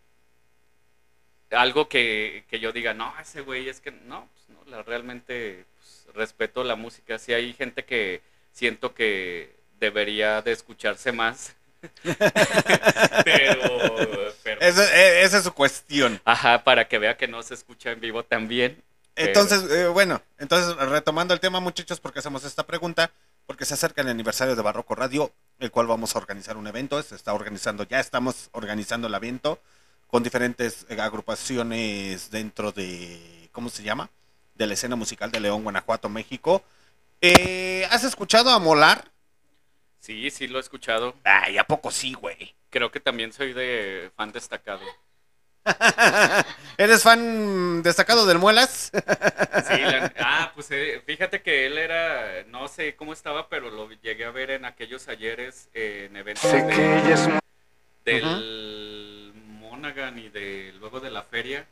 [1.52, 5.66] algo que, que yo diga, no, ese güey es que, no, pues no, la, realmente
[6.14, 8.22] respeto la música, sí hay gente que
[8.52, 11.56] siento que debería de escucharse más.
[13.24, 16.22] pero, e- esa es su cuestión.
[16.26, 18.82] ajá, para que vea que no se escucha en vivo también.
[19.14, 23.12] Pero- Entonces, eh, bueno, entonces retomando el tema, muchachos, porque hacemos esta pregunta,
[23.46, 27.02] porque se acerca el aniversario de Barroco Radio, el cual vamos a organizar un evento,
[27.04, 29.60] se está organizando, ya estamos organizando el evento
[30.08, 34.10] con diferentes eh, agrupaciones dentro de, ¿cómo se llama?
[34.62, 36.62] De la escena musical de León, Guanajuato, México.
[37.20, 39.12] Eh, ¿Has escuchado a Molar?
[40.00, 41.16] Sí, sí lo he escuchado.
[41.24, 42.54] Ay, ¿a poco sí, güey?
[42.70, 44.82] Creo que también soy de fan destacado.
[46.78, 48.92] ¿Eres fan destacado del Muelas?
[48.94, 53.90] Sí, la- ah, pues eh, fíjate que él era, no sé cómo estaba, pero lo
[53.90, 57.40] llegué a ver en aquellos ayeres eh, en eventos de-
[58.06, 61.66] del Monaghan y de luego de la feria.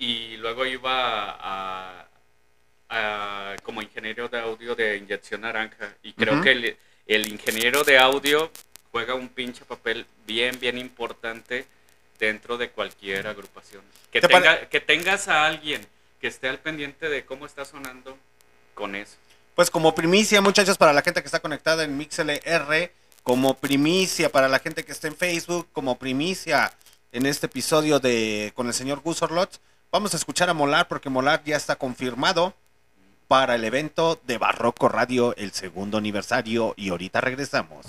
[0.00, 2.08] Y luego iba a,
[2.88, 5.94] a- como ingeniero de audio de Inyección Naranja.
[6.02, 8.50] Y creo que el, el ingeniero de audio
[8.90, 11.66] juega un pinche papel bien bien importante
[12.18, 13.82] dentro de cualquier agrupación.
[14.10, 15.86] Que ¿Te pare- tenga que tengas a alguien
[16.20, 18.18] que esté al pendiente de cómo está sonando
[18.74, 19.16] con eso.
[19.54, 22.90] Pues como primicia, muchachos, para la gente que está conectada en MixLR,
[23.22, 26.72] como primicia para la gente que está en Facebook, como primicia
[27.12, 29.60] en este episodio de con el señor Gus Orlot,
[29.92, 32.54] vamos a escuchar a Molar porque Molar ya está confirmado
[33.28, 37.86] para el evento de Barroco Radio, el segundo aniversario, y ahorita regresamos.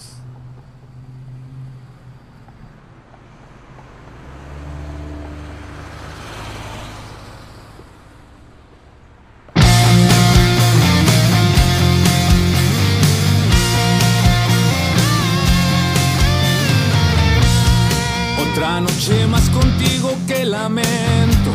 [18.52, 21.52] Otra noche más contigo que lamento,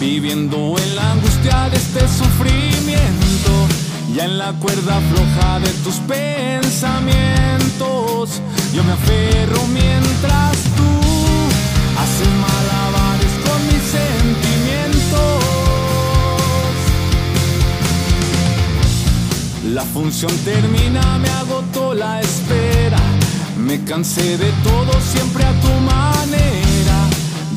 [0.00, 3.68] viviendo en la angustia de este sufrimiento,
[4.14, 8.40] ya en la cuerda floja de tus pensamientos.
[8.72, 10.88] Yo me aferro mientras tú
[12.00, 15.44] haces malabares con mis sentimientos.
[19.74, 22.96] La función termina, me agotó la espera.
[23.58, 26.59] Me cansé de todo siempre a tu manera.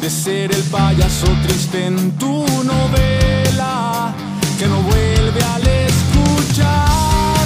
[0.03, 4.13] De ser el payaso triste en tu novela.
[4.59, 7.45] Que no vuelve al escuchar.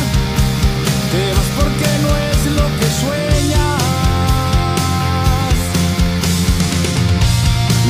[1.11, 3.83] Te vas porque no es lo que sueñas.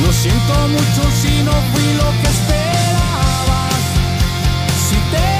[0.04, 3.82] Lo siento mucho si no fui lo que esperabas.
[4.86, 5.37] Si te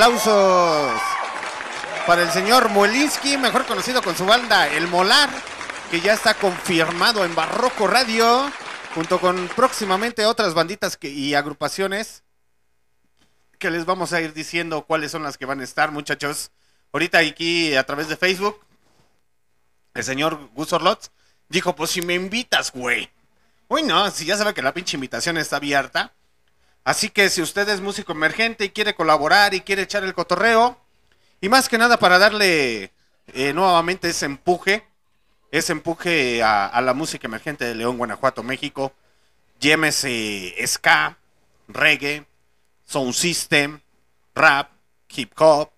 [0.00, 0.98] Aplausos
[2.06, 5.28] para el señor Molinsky, mejor conocido con su banda El Molar,
[5.90, 8.50] que ya está confirmado en Barroco Radio,
[8.94, 12.22] junto con próximamente otras banditas y agrupaciones
[13.58, 16.50] que les vamos a ir diciendo cuáles son las que van a estar, muchachos.
[16.94, 18.58] Ahorita aquí a través de Facebook,
[19.92, 21.10] el señor Gus Orlotz
[21.50, 23.10] dijo, pues si me invitas, güey.
[23.68, 26.14] Uy, no, si ya sabe que la pinche invitación está abierta.
[26.90, 30.76] Así que si usted es músico emergente y quiere colaborar y quiere echar el cotorreo,
[31.40, 32.90] y más que nada para darle
[33.28, 34.84] eh, nuevamente ese empuje,
[35.52, 38.92] ese empuje a, la música emergente de León, Guanajuato, México,
[39.60, 41.16] llámese ska,
[41.68, 42.26] reggae,
[42.84, 43.78] sound system,
[44.34, 44.72] rap,
[45.14, 45.70] hip hop,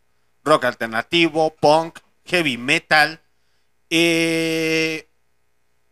[0.45, 3.21] rock alternativo, punk, heavy metal.
[3.91, 5.07] Eh,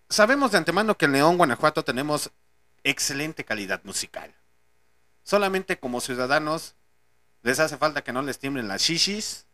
[0.08, 2.30] sabemos de antemano que en León, Guanajuato tenemos
[2.84, 4.34] excelente calidad musical.
[5.30, 6.74] Solamente como ciudadanos
[7.44, 9.46] les hace falta que no les tiemblen las shishis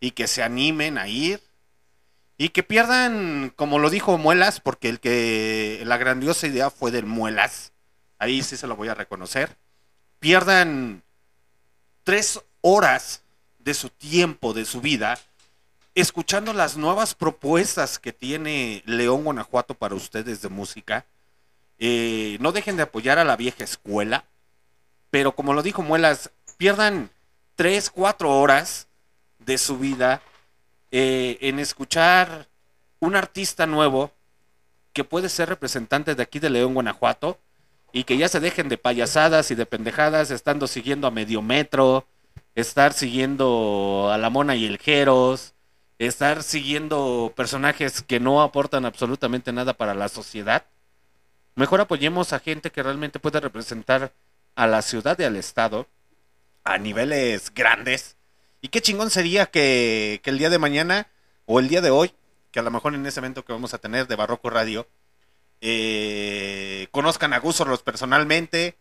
[0.00, 1.42] y que se animen a ir
[2.38, 7.04] y que pierdan, como lo dijo Muelas, porque el que la grandiosa idea fue del
[7.04, 7.72] Muelas,
[8.18, 9.58] ahí sí se lo voy a reconocer,
[10.20, 11.02] pierdan
[12.02, 13.20] tres horas
[13.58, 15.18] de su tiempo, de su vida,
[15.94, 21.04] escuchando las nuevas propuestas que tiene León Guanajuato para ustedes de música.
[21.78, 24.24] Eh, no dejen de apoyar a la vieja escuela,
[25.10, 27.10] pero como lo dijo Muelas, pierdan
[27.56, 28.88] tres, cuatro horas
[29.38, 30.22] de su vida
[30.90, 32.48] eh, en escuchar
[33.00, 34.12] un artista nuevo
[34.92, 37.38] que puede ser representante de aquí de León, Guanajuato,
[37.92, 42.06] y que ya se dejen de payasadas y de pendejadas, estando siguiendo a Medio Metro,
[42.54, 45.54] estar siguiendo a la Mona y el Jeros,
[45.98, 50.64] estar siguiendo personajes que no aportan absolutamente nada para la sociedad.
[51.54, 54.12] Mejor apoyemos a gente que realmente puede representar
[54.60, 55.88] a la ciudad y al estado
[56.64, 58.16] a niveles grandes.
[58.60, 61.08] Y qué chingón sería que, el día de mañana
[61.46, 62.12] o el día de hoy,
[62.50, 64.86] que a lo mejor en ese evento que vamos a tener de Barroco Radio,
[65.62, 68.76] eh, conozcan a Gus Orlos personalmente,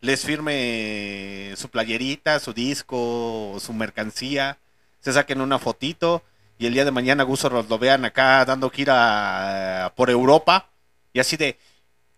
[0.00, 4.58] les firme su playerita, su disco, su mercancía,
[5.00, 6.22] se saquen una fotito
[6.58, 10.70] y el día de mañana Gus Orlos lo vean acá dando gira por Europa
[11.12, 11.58] y así de,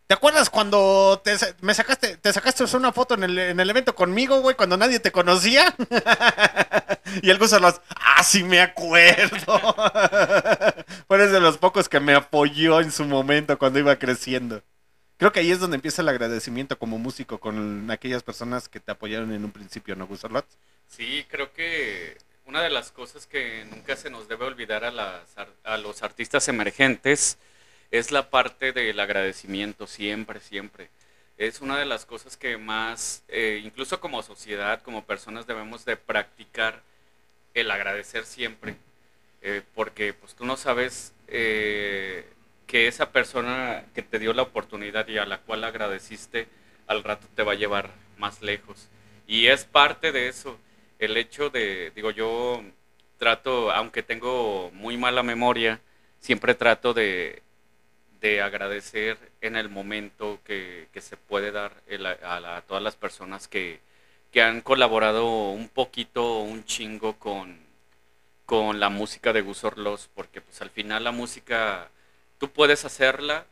[0.06, 3.96] ¿Te acuerdas cuando te, me sacaste, te sacaste una foto en el, en el evento
[3.96, 5.74] conmigo, güey, cuando nadie te conocía?
[7.22, 9.58] y el Gus los, ah, sí me acuerdo.
[11.08, 14.62] Fue de los pocos que me apoyó en su momento cuando iba creciendo.
[15.16, 18.92] Creo que ahí es donde empieza el agradecimiento como músico con aquellas personas que te
[18.92, 20.46] apoyaron en un principio, ¿no, Gus Orlot?
[20.86, 25.22] Sí, creo que una de las cosas que nunca se nos debe olvidar a, las
[25.64, 27.38] a los artistas emergentes
[27.90, 30.90] es la parte del agradecimiento, siempre, siempre.
[31.38, 35.96] Es una de las cosas que más, eh, incluso como sociedad, como personas, debemos de
[35.96, 36.82] practicar
[37.54, 38.76] el agradecer siempre.
[39.42, 42.26] Eh, porque pues tú no sabes eh,
[42.66, 46.48] que esa persona que te dio la oportunidad y a la cual agradeciste,
[46.86, 48.88] al rato te va a llevar más lejos.
[49.26, 50.58] Y es parte de eso,
[50.98, 52.62] el hecho de, digo, yo
[53.18, 55.80] trato, aunque tengo muy mala memoria,
[56.20, 57.42] siempre trato de,
[58.20, 62.82] de agradecer en el momento que, que se puede dar el- a, la- a todas
[62.82, 63.80] las personas que,
[64.32, 67.58] que han colaborado un poquito, un chingo con,
[68.46, 71.90] con la música de Gus Orlos, porque pues al final la música
[72.38, 73.46] tú puedes hacerla,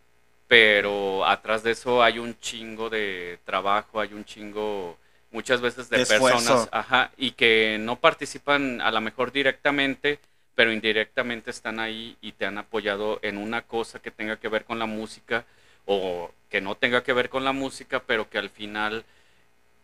[0.49, 4.99] pero atrás de eso hay un chingo de trabajo, hay un chingo
[5.33, 10.21] muchas veces de personas, ajá, y que no participan a lo mejor directamente,
[10.55, 14.65] pero indirectamente están ahí y te han apoyado en una cosa que tenga que ver
[14.65, 15.47] con la música
[15.87, 19.05] o que no tenga que ver con la música, pero que al final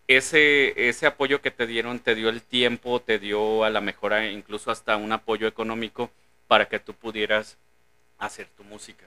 [0.08, 4.12] ese, ese apoyo que te dieron te dio el tiempo, te dio a la mejor
[4.14, 6.10] a- incluso hasta un apoyo económico
[6.48, 7.56] para que tú pudieras
[8.18, 9.06] hacer tu música.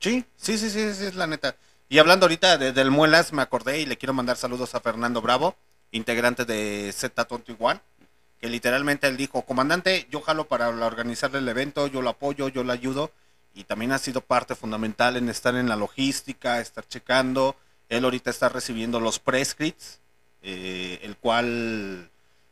[0.00, 1.56] Sí, sí, sí, sí, sí, es la neta.
[1.88, 5.20] Y hablando ahorita de, del Muelas, me acordé y le quiero mandar saludos a Fernando
[5.22, 5.56] Bravo,
[5.92, 7.80] integrante de Z21,
[8.44, 12.62] que literalmente él dijo, comandante, yo jalo para organizarle el evento, yo lo apoyo, yo
[12.62, 13.10] lo ayudo,
[13.54, 17.56] y también ha sido parte fundamental en estar en la logística, estar checando.
[17.88, 19.98] Él ahorita está recibiendo los prescripts,
[20.42, 22.10] eh, el cual,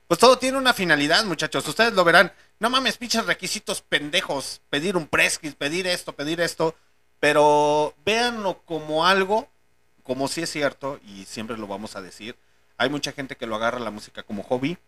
[0.09, 1.69] pues todo tiene una finalidad, muchachos.
[1.69, 2.33] Ustedes lo verán.
[2.59, 4.63] No mames, pinches requisitos pendejos.
[4.71, 6.75] Pedir un prescript, pedir esto, pedir esto.
[7.21, 9.47] Pero véanlo como algo,
[10.05, 12.35] como si es cierto, y siempre lo vamos a decir.
[12.79, 14.79] Hay mucha gente que lo agarra la música como hobby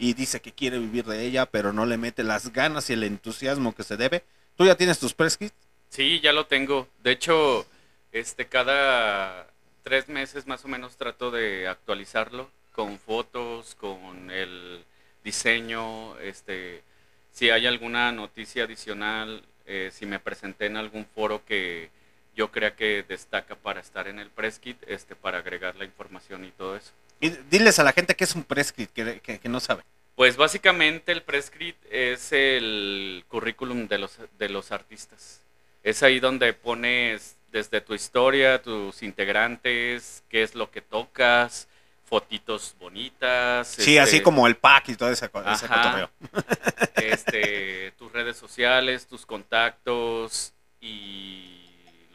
[0.00, 3.04] y dice que quiere vivir de ella, pero no le mete las ganas y el
[3.04, 4.24] entusiasmo que se debe.
[4.56, 5.54] ¿Tú ya tienes tus prescripts?
[5.90, 6.88] Sí, ya lo tengo.
[7.02, 7.66] De hecho,
[8.10, 9.46] este cada
[9.82, 14.82] tres meses más o menos trato de actualizarlo con fotos, con el
[15.22, 16.82] diseño, este,
[17.30, 21.90] si hay alguna noticia adicional, eh, si me presenté en algún foro que
[22.34, 26.46] yo crea que destaca para estar en el press kit, este, para agregar la información
[26.46, 26.92] y todo eso.
[27.20, 29.82] Y diles a la gente que es un prescript, que, que- que no sabe.
[30.16, 35.40] Pues básicamente el prescript es el currículum de los, de los artistas.
[35.82, 41.68] Es ahí donde pones desde tu historia, tus integrantes, qué es lo que tocas,
[42.04, 43.66] fotitos bonitas.
[43.68, 45.82] Sí, este, así como el pack y todo ese, Ajá.
[45.82, 46.10] cotorreo.
[46.96, 51.59] este, tus redes sociales, tus contactos y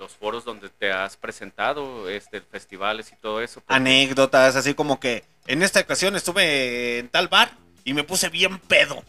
[0.06, 3.60] los foros donde te has presentado, este, festivales y todo eso.
[3.62, 7.52] porque- Anécdotas, así como que en esta ocasión estuve en tal bar
[7.84, 9.04] y me puse bien pedo.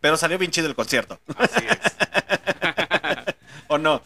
[0.00, 1.20] Pero salió bien chido el concierto.
[1.36, 3.34] Así es.
[3.68, 4.00] ¿O no?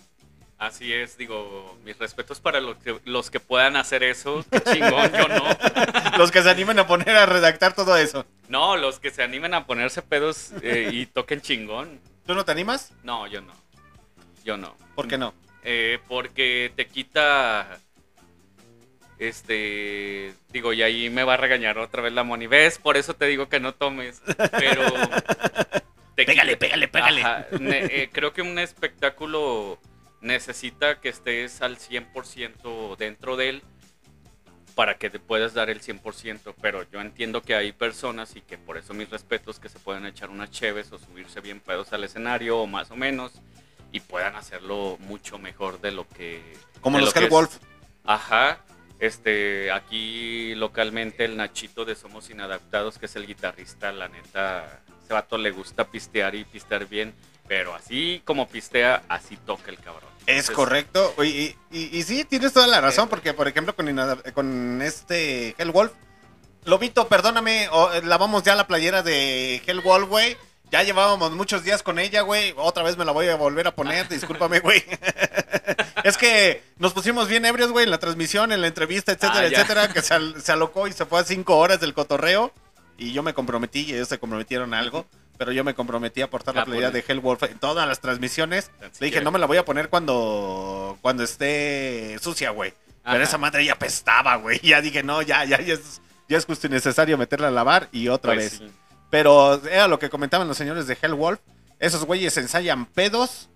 [0.58, 4.44] Así es, digo, mis respetos para los que, los que puedan hacer eso.
[4.50, 5.44] Qué chingón, yo no.
[6.18, 8.24] Los que se animen a poner a redactar todo eso.
[8.48, 12.00] No, los que se animen a ponerse pedos eh, y toquen chingón.
[12.26, 12.92] ¿Tú no te animas?
[13.02, 13.52] No, yo no.
[14.44, 14.76] Yo no.
[14.94, 15.34] ¿Por qué no?
[15.64, 17.78] Eh, porque te quita.
[19.18, 20.34] Este.
[20.52, 22.46] Digo, y ahí me va a regañar otra vez la Moni.
[22.46, 22.78] ¿Ves?
[22.78, 24.22] Por eso te digo que no tomes.
[24.58, 24.82] Pero.
[26.16, 27.22] te Pégale, quita- pégale, pégale.
[27.60, 29.78] Ne- eh, creo que un espectáculo
[30.20, 33.62] necesita que estés al 100% dentro de él
[34.74, 38.58] para que te puedas dar el 100%, pero yo entiendo que hay personas y que
[38.58, 42.02] por eso mis respetos que se pueden echar unas cheves o subirse bien pedos al
[42.02, 43.32] escenario o más o menos
[43.94, 46.42] y puedan hacerlo mucho mejor de lo que
[46.80, 47.54] Como los lo que Wolf.
[47.54, 47.60] es.
[48.04, 48.58] Ajá.
[48.98, 55.12] Este, aquí localmente el Nachito de Somos Inadaptados, que es el guitarrista, la neta, ese
[55.14, 57.14] vato le gusta pistear y pistear bien,
[57.46, 60.10] pero así como pistea, así toca el cabrón.
[60.26, 61.14] Es correcto.
[61.18, 63.86] Y, y- y- y sí, tienes toda la razón, porque por ejemplo con,
[64.32, 65.92] con este Hell Wolf,
[66.64, 70.36] Lobito, perdóname, o- eh, lavamos ya la playera de Hell Wolf, güey.
[70.70, 72.52] Ya llevábamos muchos días con ella, güey.
[72.56, 74.82] Otra vez me la voy a volver a poner, discúlpame, güey.
[76.04, 79.46] es que nos pusimos bien ebrios, güey, en la transmisión, en la entrevista, etcétera, Ah,
[79.46, 82.52] etcétera, que se, al- se alocó y se fue a cinco horas del cotorreo.
[82.96, 85.06] Y yo me comprometí, y ellos se comprometieron a algo.
[85.36, 87.10] Pero yo me comprometí a portar la playera de pues.
[87.10, 88.70] Hell Wolf en todas las transmisiones.
[89.00, 92.72] Le dije, no me la voy a poner cuando, cuando esté sucia, güey.
[93.02, 93.22] Pero Ajá.
[93.24, 94.60] esa madre ya apestaba, güey.
[94.62, 97.88] Ya dije, no, ya, ya, ya es, ya es justo y necesario meterla a lavar
[97.90, 98.58] y otra Pues vez.
[98.60, 98.72] sí.
[99.14, 101.38] Pero era lo que comentaban los señores de Hell Wolf.
[101.78, 103.48] Esos güeyes ensayan pedos,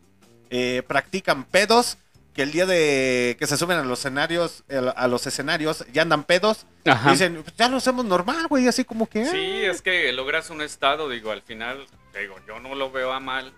[0.51, 1.99] eh, practican pedos,
[2.33, 6.03] que el día de que se suben a los escenarios, el- a los escenarios, ya
[6.03, 6.65] andan pedos.
[6.87, 7.11] Ajá.
[7.11, 9.27] Dicen, "Pues ya lo hacemos normal, güey, así como que...
[9.27, 9.73] Sí, ah".
[9.73, 13.19] es que logras un estado, digo, al final, te digo, yo no lo veo a
[13.19, 13.53] mal.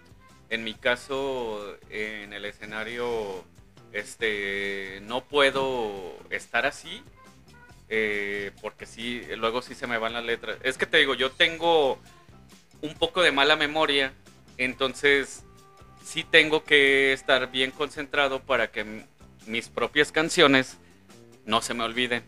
[0.49, 3.45] En mi caso, en el escenario,
[3.93, 7.03] este, no puedo estar así,
[7.91, 10.57] eh, porque sí, luego sí se me van las letras.
[10.63, 11.99] Es que te digo, yo tengo
[12.81, 14.13] un poco de mala memoria,
[14.57, 15.43] entonces
[16.05, 19.05] sí tengo que estar bien concentrado para que
[19.47, 20.79] mis propias canciones
[21.45, 22.23] no se me olviden.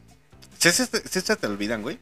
[0.59, 1.99] ¿Sí, se- sí se te olvidan, güey?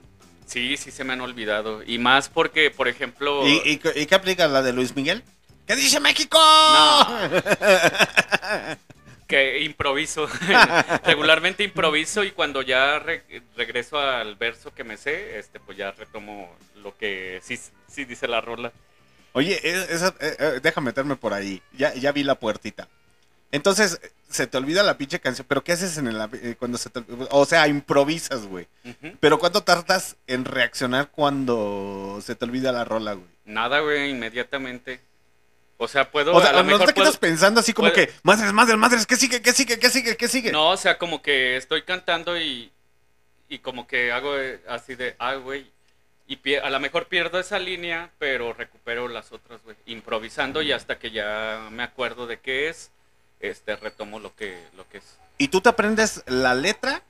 [0.47, 1.83] Sí, sí se me han olvidado.
[1.87, 3.47] Y más porque, por ejemplo...
[3.47, 5.23] ¿Y, y, y qué aplica la de Luis Miguel?
[5.67, 6.39] ¿Qué dice México?
[6.39, 7.07] No.
[9.31, 10.29] que improviso.
[11.05, 13.25] Regularmente improviso y cuando ya re-
[13.57, 17.59] regreso al verso que me sé, este, pues ya retomo lo que sí,
[17.89, 18.73] sí dice la rola.
[19.33, 21.63] Oye, es- esa- eh, eh, deja meterme por ahí.
[21.73, 22.89] Ya, ya vi la puertita.
[23.53, 26.89] Entonces, se te olvida la pinche canción, pero ¿qué haces en el, eh, cuando se
[26.91, 28.69] te O sea, improvisas, güey.
[29.19, 33.27] Pero ¿cuánto tardas en reaccionar cuando se te olvida la rola, güey?
[33.45, 35.01] Nada, güey, inmediatamente.
[35.83, 36.35] O sea, puedo.
[36.35, 38.53] O sea, a lo ¿no mejor te quedas puedo- pensando así como puedo- que, madres,
[38.53, 40.53] madres, madres, ¿qué sigue, qué sigue, qué sigue, qué sigue?
[40.53, 42.71] No, o sea, como que estoy cantando y,
[43.49, 45.71] y como que hago eh, así de, ah, güey.
[46.27, 49.75] Y pie- a lo mejor pierdo esa línea, pero recupero las otras, güey.
[49.87, 52.91] Improvisando y hasta que ya me acuerdo de qué es,
[53.41, 55.05] este, retomo lo que, lo que es.
[55.39, 57.03] ¿Y tú te aprendes la letra?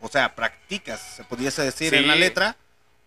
[0.00, 2.56] O sea, practicas, se pudiese decir, en la letra.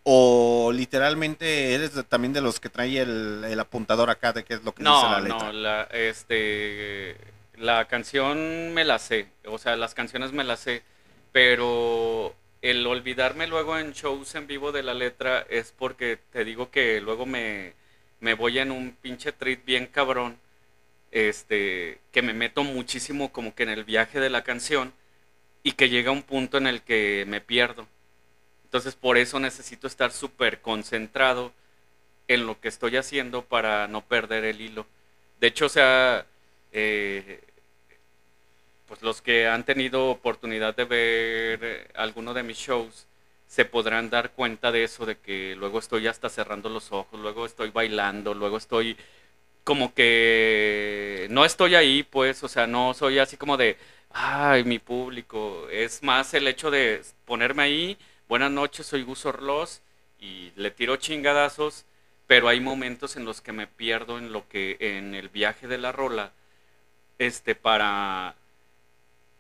[0.04, 4.64] O literalmente eres también de los que trae el, el apuntador acá de qué es
[4.64, 5.48] lo que dice la letra.
[5.48, 7.18] no, la, este,
[7.56, 10.84] la canción me la sé, o sea, las canciones me las sé,
[11.32, 16.72] pero el olvidarme luego en shows en vivo de la letra es porque te digo
[16.72, 17.74] que luego me,
[18.20, 20.40] me voy en un pinche trip bien cabrón,
[21.12, 24.94] este, que me meto muchísimo como que en el viaje de la canción
[25.64, 27.88] y que llega un punto en el que me pierdo.
[28.74, 31.52] Entonces por eso necesito estar súper concentrado
[32.28, 34.88] en lo que estoy haciendo para no perder el hilo.
[35.40, 36.26] De hecho, o sea,
[36.72, 37.40] eh,
[38.88, 43.06] pues los que han tenido oportunidad de ver alguno de mis shows
[43.48, 47.46] se podrán dar cuenta de eso, de que luego estoy hasta cerrando los ojos, luego
[47.46, 48.98] estoy bailando, luego estoy
[49.64, 53.78] como que no estoy ahí, pues, o sea, no soy así como de,
[54.10, 57.98] ay, mi público, es más el hecho de ponerme ahí,
[58.34, 59.84] buenas noches, soy Gus Orloz,
[60.20, 61.86] y le tiro chingadazos,
[62.26, 65.78] pero hay momentos en los que me pierdo en lo que, en el viaje de
[65.78, 66.32] la rola,
[67.20, 68.34] este, para,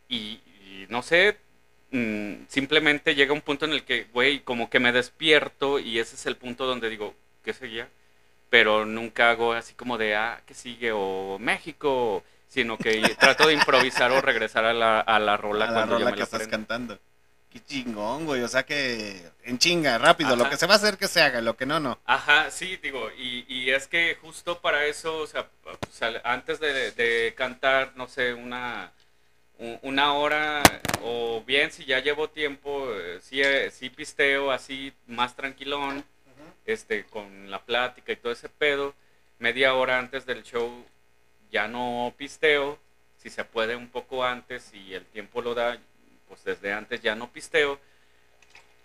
[0.07, 1.39] y, y no sé,
[1.89, 6.15] mm, simplemente llega un punto en el que, güey, como que me despierto y ese
[6.15, 7.89] es el punto donde digo, ¿qué seguía?
[8.51, 10.91] Pero nunca hago así como de, ah, ¿qué sigue?
[10.93, 15.67] O México, sino que trato de improvisar o regresar a la, a la rola a
[15.69, 16.99] la cuando ya rola me que la estás cantando.
[17.53, 18.41] Qué chingón, güey.
[18.41, 20.35] O sea que en chinga, rápido.
[20.35, 21.99] Lo que se va a hacer que se haga, lo que no, no.
[22.05, 25.47] Ajá, sí, digo, y, y es que justo para eso, o sea,
[25.91, 28.91] sea, antes de, de cantar, no sé, una,
[29.83, 30.63] una hora,
[31.03, 36.03] o bien si ya llevo tiempo, eh, sí, eh, sí pisteo así más tranquilón,
[36.65, 38.95] este, con la plática y todo ese pedo,
[39.37, 40.83] media hora antes del show
[41.51, 42.79] ya no pisteo,
[43.17, 45.77] si se puede un poco antes y el tiempo lo da,
[46.33, 47.79] pues desde antes ya no pisteo.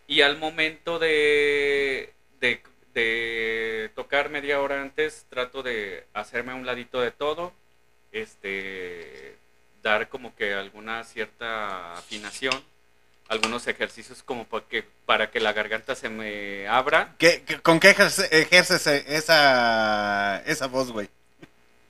[0.06, 2.62] Y al momento de, de,
[2.94, 7.52] de tocar media hora antes, trato de hacerme a un ladito de todo,
[8.12, 9.36] este,
[9.82, 12.54] dar como que alguna cierta afinación,
[13.28, 17.14] algunos ejercicios como para que, para que la garganta se me abra.
[17.18, 21.08] ¿Qué, qué- con qué ejerce- ejerces esa, esa voz, güey?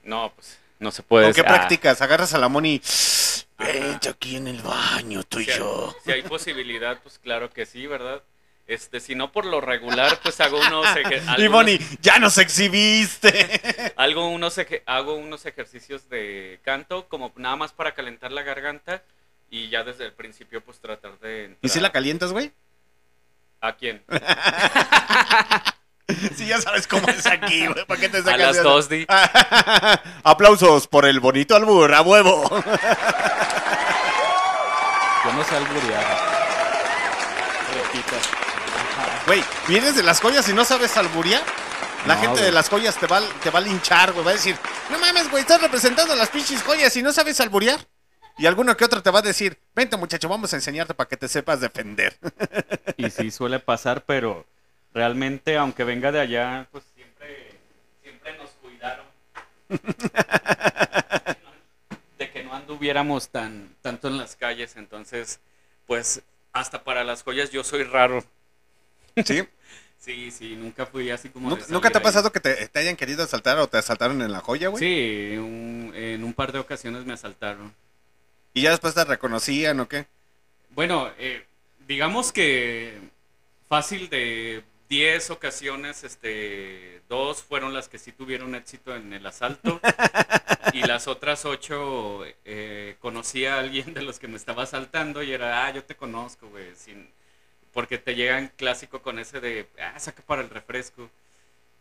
[0.02, 1.26] No, pues no se puede.
[1.26, 2.00] ¿Con qué ah, practicas?
[2.02, 2.80] Agarras a la Moni.
[3.58, 5.94] Vente aquí en el baño, tú y si hay- yo.
[6.04, 8.22] Si hay posibilidad, pues claro que sí, ¿verdad?
[8.68, 13.92] Este, si no por lo regular, pues hago unos, eje- Y Moni, ya nos exhibiste.
[13.96, 19.02] Algo unos hago unos ejercicios de canto como nada más para calentar la garganta
[19.50, 22.52] y ya desde el principio pues tratar de ¿Y si la calientas, güey?
[23.60, 24.02] ¿A quién?
[26.36, 27.84] Sí, ya sabes cómo es aquí, güey.
[27.84, 29.06] ¿Para qué te A sacas las de- dos, di.
[30.24, 32.48] Aplausos por el bonito albur, a huevo.
[35.24, 36.04] Yo no sé alburear.
[37.74, 38.14] Repito.
[39.26, 41.42] Güey, vienes de las joyas y no sabes alburear.
[42.06, 44.24] La No, gente de las joyas te va, te va a linchar, güey.
[44.24, 44.56] Va a decir,
[44.90, 47.78] no mames, güey, estás representando las pinches joyas y no sabes alburear.
[48.38, 51.16] Y alguno que otro te va a decir, vente muchacho, vamos a enseñarte para que
[51.16, 52.16] te sepas defender.
[52.96, 54.46] Y sí suele pasar, pero
[54.98, 57.52] realmente, aunque venga de allá, pues Siempre,
[58.02, 59.06] siempre nos cuidaron.
[62.18, 65.38] De que no anduviéramos tan, tanto en las calles, entonces,
[65.86, 66.22] pues,
[66.52, 68.24] hasta para las joyas yo soy raro.
[69.24, 69.46] ¿Sí?
[70.00, 71.50] Sí, sí, nunca fui así como...
[71.50, 72.04] ¿Nunca, de nunca te ha ahí.
[72.04, 74.80] pasado que te, te hayan querido asaltar o te asaltaron en la joya, güey?
[74.82, 77.74] Sí, un- en un par de ocasiones me asaltaron.
[78.54, 80.06] Y ya después te reconocían o qué.
[80.70, 81.44] Bueno, eh,
[81.88, 82.96] digamos que
[83.68, 89.80] fácil de 10 ocasiones, este, dos fueron las que sí tuvieron éxito en el asalto
[90.72, 95.32] y las otras ocho eh, conocí a alguien de los que me estaba asaltando y
[95.32, 97.10] era, ah, yo te conozco, güey, sin,
[97.72, 101.10] porque te llegan clásico con ese de, ah, saca para el refresco.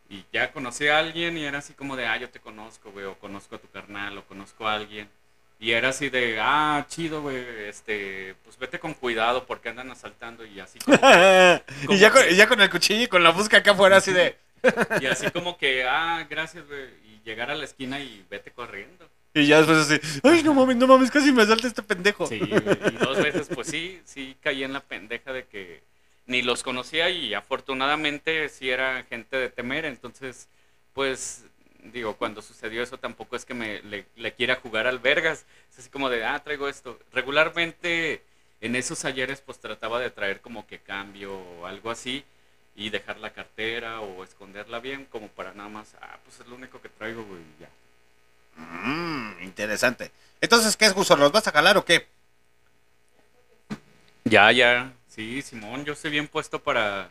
[0.09, 3.05] Y ya conocí a alguien y era así como de, ah, yo te conozco, güey,
[3.05, 5.09] o conozco a tu carnal, o conozco a alguien.
[5.59, 10.45] Y era así de, ah, chido, güey, este, pues vete con cuidado porque andan asaltando
[10.45, 13.57] y así como que- y, ya con, ya con el cuchillo y con la busca
[13.57, 14.37] acá afuera así de...
[15.01, 19.09] y así como que, ah, gracias, güey, y llegar a la esquina y vete corriendo.
[19.33, 22.27] Y ya después así, ay, no mames, no mames, casi me salta este pendejo.
[22.27, 25.83] Sí, y dos veces, pues sí, sí caí en la pendeja de que
[26.25, 30.49] ni los conocía y afortunadamente sí era gente de temer, entonces,
[30.93, 31.45] pues,
[31.83, 35.79] digo, cuando sucedió eso tampoco es que me le, le quiera jugar al vergas, es
[35.79, 36.99] así como de, ah, traigo esto.
[37.11, 38.23] Regularmente
[38.61, 42.23] en esos ayeres pues trataba de traer como que cambio o algo así
[42.75, 46.55] y dejar la cartera o esconderla bien como para nada más, ah, pues es lo
[46.55, 47.69] único que traigo, güey, y ya.
[48.57, 50.11] Mm, interesante.
[50.41, 51.15] Entonces, ¿qué es, Gusto?
[51.15, 52.07] ¿Los vas a jalar o qué?
[54.25, 54.93] Ya, ya.
[55.07, 57.09] Sí, Simón, yo estoy bien puesto para,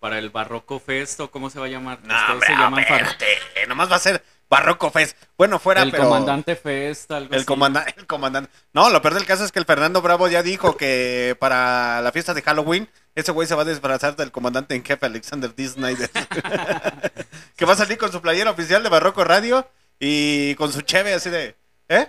[0.00, 2.00] para el Barroco Fest o cómo se va a llamar.
[2.02, 3.26] No, hombre, se llaman espérate,
[3.68, 5.16] nomás va a ser Barroco Fest.
[5.36, 6.04] Bueno, fuera, el pero...
[6.04, 7.46] Comandante Fest, algo El así.
[7.46, 8.50] comandante, el comandante.
[8.72, 12.10] No, lo peor del caso es que el Fernando Bravo ya dijo que para la
[12.10, 15.68] fiesta de Halloween, ese güey se va a disfrazar del comandante en jefe Alexander D.
[15.68, 16.10] Snyder.
[17.56, 19.68] que va a salir con su playera oficial de Barroco Radio
[20.00, 21.54] y con su cheve así de.
[21.88, 22.08] ¿Eh?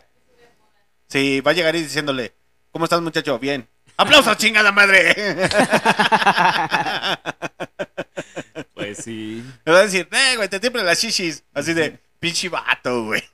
[1.07, 2.34] Sí, va a llegar y diciéndole:
[2.72, 3.38] ¿Cómo estás, muchacho?
[3.38, 3.68] Bien.
[3.97, 5.13] ¡Aplausos, chingada madre!
[9.02, 9.44] Sí.
[9.65, 11.44] Me va a decir: ¡Eh, güey, te tiemblan las shishis!
[11.53, 11.99] Así de.
[12.19, 13.23] Pinche vato, güey.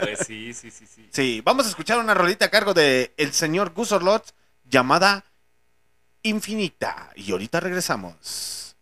[0.00, 1.08] Pues sí, sí, sí, sí.
[1.10, 4.34] Sí, vamos a escuchar una rolita a cargo de el señor Gus Orlot
[4.64, 5.24] llamada
[6.22, 7.10] Infinita.
[7.16, 8.76] Y ahorita regresamos.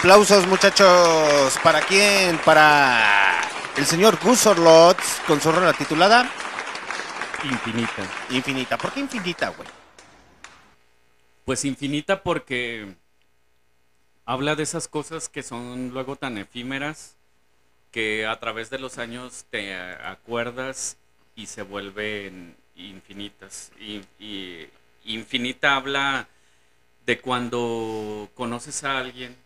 [0.00, 1.58] Aplausos, muchachos.
[1.62, 2.38] ¿Para quién?
[2.38, 3.42] Para
[3.76, 6.26] el señor Gus Orlots con su rola titulada
[7.44, 8.02] Infinita.
[8.30, 8.78] Infinita.
[8.78, 9.68] ¿Por qué infinita, güey?
[11.44, 12.94] Pues infinita porque
[14.24, 17.16] habla de esas cosas que son luego tan efímeras
[17.90, 20.96] que a través de los años te acuerdas
[21.36, 23.70] y se vuelven infinitas.
[23.78, 24.66] Y, y
[25.04, 26.26] infinita habla
[27.04, 29.36] de cuando conoces a alguien,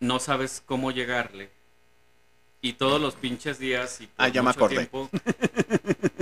[0.00, 1.50] no sabes cómo llegarle.
[2.60, 5.08] Y todos los pinches días y por Ah, ya mucho tiempo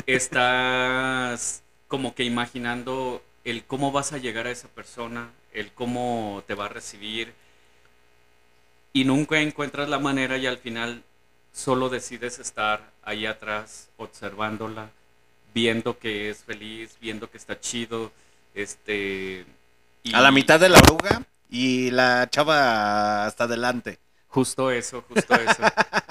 [0.07, 6.55] estás como que imaginando el cómo vas a llegar a esa persona, el cómo te
[6.55, 7.33] va a recibir
[8.93, 11.03] y nunca encuentras la manera y al final
[11.53, 14.91] solo decides estar ahí atrás observándola,
[15.55, 18.13] viendo que es feliz, viendo que está chido,
[18.55, 19.47] este
[20.03, 23.99] y A la mitad de la oruga y la chava hasta adelante.
[24.29, 25.73] justo eso, justo eso.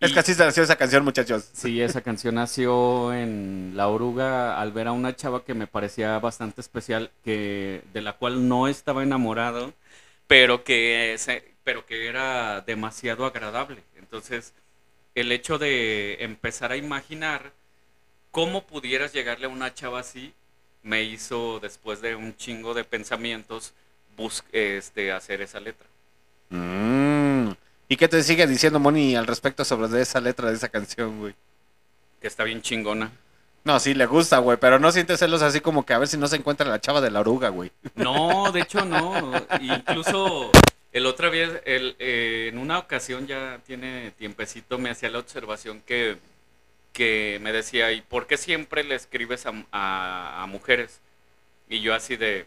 [0.00, 1.48] Es que así se nació esa canción, muchachos.
[1.52, 6.18] Sí, esa canción nació en La Oruga al ver a una chava que me parecía
[6.18, 9.72] bastante especial, que de la cual no estaba enamorado,
[10.26, 13.82] pero que, se- pero que era demasiado agradable.
[13.96, 14.52] Entonces,
[15.14, 17.52] el hecho de empezar a imaginar
[18.30, 20.34] cómo pudieras llegarle a una chava así,
[20.82, 23.74] me hizo, después de un chingo de pensamientos,
[24.52, 25.86] este, hacer esa letra.
[26.50, 27.50] Mm.
[27.88, 31.18] ¿Y qué te sigue diciendo Moni al respecto sobre de esa letra de esa canción,
[31.20, 31.34] güey?
[32.20, 33.12] Que está bien chingona.
[33.64, 36.16] No, sí le gusta, güey, pero no sientes celos así como que a ver si
[36.16, 37.70] no se encuentra la chava de la oruga, güey.
[37.94, 39.32] No, de hecho no.
[39.60, 40.50] Incluso
[40.92, 45.80] el otra vez, el, eh, en una ocasión ya tiene tiempecito, me hacía la observación
[45.84, 46.16] que,
[46.92, 51.00] que me decía, ¿y por qué siempre le escribes a, a- a mujeres?
[51.68, 52.46] Y yo así de,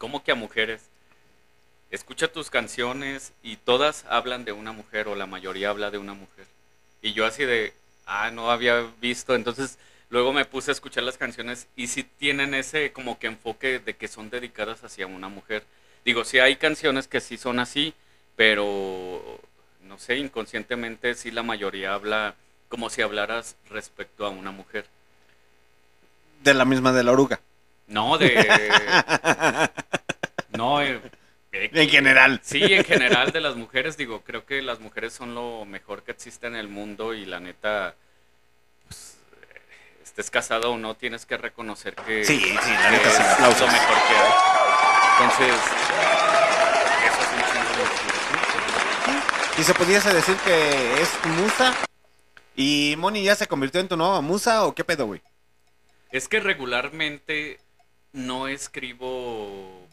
[0.00, 0.80] ¿cómo que a mujeres?
[1.90, 6.14] Escucha tus canciones y todas hablan de una mujer o la mayoría habla de una
[6.14, 6.46] mujer.
[7.02, 7.74] Y yo así de,
[8.06, 9.34] ah, no había visto.
[9.34, 9.78] Entonces
[10.08, 13.94] luego me puse a escuchar las canciones y sí tienen ese como que enfoque de
[13.94, 15.64] que son dedicadas hacia una mujer.
[16.04, 17.92] Digo, sí hay canciones que sí son así,
[18.36, 19.40] pero
[19.82, 22.36] no sé, inconscientemente sí la mayoría habla
[22.70, 24.86] como si hablaras respecto a una mujer.
[26.42, 27.40] De la misma de la oruga.
[27.90, 28.32] No, de...
[30.56, 31.00] no, eh,
[31.52, 32.40] En general.
[32.42, 36.12] Sí, en general de las mujeres, digo, creo que las mujeres son lo mejor que
[36.12, 37.96] existe en el mundo y la neta,
[38.86, 39.60] pues, eh,
[40.04, 43.60] estés casado o no, tienes que reconocer que, Sí, sí, la neta, sí, es aplausos.
[43.62, 44.32] lo mejor que hay.
[45.12, 45.56] Entonces,
[47.06, 49.22] eso es un chingo de inspiración.
[49.58, 51.74] Y se pudiese decir que es musa.
[52.54, 55.20] ¿Y Moni ya se convirtió en tu nueva musa o qué pedo, güey?
[56.12, 57.58] Es que regularmente
[58.12, 59.86] no escribo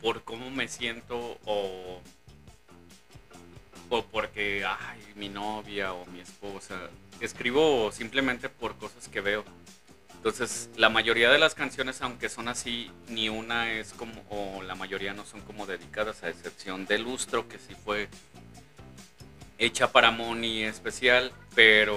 [0.00, 2.00] por cómo me siento o,
[3.88, 6.90] o porque, ay, mi novia o mi esposa.
[7.20, 9.44] Escribo simplemente por cosas que veo.
[10.14, 14.74] Entonces, la mayoría de las canciones, aunque son así, ni una es como, o la
[14.74, 18.08] mayoría no son como dedicadas, a excepción de Lustro, que sí fue
[19.56, 21.96] hecha para Moni especial, pero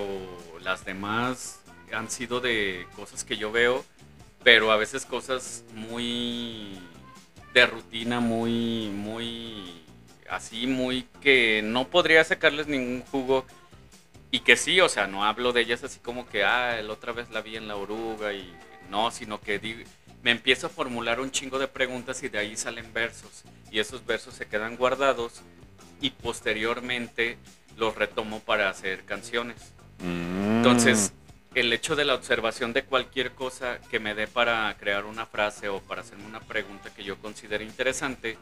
[0.62, 1.60] las demás
[1.94, 3.84] han sido de cosas que yo veo,
[4.44, 6.80] pero a veces cosas muy
[7.54, 9.84] de rutina, muy, muy
[10.30, 13.46] así, muy que no podría sacarles ningún jugo.
[14.32, 17.12] Y que sí, o sea, no hablo de ellas así como que, ah, la otra
[17.14, 18.52] vez la vi en la oruga y
[18.90, 19.84] no, sino que digo-
[20.24, 23.44] me empiezo a formular un chingo de preguntas y de ahí salen versos.
[23.72, 25.42] Y esos versos se quedan guardados
[26.02, 27.38] y posteriormente
[27.78, 29.74] los retomo para hacer canciones.
[30.02, 31.14] Entonces,
[31.56, 35.70] el hecho de la observación de cualquier cosa que me dé para crear una frase
[35.70, 38.38] o para hacerme una pregunta que yo considere interesante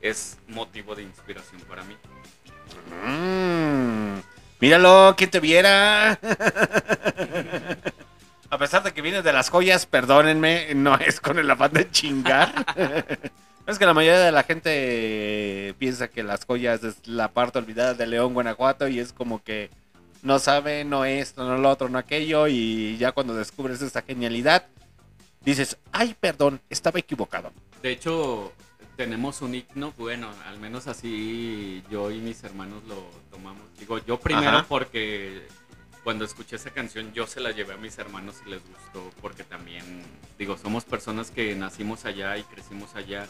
[0.00, 1.96] es motivo de inspiración para mí.
[3.04, 4.20] Mm,
[4.60, 6.18] míralo, quien te viera.
[8.48, 11.90] A pesar de que vienes de las joyas, perdónenme, no es con el afán de
[11.90, 12.52] chingar.
[13.66, 17.94] es que la mayoría de la gente piensa que las joyas es la parte olvidada
[17.94, 19.70] de León, Guanajuato, y es como que
[20.26, 24.66] no sabe, no esto, no lo otro, no aquello, y ya cuando descubres esta genialidad,
[25.40, 27.52] dices, ay, perdón, estaba equivocado.
[27.80, 28.52] De hecho,
[28.96, 33.62] tenemos un himno, bueno, al menos así yo y mis hermanos lo tomamos.
[33.78, 34.66] Digo, yo primero Ajá.
[34.68, 35.46] porque
[36.02, 39.44] cuando escuché esa canción yo se la llevé a mis hermanos y les gustó, porque
[39.44, 40.02] también,
[40.38, 43.28] digo, somos personas que nacimos allá y crecimos allá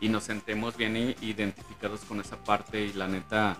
[0.00, 3.56] y nos sentemos bien identificados con esa parte y la neta,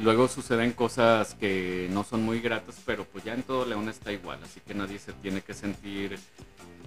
[0.00, 4.12] luego suceden cosas que no son muy gratas, pero pues ya en todo León está
[4.12, 6.18] igual, así que nadie se tiene que sentir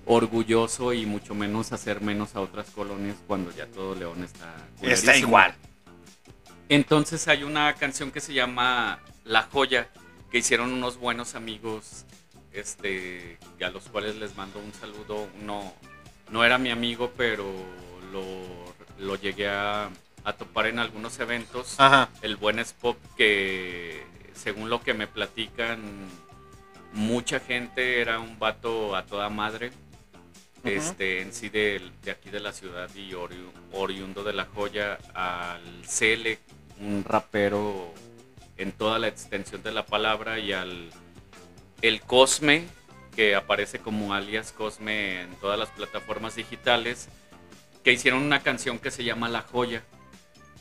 [0.06, 5.18] orgulloso y mucho menos hacer menos a otras colonias cuando ya todo León está Está
[5.18, 5.56] igual.
[6.70, 9.90] Entonces hay una canción que se llama La Joya,
[10.32, 12.06] que hicieron unos buenos amigos,
[12.54, 15.28] este, a los cuales les mando un saludo.
[15.44, 15.74] No,
[16.30, 17.46] no era mi amigo, pero
[18.14, 18.24] lo,
[19.06, 19.90] lo llegué a,
[20.24, 21.80] a topar en algunos eventos.
[21.80, 22.10] Ajá.
[22.22, 24.04] El buen Spop, que
[24.34, 25.80] según lo que me platican,
[26.94, 29.72] mucha gente era un vato a toda madre.
[30.64, 35.00] Este, en sí de, de aquí de la ciudad y ori- oriundo de la joya
[35.16, 36.38] al Cele,
[36.80, 37.92] un rapero
[38.58, 40.92] en toda la extensión de la palabra y al
[41.82, 42.68] el Cosme
[43.16, 47.10] que aparece como alias Cosme en todas las plataformas digitales
[47.84, 49.82] que hicieron una canción que se llama La Joya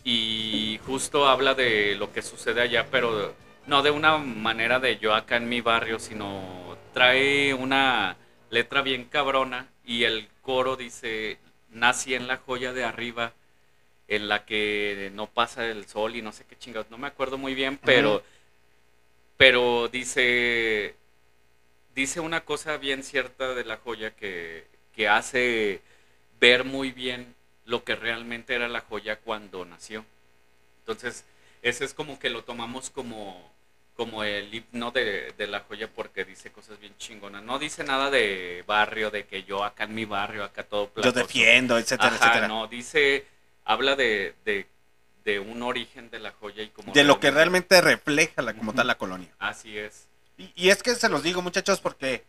[0.05, 3.35] y justo habla de lo que sucede allá pero
[3.67, 8.17] no de una manera de yo acá en mi barrio sino trae una
[8.51, 11.39] letra bien cabrona y el coro dice
[11.71, 13.33] nací en la joya de arriba
[14.11, 17.39] en la que no pasa el sol y no sé qué chingados, no me acuerdo
[17.39, 18.23] muy bien, pero
[19.37, 20.97] pero dice
[21.95, 25.81] dice una cosa bien cierta de la joya que, que hace
[26.41, 27.35] ver muy bien
[27.66, 30.05] lo que realmente era la joya cuando nació.
[30.81, 31.24] Entonces,
[31.62, 33.53] ese es como que lo tomamos como,
[33.97, 37.43] como el himno de, de la joya porque dice cosas bien chingonas.
[37.43, 40.93] No dice nada de barrio, de que yo acá en mi barrio, acá todo Yo
[40.95, 41.19] platoso.
[41.27, 42.49] defiendo, etcétera, Ajá, etcétera.
[42.49, 43.27] No, dice,
[43.65, 44.66] habla de, de,
[45.24, 46.93] de un origen de la joya y como...
[46.93, 49.28] De lo que realmente refleja la, como tal la colonia.
[49.39, 50.07] Así es.
[50.39, 52.24] Y, y es que se los digo, muchachos, porque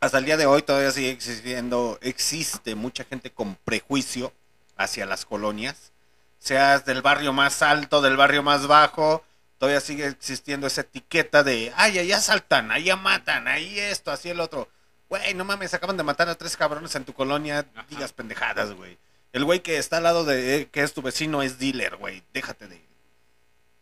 [0.00, 4.32] hasta el día de hoy todavía sigue existiendo, existe mucha gente con prejuicio
[4.76, 5.92] hacia las colonias,
[6.38, 9.24] seas del barrio más alto, del barrio más bajo,
[9.58, 14.40] todavía sigue existiendo esa etiqueta de, ay, allá saltan, allá matan, ahí esto, así el
[14.40, 14.68] otro.
[15.08, 18.98] Güey, no mames, acaban de matar a tres cabrones en tu colonia, digas pendejadas, güey.
[19.32, 22.22] El güey que está al lado de, eh, que es tu vecino, es dealer, güey.
[22.32, 22.80] Déjate de,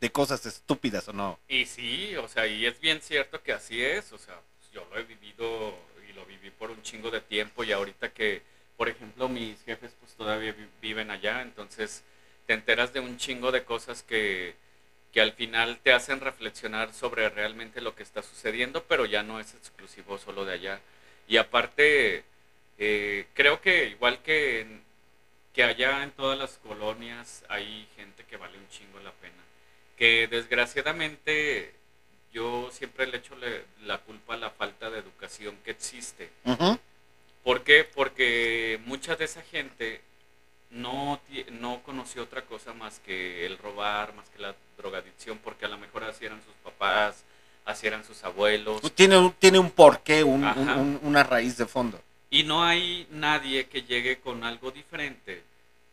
[0.01, 1.38] de cosas estúpidas o no.
[1.48, 4.86] Y sí, o sea, y es bien cierto que así es, o sea, pues yo
[4.90, 5.76] lo he vivido
[6.59, 8.43] por un chingo de tiempo y ahorita que,
[8.77, 12.03] por ejemplo, mis jefes pues todavía vi- viven allá, entonces
[12.47, 14.55] te enteras de un chingo de cosas que,
[15.12, 19.41] que al final te hacen reflexionar sobre realmente lo que está sucediendo, pero ya no
[19.41, 20.81] es exclusivo solo de allá.
[21.28, 22.24] Y aparte,
[22.78, 24.66] eh, creo que igual que,
[25.55, 29.35] que allá en todas las colonias hay gente que vale un chingo la pena
[29.97, 31.74] que desgraciadamente
[32.37, 36.29] yo siempre le echo le- la culpa a la falta de educación que existe.
[37.43, 37.85] ¿Por qué?
[37.85, 40.03] Porque mucha de esa gente
[40.71, 41.19] no,
[41.53, 45.79] no conoció otra cosa más que el robar, más que la drogadicción, porque a lo
[45.79, 47.25] mejor así eran sus papás,
[47.65, 48.83] así eran sus abuelos.
[48.95, 50.61] Tiene, un- tiene un porqué, un- Ajá.
[50.61, 51.99] un- un- una raíz de fondo.
[52.29, 55.43] Y no hay nadie que llegue con algo diferente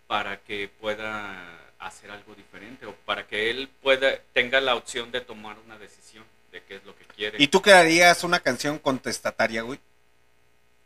[0.08, 5.22] para que pueda hacer algo diferente o para que él pueda tenga la opción de
[5.22, 7.38] tomar una decisión de qué es lo que quiere.
[7.42, 9.80] ¿Y tú crearías una canción contestataria, güey?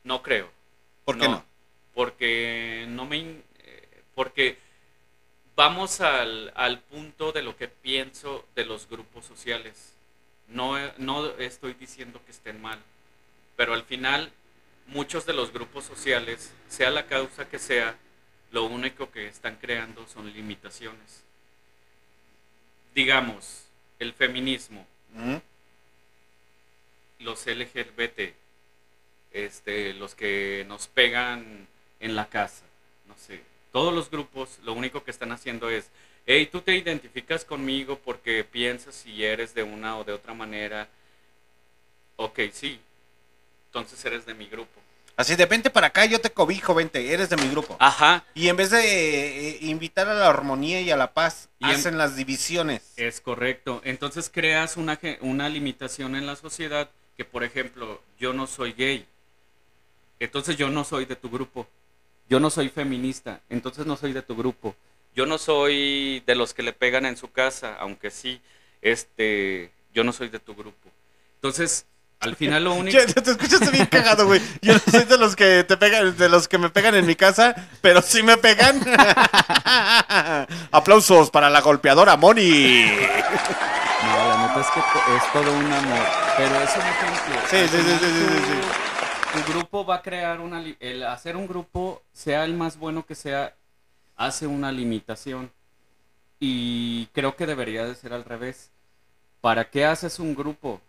[0.04, 0.50] No creo.
[1.06, 1.44] ¿Por qué no?
[1.94, 4.58] Porque no me eh, porque
[5.56, 9.94] vamos al, al punto de lo que pienso de los grupos sociales.
[10.48, 12.80] No, no estoy diciendo que estén mal,
[13.58, 14.32] pero al final
[14.88, 17.98] muchos de los grupos sociales, sea la causa que sea,
[18.52, 21.24] lo único que están creando son limitaciones.
[22.94, 23.66] Digamos,
[24.00, 24.86] el feminismo,
[27.20, 28.34] los LGBT,
[29.32, 31.68] este, los que nos pegan
[32.00, 32.64] en la casa,
[33.08, 33.42] no sé,
[33.72, 35.90] todos los grupos lo único que están haciendo es,
[36.26, 40.88] hey, tú te identificas conmigo porque piensas y eres de una o de otra manera,
[42.16, 42.80] ok, sí,
[43.68, 44.87] entonces eres de mi grupo.
[45.18, 47.76] Así de vente para acá, yo te cobijo, vente, eres de mi grupo.
[47.80, 48.24] Ajá.
[48.36, 51.66] Y en vez de eh, eh, invitar a la armonía y a la paz, Y
[51.66, 52.94] en- hacen las divisiones.
[52.98, 53.82] Es correcto.
[53.84, 59.08] Entonces creas una, una limitación en la sociedad que, por ejemplo, yo no soy gay.
[60.20, 61.68] Entonces yo no soy de tu grupo.
[62.30, 63.42] Yo no soy feminista.
[63.50, 64.76] Entonces no soy de tu grupo.
[65.16, 68.40] Yo no soy de los que le pegan en su casa, aunque sí,
[68.84, 70.90] este, yo no soy de tu grupo.
[71.36, 71.86] Entonces,
[72.20, 72.98] al final lo único...
[72.98, 74.42] Ya te escuchaste bien cagado, güey.
[74.62, 77.16] Yo no soy de los que te pegan, de los que me pegan en mi
[77.16, 78.80] casa, pero sí me pegan.
[80.72, 82.84] Aplausos para la golpeadora Moni.
[82.84, 86.00] No, la neta es que es todo un amor.
[86.38, 87.42] Pero es un ejemplo.
[87.50, 90.64] Sí, sí, sí, sí, sí, sí, tu- grupo va a crear una.
[90.80, 93.54] El hacer un grupo, sea el más bueno que sea,
[94.16, 95.52] hace una limitación.
[96.40, 98.72] Y creo que debería de ser al revés.
[99.42, 100.82] ¿Para qué haces un grupo?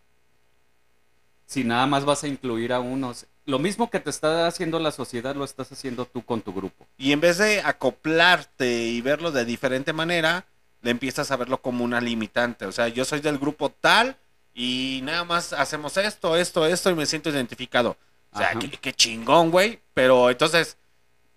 [1.48, 3.26] Si nada más vas a incluir a unos.
[3.46, 6.86] Lo mismo que te está haciendo la sociedad, lo estás haciendo tú con tu grupo.
[6.98, 10.44] Y en vez de acoplarte y verlo de diferente manera,
[10.82, 12.66] le empiezas a verlo como una limitante.
[12.66, 14.18] O sea, yo soy del grupo tal
[14.54, 17.96] y nada más hacemos esto, esto, esto y me siento identificado.
[18.32, 19.80] O sea, qué chingón, güey.
[19.94, 20.76] Pero entonces,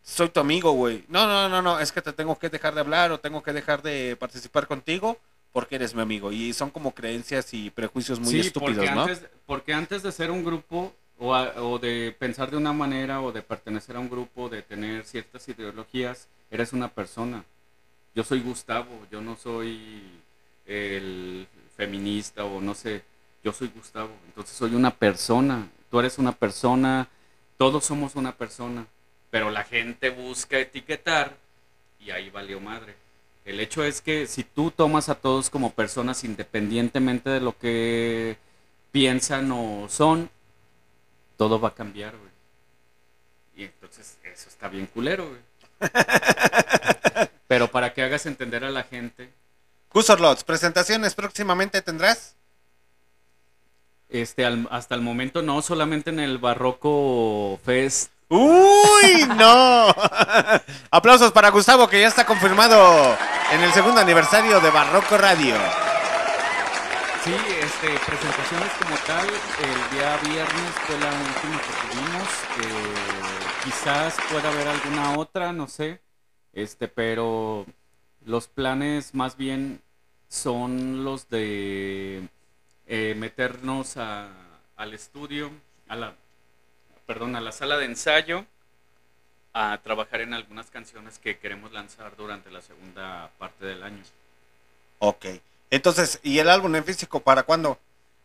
[0.01, 1.05] soy tu amigo, güey.
[1.07, 3.53] No, no, no, no, es que te tengo que dejar de hablar o tengo que
[3.53, 5.17] dejar de participar contigo
[5.53, 6.31] porque eres mi amigo.
[6.31, 9.01] Y son como creencias y prejuicios muy sí, estúpidos, porque ¿no?
[9.03, 13.21] Antes, porque antes de ser un grupo o, a- o de pensar de una manera
[13.21, 17.43] o de pertenecer a un grupo, de tener ciertas ideologías, eres una persona.
[18.15, 20.01] Yo soy Gustavo, yo no soy
[20.65, 21.47] el
[21.77, 23.03] feminista o no sé,
[23.43, 24.11] yo soy Gustavo.
[24.27, 27.07] Entonces soy una persona, tú eres una persona,
[27.57, 28.85] todos somos una persona,
[29.29, 31.37] pero la gente busca etiquetar
[31.99, 32.95] y ahí valió madre.
[33.45, 38.37] El hecho es que si tú tomas a todos como personas independientemente de lo que
[38.91, 40.29] piensan o son,
[41.37, 42.29] todo va a cambiar, güey.
[43.55, 45.41] Y entonces eso está bien culero, güey.
[47.47, 49.31] Pero para que hagas entender a la gente,
[49.93, 52.35] Gusorlots, presentaciones próximamente tendrás.
[54.09, 58.10] este, al- hasta el momento no, solamente en el Barroco Fest.
[58.31, 59.87] ¡Uy, no!
[60.91, 63.17] Aplausos para Gustavo, que ya está confirmado
[63.51, 65.55] en el segundo aniversario de Barroco Radio.
[67.23, 72.27] Sí, este, presentaciones como tal, el día viernes fue la última que tuvimos.
[72.61, 76.01] eh, quizás pueda haber alguna otra, no sé.
[76.53, 77.65] Este, pero
[78.25, 79.81] los planes más bien
[80.29, 82.27] son los de
[82.87, 84.29] eh, meternos a-
[84.77, 85.51] al estudio,
[85.89, 86.15] a la,
[87.11, 88.45] perdón, a la sala de ensayo,
[89.53, 94.01] a trabajar en algunas canciones que queremos lanzar durante la segunda parte del año.
[94.99, 95.25] Ok.
[95.69, 97.77] Entonces, ¿y el álbum en físico para cuándo?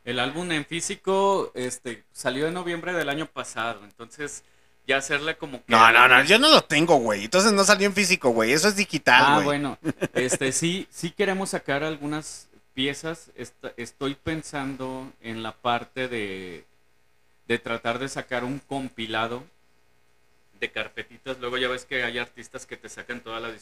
[0.04, 4.44] El álbum en físico este, salió en noviembre del año pasado, entonces
[4.86, 5.64] ya hacerle como que...
[5.72, 7.24] No, no, no, yo no lo tengo, güey.
[7.24, 8.52] Entonces no salió en físico, güey.
[8.52, 9.44] Eso es digital, Ah, güey.
[9.46, 9.78] bueno,
[10.14, 13.32] este sí, sí queremos sacar algunas piezas.
[13.34, 16.64] Est- estoy pensando en la parte de,
[17.48, 19.44] de tratar de sacar un compilado
[20.60, 21.38] de carpetitas.
[21.38, 23.52] Luego ya ves que hay artistas que te sacan toda la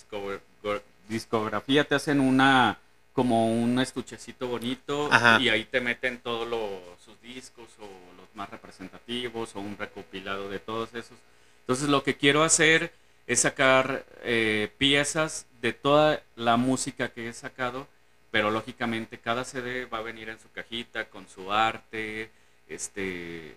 [1.08, 2.78] discografía, te hacen una
[3.12, 5.40] como un estuchecito bonito Ajá.
[5.40, 7.86] y ahí te meten todos los, sus discos o
[8.16, 11.16] los más representativos o un recopilado de todos esos.
[11.60, 12.92] Entonces lo que quiero hacer
[13.26, 17.86] es sacar eh, piezas de toda la música que he sacado,
[18.32, 22.30] pero lógicamente cada CD va a venir en su cajita con su arte,
[22.68, 23.54] este,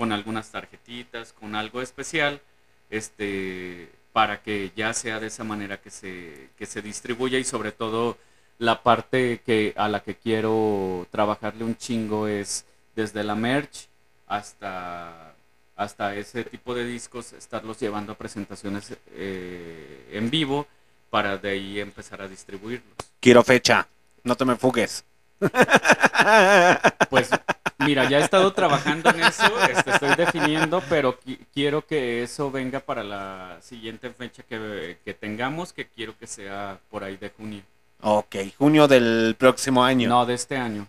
[0.00, 2.40] con algunas tarjetitas, con algo especial,
[2.88, 7.70] este, para que ya sea de esa manera que se, que se distribuya y sobre
[7.70, 8.16] todo
[8.56, 12.64] la parte que a la que quiero trabajarle un chingo es
[12.96, 13.88] desde la merch
[14.26, 15.34] hasta
[15.76, 20.66] hasta ese tipo de discos estarlos llevando a presentaciones eh, en vivo
[21.10, 22.94] para de ahí empezar a distribuirlos.
[23.20, 23.86] Quiero fecha.
[24.24, 25.04] No te me fugues.
[27.10, 27.30] Pues
[27.90, 32.50] mira, ya he estado trabajando en eso, este, estoy definiendo, pero qui- quiero que eso
[32.50, 37.30] venga para la siguiente fecha que, que tengamos, que quiero que sea por ahí de
[37.30, 37.62] junio.
[38.02, 40.08] Ok, junio del próximo año.
[40.08, 40.86] No, de este año.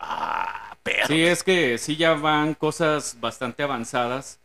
[0.00, 1.06] Ah, perro.
[1.06, 4.40] Sí, es que sí ya van cosas bastante avanzadas,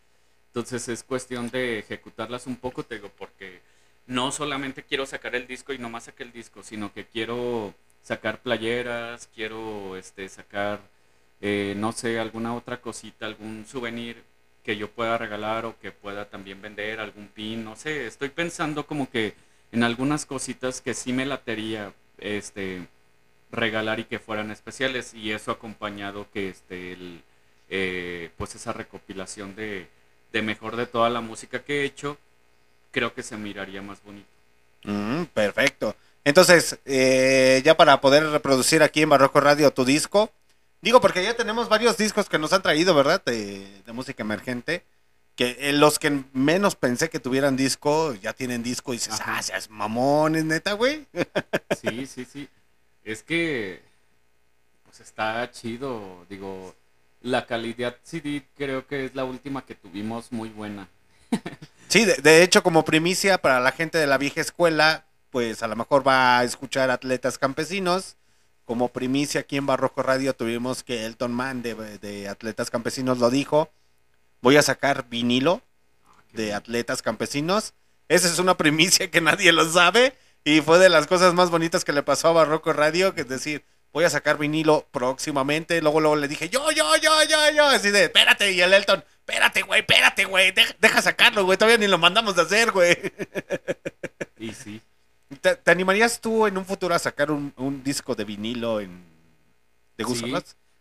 [0.48, 3.61] entonces es cuestión de ejecutarlas un poco, te digo, porque
[4.06, 7.73] no solamente quiero sacar el disco y nomás saqué el disco, sino que quiero
[8.03, 10.80] sacar playeras, quiero este sacar,
[11.41, 14.24] eh, no sé, alguna otra cosita, algún souvenir
[14.64, 18.86] que yo pueda regalar o que pueda también vender, algún pin, no sé, estoy pensando
[18.88, 19.36] como que
[19.72, 22.88] en algunas cositas que sí me latería, este,
[23.52, 27.24] regalar y que fueran especiales y eso acompañado que este el,
[27.70, 29.88] eh, pues esa recopilación de,
[30.32, 32.18] de mejor de toda la música que he hecho
[32.91, 34.30] creo que se miraría más bonito
[34.84, 35.95] Mm, perfecto.
[36.24, 40.32] Entonces, eh, ya para poder reproducir aquí en Barroco Radio tu disco,
[40.81, 43.22] digo porque ya tenemos varios discos que nos han traído, ¿verdad?
[43.26, 44.84] De, de música emergente.
[45.35, 49.41] Que eh, los que menos pensé que tuvieran disco, ya tienen disco y dices, ah,
[49.41, 51.06] seas mamón, es neta, güey.
[51.81, 52.47] sí sí sí
[53.03, 53.81] es que
[54.85, 56.73] pues está chido digo
[57.22, 60.88] la calidad CD creo que es la última que tuvimos muy buena
[61.88, 65.68] Sí, de, de hecho, como primicia para la gente de la vieja escuela, pues a
[65.68, 68.18] lo mejor va a escuchar Atletas Campesinos.
[68.65, 73.29] Como primicia aquí en Barroco Radio tuvimos que Elton Man de, de Atletas Campesinos lo
[73.29, 73.69] dijo.
[74.41, 75.61] Voy a sacar vinilo
[76.33, 77.73] de Atletas Campesinos.
[78.09, 81.85] Esa es una primicia que nadie lo sabe y fue de las cosas más bonitas
[81.85, 83.63] que le pasó a Barroco Radio, que es decir,
[83.93, 85.79] voy a sacar vinilo próximamente.
[85.81, 89.03] Luego, luego le dije, yo, yo, yo, yo, yo, así de, espérate, y el Elton,
[89.19, 92.97] espérate, güey, espérate, güey, deja, deja sacarlo, güey, todavía ni lo mandamos de hacer, güey.
[94.39, 94.81] y sí
[95.41, 99.03] ¿te, te animarías tú en un futuro a sacar un, un disco de vinilo en,
[99.97, 100.27] de Gusto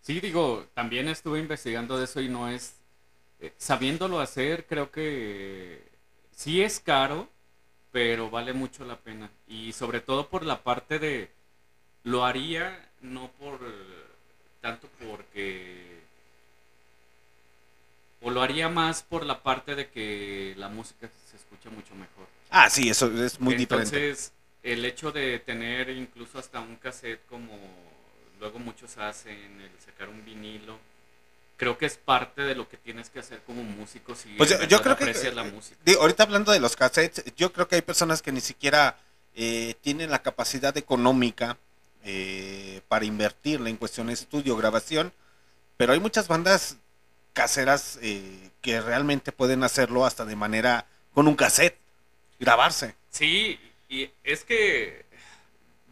[0.00, 2.74] Sí, digo, también estuve investigando de eso y no es...
[3.40, 5.82] eh, sabiéndolo hacer, creo que
[6.32, 7.28] sí es caro,
[7.92, 9.30] pero vale mucho la pena.
[9.48, 11.30] Y sobre todo por la parte de...
[12.04, 13.60] Lo haría no por...
[14.60, 16.02] tanto porque...
[18.22, 22.26] O lo haría más por la parte de que la música se escucha mucho mejor.
[22.56, 23.96] Ah, sí, eso es muy diferente.
[23.96, 24.32] Entonces,
[24.62, 27.52] el hecho de tener incluso hasta un cassette como
[28.38, 30.78] luego muchos hacen, el sacar un vinilo,
[31.56, 34.80] creo que es parte de lo que tienes que hacer como músico si Pues yo,
[34.96, 35.32] que.
[35.32, 35.76] la música.
[35.84, 38.98] digo, ahorita hablando de los cassettes, yo creo que hay personas que ni siquiera
[39.34, 41.58] eh, tienen la capacidad económica
[42.04, 45.12] eh, para invertirla en cuestión de estudio, grabación.
[45.76, 46.76] Pero hay muchas bandas
[47.32, 51.78] caseras eh, que realmente pueden hacerlo hasta de manera con un cassette,
[52.44, 52.94] grabarse.
[53.10, 53.58] Sí,
[53.88, 55.06] y es que,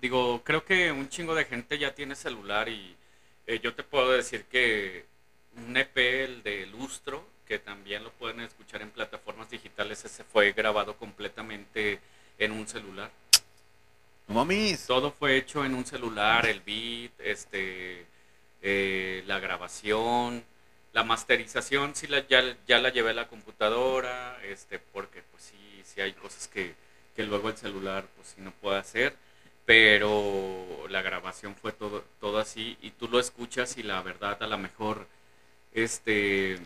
[0.00, 2.96] digo, creo que un chingo de gente ya tiene celular y
[3.46, 5.06] eh, yo te puedo decir que
[5.56, 10.52] un EP, el de Lustro, que también lo pueden escuchar en plataformas digitales, ese fue
[10.52, 12.00] grabado completamente
[12.38, 13.10] en un celular.
[14.28, 14.86] No mames.
[14.86, 18.06] Todo fue hecho en un celular, el beat, este,
[18.62, 20.44] eh, la grabación,
[20.92, 25.71] la masterización, sí la, ya, ya la llevé a la computadora, este, porque pues sí,
[25.94, 26.74] sí hay cosas que,
[27.16, 29.16] que luego el celular pues sí no puede hacer,
[29.66, 34.46] pero la grabación fue todo, todo así y tú lo escuchas y la verdad a
[34.46, 35.06] lo mejor
[35.72, 36.58] este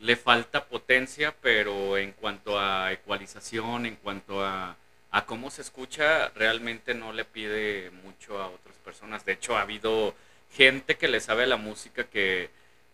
[0.00, 4.76] le falta potencia, pero en cuanto a ecualización, en cuanto a,
[5.10, 9.24] a cómo se escucha, realmente no le pide mucho a otras personas.
[9.24, 10.14] De hecho, ha habido
[10.52, 12.50] gente que le sabe la música que,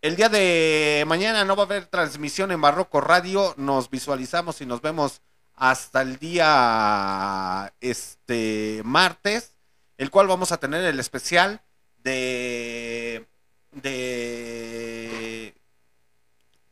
[0.00, 3.54] El día de mañana no va a haber transmisión en Barroco Radio.
[3.58, 5.20] Nos visualizamos y nos vemos
[5.54, 9.54] hasta el día este martes,
[9.98, 11.62] el cual vamos a tener el especial
[12.02, 13.26] de
[13.72, 15.54] de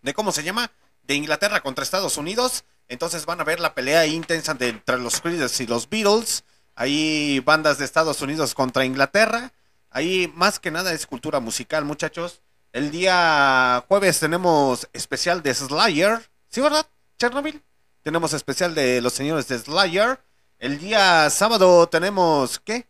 [0.03, 0.71] de cómo se llama
[1.03, 2.65] de Inglaterra contra Estados Unidos.
[2.89, 6.45] Entonces van a ver la pelea intensa de, entre los Creedence y los Beatles.
[6.75, 9.53] Ahí bandas de Estados Unidos contra Inglaterra.
[9.91, 12.41] Ahí más que nada es cultura musical, muchachos.
[12.73, 16.31] El día jueves tenemos especial de Slayer.
[16.49, 16.87] ¿Sí, verdad?
[17.19, 17.63] Chernobyl.
[18.03, 20.19] Tenemos especial de los señores de Slayer.
[20.59, 22.87] El día sábado tenemos ¿qué?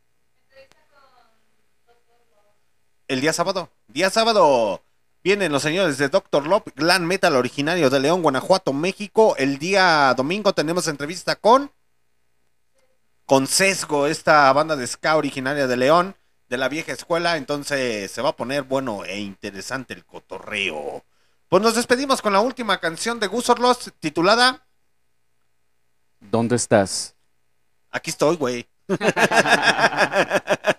[3.08, 3.70] El día sábado.
[3.88, 4.82] Día sábado.
[5.24, 6.46] Vienen los señores de Dr.
[6.48, 9.36] Love, Glam Metal originario de León, Guanajuato, México.
[9.38, 11.70] El día domingo tenemos entrevista con
[13.24, 16.16] con Sesgo, esta banda de ska originaria de León,
[16.48, 17.36] de la vieja escuela.
[17.36, 21.04] Entonces se va a poner bueno e interesante el cotorreo.
[21.48, 24.66] Pues nos despedimos con la última canción de Gus Orlos titulada
[26.18, 27.14] ¿Dónde estás?
[27.90, 28.66] Aquí estoy, güey.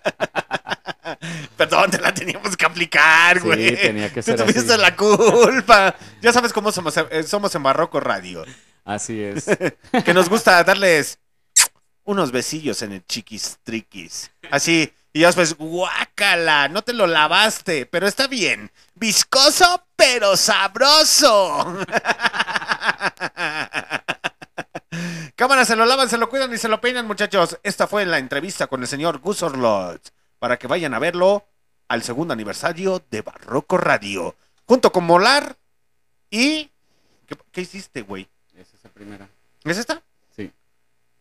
[2.24, 3.76] Teníamos que aplicar, Sí, güey.
[3.80, 4.80] tenía que Tú ser tuviste así.
[4.80, 5.94] la culpa.
[6.22, 8.44] Ya sabes cómo somos, eh, somos en Barroco Radio.
[8.84, 9.44] Así es.
[10.04, 11.18] que nos gusta darles
[12.04, 14.30] unos besillos en el chiquis triquis.
[14.50, 18.70] Así, Y ya después, guácala, no te lo lavaste, pero está bien.
[18.94, 21.78] Viscoso, pero sabroso.
[25.36, 27.58] Cámara, se lo lavan, se lo cuidan y se lo peinan, muchachos.
[27.62, 30.12] Esta fue la entrevista con el señor Gus Orlot.
[30.38, 31.46] Para que vayan a verlo
[31.88, 34.34] al segundo aniversario de Barroco Radio.
[34.66, 35.56] Junto con Molar
[36.30, 36.70] y...
[37.26, 38.28] ¿Qué, qué hiciste, güey?
[38.54, 39.28] Esa es la primera.
[39.64, 40.02] ¿Es esta?
[40.36, 40.52] Sí.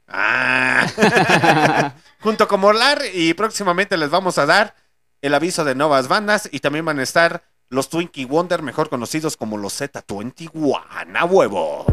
[0.07, 1.93] Ah.
[2.19, 4.75] Junto con Molar y próximamente les vamos a dar
[5.21, 9.37] el aviso de nuevas bandas y también van a estar los Twinkie Wonder, mejor conocidos
[9.37, 10.83] como los Z21.
[11.15, 11.85] ¡A huevo!